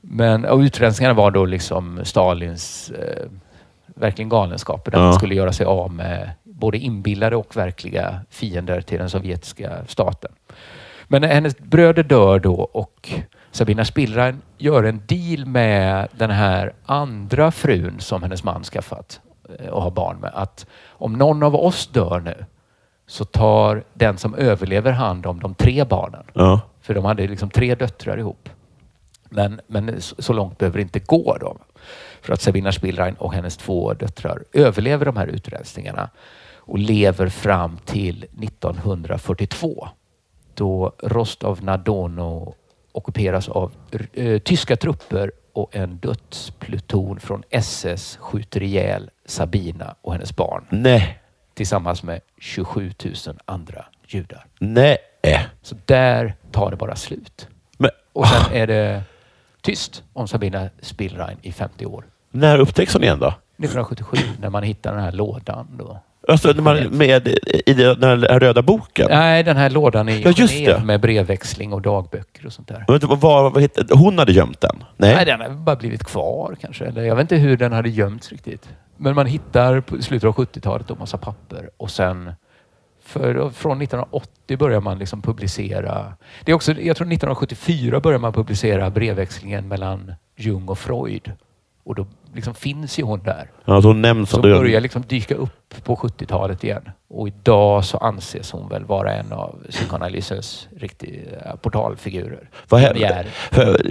[0.00, 3.26] Men och utrensningarna var då liksom Stalins eh,
[3.86, 5.04] verkligen galenskaper där Ja.
[5.04, 10.30] man skulle göra sig av med både inbillade och verkliga fiender till den sovjetiska staten.
[11.08, 13.10] Men hennes bröder dör då och
[13.58, 19.20] Sabina Spielrein gör en deal med den här andra frun som hennes man skaffat
[19.58, 20.30] eh, och har barn med.
[20.34, 22.44] Att om någon av oss dör nu
[23.06, 26.24] så tar den som överlever hand om de tre barnen.
[26.32, 26.60] Ja.
[26.80, 28.48] För de hade liksom tre döttrar ihop.
[29.28, 31.56] Men, men så långt behöver det inte gå då.
[32.22, 36.10] För att Sabina Spielrein och hennes två döttrar överlever de här utrensningarna
[36.56, 39.88] och lever fram till 1942
[40.54, 42.54] då Rostov na Dono
[42.98, 43.72] ockuperas av
[44.12, 51.18] eh, tyska trupper och en dödspluton från SS skjuter ihjäl Sabina och hennes barn Nej.
[51.54, 53.14] tillsammans med 27 000
[53.44, 54.46] andra judar.
[54.58, 54.98] Nej.
[55.62, 57.48] Så där tar det bara slut.
[57.78, 59.02] Men, Och sen är det
[59.60, 62.04] tyst om Sabina Spielrein i 50 år.
[62.30, 63.26] när upptäcks hon igen då?
[63.26, 65.66] 1977 när man hittar den här lådan.
[65.78, 66.00] Då.
[66.28, 67.28] Alltså när man, med
[67.66, 69.06] i den här röda boken?
[69.10, 72.84] Nej, den här lådan i Ja, Genève med brevväxling och dagböcker och sånt där.
[72.88, 74.84] Vet inte, vad, hon hade gömt den?
[74.96, 75.14] Nej.
[75.14, 76.84] Nej, den har bara blivit kvar kanske.
[76.84, 78.68] Eller jag vet inte hur den hade gömts riktigt.
[78.96, 82.32] Men man hittar på slutet av 70-talet en massa papper och sen
[83.04, 86.12] för, från 1980 börjar man liksom publicera.
[86.44, 91.32] Det är också, jag tror 1974 börjar man publicera brevväxlingen mellan Jung och Freud.
[91.84, 93.50] Och då liksom finns ju hon där.
[93.64, 96.90] Ja, så hon nämns Som börjar liksom dyka upp på 70-talet igen.
[97.10, 102.50] Och idag så anses hon väl vara en av psykoanalysens riktiga portalfigurer.
[102.68, 103.26] Vad hände?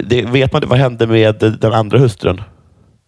[0.04, 2.42] Det, vet man vad hände med den andra hustrun?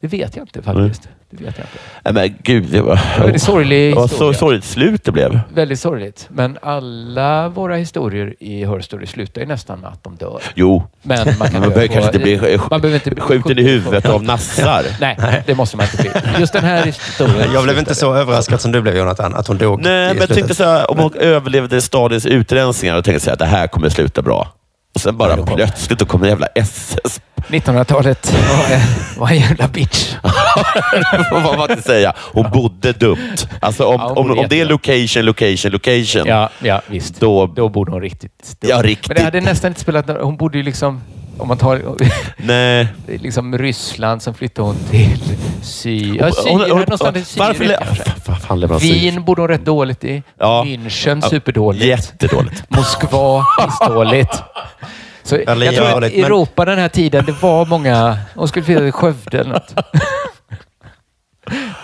[0.01, 1.09] Det vet jag inte faktiskt.
[1.33, 1.79] Det vet jag inte.
[2.05, 3.01] Nej, men gud, det var...
[3.17, 4.39] En väldigt sorglig var så historia.
[4.39, 5.41] sorgligt slut det blev.
[5.55, 6.27] Väldigt sorgligt.
[6.29, 10.41] Men alla våra historier i Her Story slutar ju nästan med att de dör.
[10.55, 13.63] Jo, Men man kan man behöver kanske inte bli man behöver inte bli skjuten i
[13.63, 14.85] huvudet av nassar.
[15.01, 16.41] Nej, det måste man inte bli.
[16.41, 17.53] Just den här historien.
[17.53, 20.29] Jag blev inte så överraskad som du blev Jonathan, att hon dog Nej, men jag
[20.29, 23.89] tänkte så här, om hon överlevde stadens utrensningar och tänkte så här, det här kommer
[23.89, 24.49] sluta bra.
[24.95, 27.21] Och sen bara plötsligt då kommer jävla SS.
[27.49, 30.15] 1900-talet var, var en jävla bitch.
[31.33, 32.13] Vad var man inte säga?
[32.33, 33.37] Hon bodde dumt.
[33.61, 36.27] Alltså om, Ja, om, bodde om det är location, location, location.
[36.27, 37.21] Ja, ja visst.
[37.21, 38.69] Då- Då borde hon riktigt dö.
[38.69, 39.09] Ja, riktigt.
[39.09, 41.01] Men det hade nästan inte spelat Hon bodde ju liksom...
[41.39, 41.83] Om man tar
[42.37, 42.89] Nej.
[43.07, 45.21] liksom Ryssland, sen flyttade hon till.
[45.21, 48.05] Ja, Syrien, hon- någonstans i Syrien varför kanske.
[48.47, 49.01] Fan Syrien?
[49.13, 50.23] Wien bodde hon rätt dåligt i.
[50.39, 50.65] Ja.
[50.67, 51.85] München Ja, superdåligt.
[51.85, 52.65] Jättedåligt.
[52.69, 54.43] Moskva pissdåligt.
[55.31, 58.19] Så Berlin jag tror att men- Europa den här tiden, det var många...
[58.35, 59.75] Hon skulle flytta till Skövde eller något.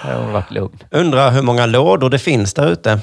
[0.02, 0.78] Där har hon varit lugn.
[0.90, 3.00] Undrar hur många lådor det finns där ute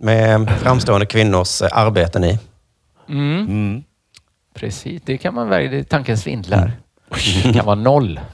[0.00, 2.38] med framstående kvinnors eh, arbeten i.
[3.08, 3.82] Mm.
[4.54, 5.84] Precis, det kan man verkligen...
[5.84, 6.72] Tanken svindlar.
[7.44, 8.20] Det kan vara noll.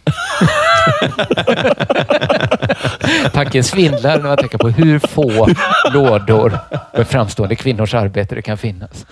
[3.32, 5.48] Tanken svindlar när man tänker på hur få
[5.93, 6.59] lådor
[6.97, 9.06] med framstående kvinnors arbete det kan finnas.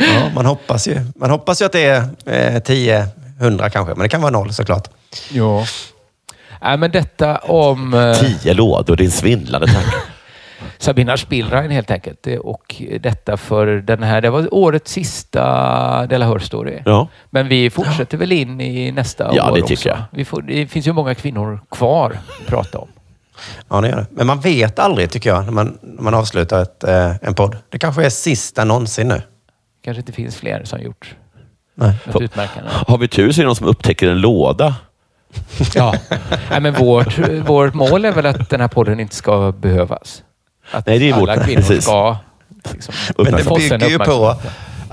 [0.00, 1.84] Ja, man, hoppas ju, man hoppas ju att det
[2.26, 3.06] är eh, 10,
[3.40, 4.88] 100 kanske, men det kan vara noll såklart.
[5.32, 5.64] Ja.
[6.62, 9.90] Nej, men detta om eh, Tio lådor, din svindlande tanke.
[10.78, 12.18] Sabina Spielrein helt enkelt.
[12.22, 16.78] Det- Och detta för den här, det var årets sista Della Hör Story.
[16.84, 17.08] Ja.
[17.30, 19.76] Men vi fortsätter väl in i nästa Ja, år det också.
[19.76, 19.98] tycker jag.
[20.12, 22.88] Vi får, det finns ju många kvinnor kvar att prata om.
[23.68, 24.06] Ja, det gör det.
[24.10, 27.56] Men man vet aldrig, tycker jag, när man, när man avslutar ett, eh, en podd.
[27.68, 29.22] Det kanske är sista någonsin nu.
[29.84, 31.14] Kanske inte finns fler som gjort
[31.74, 31.92] Nej.
[32.04, 32.70] något utmärkande.
[32.88, 34.74] Har vi tur så är det någon som upptäcker en låda.
[35.74, 35.94] Ja.
[36.50, 40.22] Nej, men vårt, vårt mål är väl att den här podden inte ska behövas.
[40.70, 41.82] Att Nej, det är alla vårt- kvinnor precis.
[41.84, 42.16] ska
[42.72, 44.36] liksom, Men det bygger ju på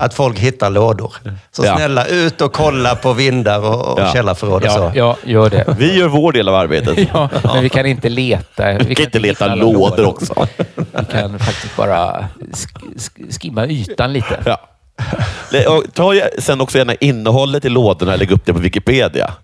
[0.00, 1.14] att folk hittar lådor.
[1.50, 1.76] Så Ja.
[1.76, 4.12] snälla, ut och kolla på vindar och, och Ja.
[4.12, 4.92] källarförråd och Ja, så.
[4.94, 5.74] ja, gör det.
[5.78, 6.98] Vi gör vår del av arbetet.
[7.12, 8.72] Ja, men vi kan inte leta.
[8.78, 10.46] Vi kan inte leta lådor också.
[10.76, 14.40] Vi kan faktiskt bara sk- sk- skimma ytan lite.
[14.44, 14.58] Ja.
[15.94, 19.34] Ta sen också gärna innehållet i lådorna och lägg upp det på Wikipedia.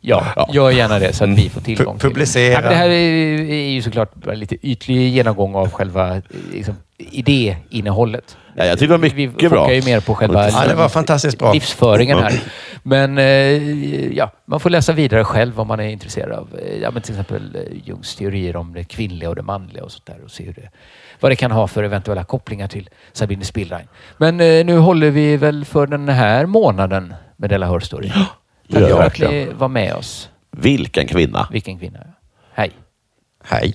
[0.00, 0.48] Ja, Ja.
[0.52, 2.62] gör gärna det så att vi får tillgång till publicera.
[2.62, 8.36] Ja, det här är, ju såklart bara lite ytlig genomgång av själva liksom, idéinnehållet.
[8.56, 9.38] Ja, jag tycker det var mycket vi bra.
[9.38, 11.52] fokuserar ju mer på själva Ja, det var fantastiskt bra.
[11.52, 12.40] livsföringen här.
[12.82, 13.24] Men eh,
[14.16, 17.12] ja, man får läsa vidare själv om man är intresserad av eh, ja, men till
[17.14, 20.44] exempel eh, Jungs teorier om det kvinnliga och det manliga och sånt där och se
[20.44, 20.70] hur det,
[21.20, 23.88] vad det kan ha för eventuella kopplingar till Sabine Spielrein.
[24.16, 28.10] Men eh, nu håller vi väl för den här månaden med Della Hör Story.
[28.72, 30.30] Tack för att ni var med oss.
[30.50, 31.48] Vilken kvinna.
[31.52, 32.00] Vilken kvinna.
[32.52, 32.70] Hej.
[33.44, 33.74] Hej.